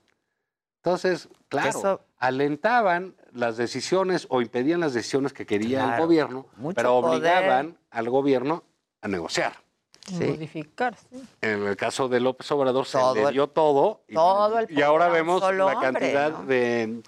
[0.82, 7.00] Entonces, claro, Eso- alentaban las decisiones o impedían las decisiones que quería el gobierno, pero
[7.00, 7.18] poder.
[7.18, 8.64] obligaban al gobierno
[9.02, 9.52] a negociar.
[10.12, 10.96] Modificar.
[10.96, 11.22] sí.
[11.40, 14.70] En el caso de López Obrador Todo se le el- dio todo y, todo el
[14.70, 16.44] y ahora vemos la hombre, cantidad ¿no?
[16.46, 17.02] de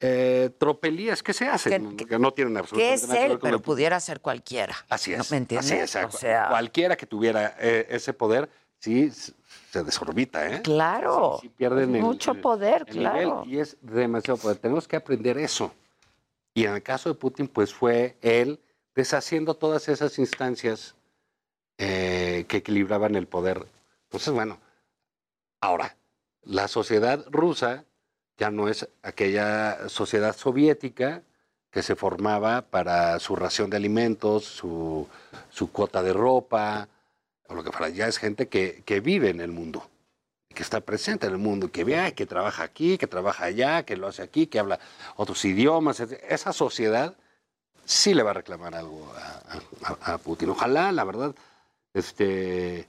[0.00, 3.38] eh, tropelías que se hacen, que, no tienen Que absolutamente es nada que ver él,
[3.38, 4.74] con pero el- pudiera ser cualquiera.
[4.88, 5.30] Así ¿No es.
[5.30, 5.70] ¿Me entiendes?
[5.72, 6.14] Así es.
[6.14, 10.62] O sea, Cualquiera que tuviera eh, ese poder, sí, se desorbita, ¿eh?
[10.62, 11.38] Claro.
[11.40, 13.42] Sí, sí pierden el- mucho el- poder, claro.
[13.46, 14.56] y es demasiado poder.
[14.58, 15.72] Tenemos que aprender eso.
[16.54, 18.58] Y en el caso de Putin, pues fue él
[18.94, 20.94] deshaciendo todas esas instancias
[21.82, 23.66] eh, que equilibraban el poder.
[24.04, 24.60] Entonces, bueno,
[25.62, 25.96] ahora,
[26.42, 27.86] la sociedad rusa
[28.36, 31.22] ya no es aquella sociedad soviética
[31.70, 35.08] que se formaba para su ración de alimentos, su,
[35.48, 36.88] su cuota de ropa,
[37.48, 37.88] o lo que fuera.
[37.88, 39.88] Ya es gente que, que vive en el mundo,
[40.54, 43.96] que está presente en el mundo, que ve, que trabaja aquí, que trabaja allá, que
[43.96, 44.80] lo hace aquí, que habla
[45.16, 46.00] otros idiomas.
[46.00, 47.16] Esa sociedad
[47.86, 49.10] sí le va a reclamar algo
[50.02, 50.50] a Putin.
[50.50, 51.34] Ojalá, la verdad,
[51.94, 52.86] este, eh,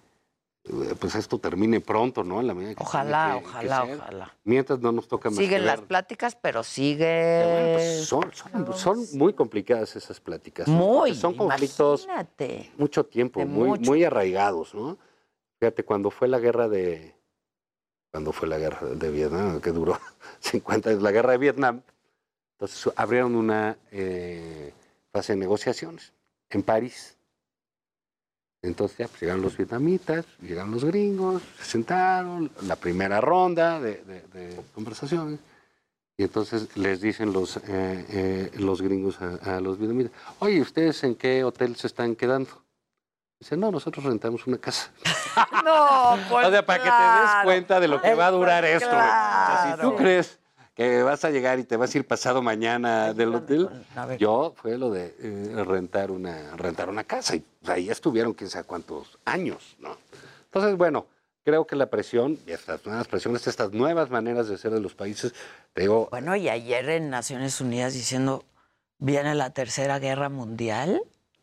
[1.00, 2.40] pues esto termine pronto, ¿no?
[2.40, 4.36] En la medida que Ojalá, que- ojalá, ojalá.
[4.44, 7.44] Mientras no nos toca más Siguen las pláticas, pero sigue.
[7.44, 10.68] Bueno, pues son, son, son muy complicadas esas pláticas.
[10.68, 12.72] Muy, Son conflictos imagínate.
[12.78, 13.90] mucho tiempo, muy, mucho.
[13.90, 14.98] muy arraigados, ¿no?
[15.60, 17.16] Fíjate, cuando fue la guerra de...
[18.12, 19.98] Cuando fue la guerra de Vietnam, que duró
[20.42, 21.82] 50 años, la guerra de Vietnam,
[22.54, 24.74] entonces abrieron una eh,
[25.14, 26.12] fase de negociaciones
[26.50, 27.18] en París.
[28.64, 34.04] Entonces ya pues, llegaron los vietnamitas, llegaron los gringos, se sentaron, la primera ronda de,
[34.04, 35.40] de- de conversaciones,
[36.18, 41.04] y entonces les dicen los, eh, eh, los gringos a, a los vietnamitas, oye, ¿ustedes
[41.04, 42.52] en qué hotel se están quedando?
[43.40, 44.92] Dicen, no, nosotros rentamos una casa.
[45.64, 46.46] No, pues.
[46.48, 48.90] o sea, para que te des cuenta de lo que va a durar pues, esto.
[48.90, 49.96] O sea, si tú claro.
[49.96, 50.40] crees
[50.74, 53.70] que vas a llegar y te vas a ir pasado mañana del hotel,
[54.18, 57.36] yo fue lo de eh, rentar, una, rentar una casa.
[57.36, 59.98] Y ahí estuvieron quién sabe cuántos años, ¿no?
[60.46, 61.08] Entonces, bueno,
[61.44, 64.96] creo que la presión y estas nuevas presiones, estas nuevas maneras de ser de los
[64.96, 65.34] países,
[65.74, 68.46] te digo, Bueno, y ayer en Naciones Unidas diciendo,
[68.98, 71.02] viene la tercera guerra mundial.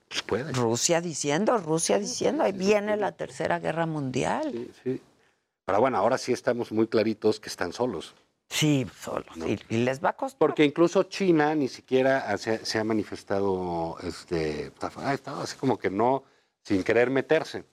[0.08, 0.52] pues puede.
[0.52, 4.50] Rusia diciendo, Rusia diciendo, ahí viene la tercera guerra mundial.
[4.52, 5.02] Sí, sí.
[5.66, 8.15] Pero bueno, ahora sí estamos muy claritos que están solos.
[8.49, 9.27] Sí, solos.
[9.36, 10.39] Y, y les va a costar.
[10.39, 15.91] Porque incluso China ni siquiera se, se ha manifestado, este, ha estado así como que
[15.91, 16.25] no,
[16.62, 17.65] sin querer meterse.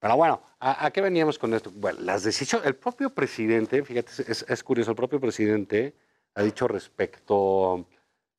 [0.00, 1.70] Pero bueno, ¿a, a qué veníamos con esto?
[1.72, 5.94] Bueno, las decisiones, el propio presidente, fíjate, es, es curioso, el propio presidente
[6.34, 7.86] ha dicho respecto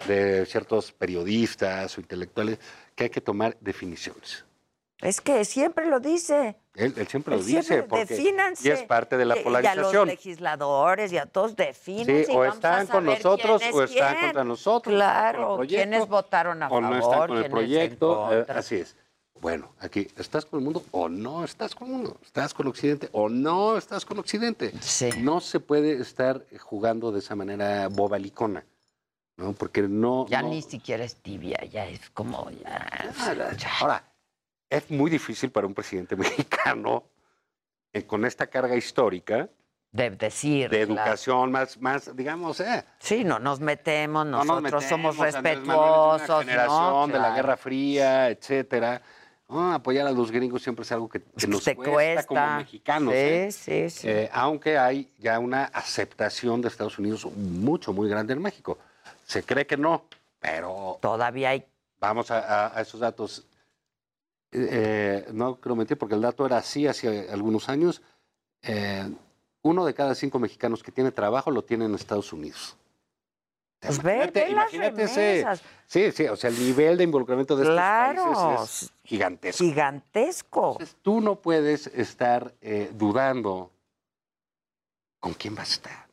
[0.07, 2.59] de ciertos periodistas o intelectuales
[2.95, 4.45] que hay que tomar definiciones.
[5.01, 6.57] Es que siempre lo dice.
[6.79, 8.67] Él, él siempre lo siempre, dice, porque defínanse.
[8.67, 10.07] y es parte de la Y- Y a los polarización.
[10.07, 12.25] legisladores y a todos defínense.
[12.25, 14.25] Sí, o están con nosotros o es están quién.
[14.25, 14.95] contra nosotros.
[14.95, 18.29] Claro, proyecto, quiénes votaron a o favor, no están con el proyecto.
[18.33, 18.95] eh, así es.
[19.41, 22.17] Bueno, aquí, ¿estás con el mundo o no estás con el mundo?
[22.23, 24.73] ¿Estás con Occidente o no estás con Occidente?
[25.19, 28.65] No se puede estar jugando de esa manera bobalicona,
[29.37, 29.53] ¿no?
[29.53, 30.25] Porque no...
[30.27, 32.87] Ya no- ni siquiera es tibia, ya es como ya.
[33.79, 34.03] Ahora,
[34.69, 37.03] es muy difícil para un presidente mexicano
[37.93, 39.49] eh, con esta carga histórica
[39.91, 41.01] de decir, de claro.
[41.01, 45.35] educación más, más, digamos, eh, Sí, no nos metemos, no nosotros nos somos metemos, es
[45.35, 47.07] una respetuosos, generación ¿no?
[47.07, 47.35] de la.
[47.35, 49.01] Guerra Fría, etcétera.
[49.51, 52.57] Apoyar a los gringos siempre es algo que, que nos Te cuesta, como cuesta.
[52.57, 53.13] mexicanos.
[53.15, 53.51] Sí, ¿eh?
[53.51, 54.07] sí, sí.
[54.07, 58.77] Eh, aunque hay ya una aceptación de Estados Unidos mucho, muy grande en México.
[59.25, 60.05] Se cree que no,
[60.39, 60.99] pero...
[61.01, 61.65] Todavía hay...
[61.99, 63.43] Vamos a, a- a esos datos.
[64.51, 68.01] Eh, no quiero mentir porque el dato era así hace algunos años.
[68.63, 69.09] Eh,
[69.61, 72.75] uno de cada cinco mexicanos que tiene trabajo lo tiene en Estados Unidos.
[73.79, 75.45] Pues Imagínate, ve las imagínate ese-.
[75.85, 78.23] Sí, sí, o sea, el nivel de involucramiento de Claro.
[78.31, 79.63] estos países es gigantesco.
[79.63, 80.77] Gigantesco.
[81.01, 83.71] Tú no puedes estar eh, dudando
[85.19, 86.08] con quién vas a estar.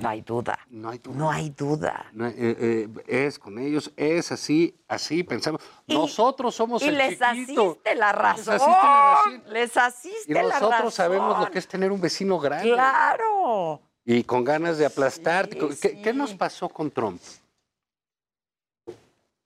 [0.00, 0.56] No hay duda.
[0.70, 1.16] No hay duda.
[1.18, 2.06] No hay duda.
[2.12, 5.60] No, eh, eh, es con ellos, es así, así pensamos.
[5.88, 7.70] Nosotros somos Y el les chiquito.
[7.72, 8.54] asiste la Les razón.
[8.54, 9.42] asiste la razón.
[9.52, 10.60] Les asiste Y la razón.
[10.70, 12.72] nosotros sabemos lo que es tener un vecino grande.
[12.72, 13.82] Claro.
[14.04, 15.58] Y con ganas de aplastarte.
[15.82, 17.20] ¿Qué, qué nos pasó con Trump?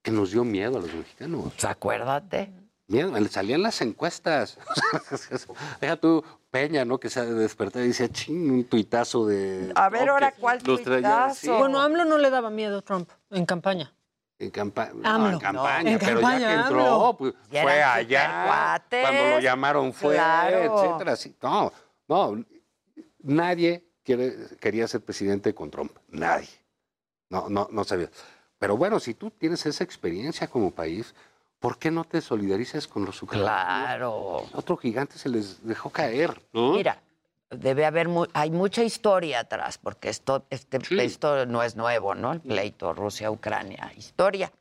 [0.03, 1.45] Que nos dio miedo a los mexicanos.
[1.55, 2.53] Pues acuérdate.
[2.93, 4.59] Miedo, le salían las encuestas.
[5.81, 7.01] Deja tú, Peña, ¿no?
[7.01, 9.73] Que se despertó y decía, ching, un tuitazo de.
[9.75, 13.95] A ver, ahora, ¿cuál así, Bueno, AMLO no le daba miedo a Trump en campaña.
[14.39, 18.25] En, campa- no, en campaña, En pero campaña, ya que entró, pues, fue allá.
[18.27, 19.01] supercuates.
[19.09, 20.85] Cuando lo llamaron fue, Claro.
[20.85, 21.17] etcétera.
[21.17, 21.35] sí.
[21.41, 21.73] No,
[22.09, 22.45] no,
[23.21, 25.93] nadie quiere, quería ser presidente con Trump.
[26.09, 26.49] Nadie.
[27.31, 28.11] No, no, no sabía.
[28.59, 31.15] Pero bueno, si tú tienes esa experiencia como país,
[31.63, 33.55] ¿por qué no te solidarizas con los ucranianos?
[33.87, 34.47] Claro.
[34.53, 36.73] Otro gigante se les dejó caer, ¿no?
[36.73, 37.01] Mira,
[37.51, 42.33] debe haber, mu- hay mucha historia atrás, porque esto, este, esto no es nuevo, ¿no?
[42.33, 44.53] El pleito Rusia-Ucrania, historia.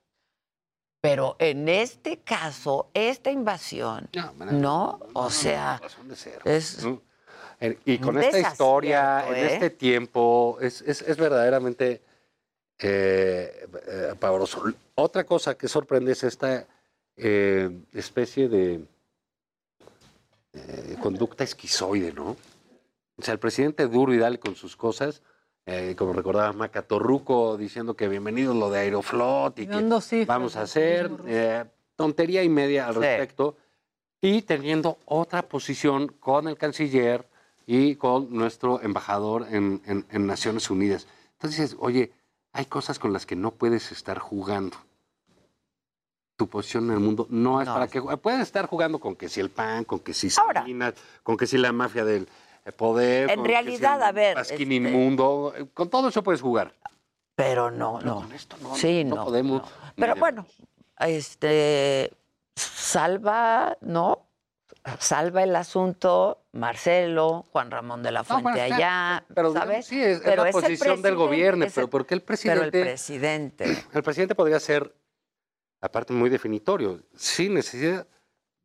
[1.01, 4.07] Pero en este caso, esta invasión,
[4.51, 5.81] no, o sea,
[6.45, 6.85] es
[7.85, 9.53] Y con esta historia, en ¿eh?
[9.53, 12.03] este tiempo, es, es- es verdaderamente
[12.79, 14.63] eh, eh, pavoroso.
[14.95, 16.65] Otra cosa que sorprende es esta
[17.17, 18.85] eh, especie de
[20.53, 22.35] eh, conducta esquizoide, ¿no?
[23.17, 25.21] O sea, el presidente duro y dale con sus cosas,
[25.65, 30.63] eh, como recordaba Macatorruco diciendo que bienvenido lo de Aeroflot y que cifras vamos a
[30.63, 31.65] hacer eh,
[31.95, 32.99] tontería y media al Sí.
[33.01, 33.55] respecto
[34.21, 37.27] y teniendo otra posición con el canciller
[37.67, 41.07] y con nuestro embajador en, en- en Naciones Unidas.
[41.33, 42.11] Entonces dices, oye,
[42.53, 44.77] hay cosas con las que no puedes estar jugando.
[46.41, 49.39] Tu posición en el mundo no es para que puedes estar jugando con que si
[49.39, 52.27] el PAN, con que si Salinas, con que si la mafia del
[52.65, 56.07] eh, poder, En con que si realidad, el a ver, este- inmundo, eh, con todo
[56.09, 56.73] eso puedes jugar.
[57.35, 58.25] pero no, no.
[58.59, 59.23] no, sí, no no.
[59.25, 59.67] podemos, no.
[59.95, 60.47] Pero bueno,
[60.97, 62.11] este
[62.55, 64.25] salva, ¿no?
[64.97, 69.85] Salva el asunto Marcelo, Juan Ramón de la No, Fuente bueno, está- allá, pero ¿sabes?
[69.85, 72.05] sí, es, es Pero la es el posición del presidente, gobierno, es pero el- ¿por
[72.07, 72.79] qué el Pero presidente?
[72.79, 73.65] el presidente.
[73.93, 74.91] El presidente podría ser,
[75.81, 77.01] aparte, muy definitorio.
[77.15, 78.07] Sin necesidad,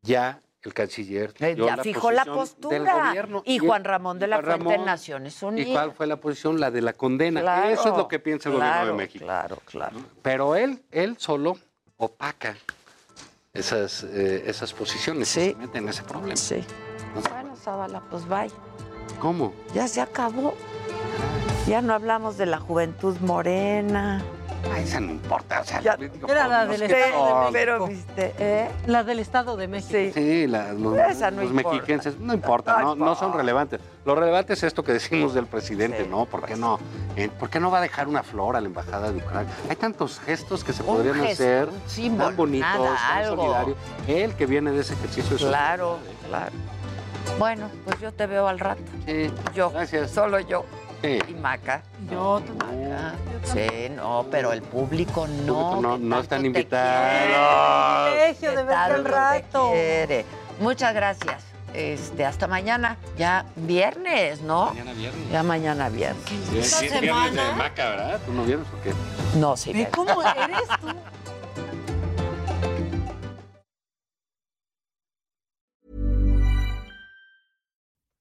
[0.02, 1.32] ya el canciller.
[1.38, 3.08] Eh, dio ya fijó la posición del postura.
[3.08, 5.68] gobierno Y Juan Ramón de la Juan Fuente en Ramón, Naciones Unidas.
[5.68, 6.60] ¿Y cuál fue la posición?
[6.60, 7.40] La de la condena.
[7.40, 9.24] Claro, Eso es lo que piensa el gobierno de México.
[9.24, 9.96] Claro, claro.
[10.22, 11.56] Pero él, él solo
[11.96, 12.56] opaca
[13.54, 15.28] esas, eh, esas posiciones.
[15.36, 16.36] y Se mete en ese problema.
[16.36, 16.64] Sí.
[17.30, 18.50] Bueno, Zavala, pues bye.
[19.20, 19.54] ¿Cómo?
[19.72, 20.54] Ya se acabó.
[21.66, 24.22] Ya no hablamos de la juventud morena.
[24.72, 25.60] A esa no importa.
[25.60, 26.96] O sea, Ya- digo, Era la del Estado
[27.26, 27.40] de.
[27.40, 27.48] México.
[27.52, 28.68] Pero, viste, ¿eh?
[28.86, 30.12] La del Estado de México.
[30.14, 31.70] Sí, la- los, Esa no los importa.
[31.72, 33.80] mexiquenses, no importa, no, no son relevantes.
[34.04, 36.24] Lo relevante es esto que decimos del presidente, ¿no?
[36.26, 36.78] ¿Por qué no?
[37.16, 39.52] Eh, ¿Por qué no va a dejar una flor a la embajada de Ucrania?
[39.68, 43.24] Hay tantos gestos que se Un podrían gesto, hacer, un símbolo, tan bonitos, nada, tan
[43.36, 43.76] solidarios.
[44.06, 46.52] Él que viene de ese ejercicio de Claro, claro.
[47.40, 48.80] Bueno, pues yo te veo al rato.
[49.04, 49.72] Sí, yo,
[50.12, 50.64] solo yo.
[51.06, 51.18] Sí.
[51.28, 51.82] Y Maca.
[52.10, 53.14] Yo Maca.
[53.44, 55.80] Sí, no, pero el público no.
[55.80, 58.10] No, no están te invitados.
[58.10, 59.70] Privilegio de verte al rato.
[59.70, 60.24] quiere.
[60.60, 61.44] Muchas gracias.
[61.74, 62.96] Este, hasta mañana.
[63.16, 64.66] Ya viernes, ¿no?
[64.66, 65.30] Mañana viernes.
[65.30, 66.24] Ya mañana viernes.
[66.54, 68.20] Esta Viernes de Maca, ¿verdad?
[68.24, 68.92] ¿Tú no viernes o qué?
[69.38, 69.86] No, sí.
[69.94, 70.88] Cómo eres tú.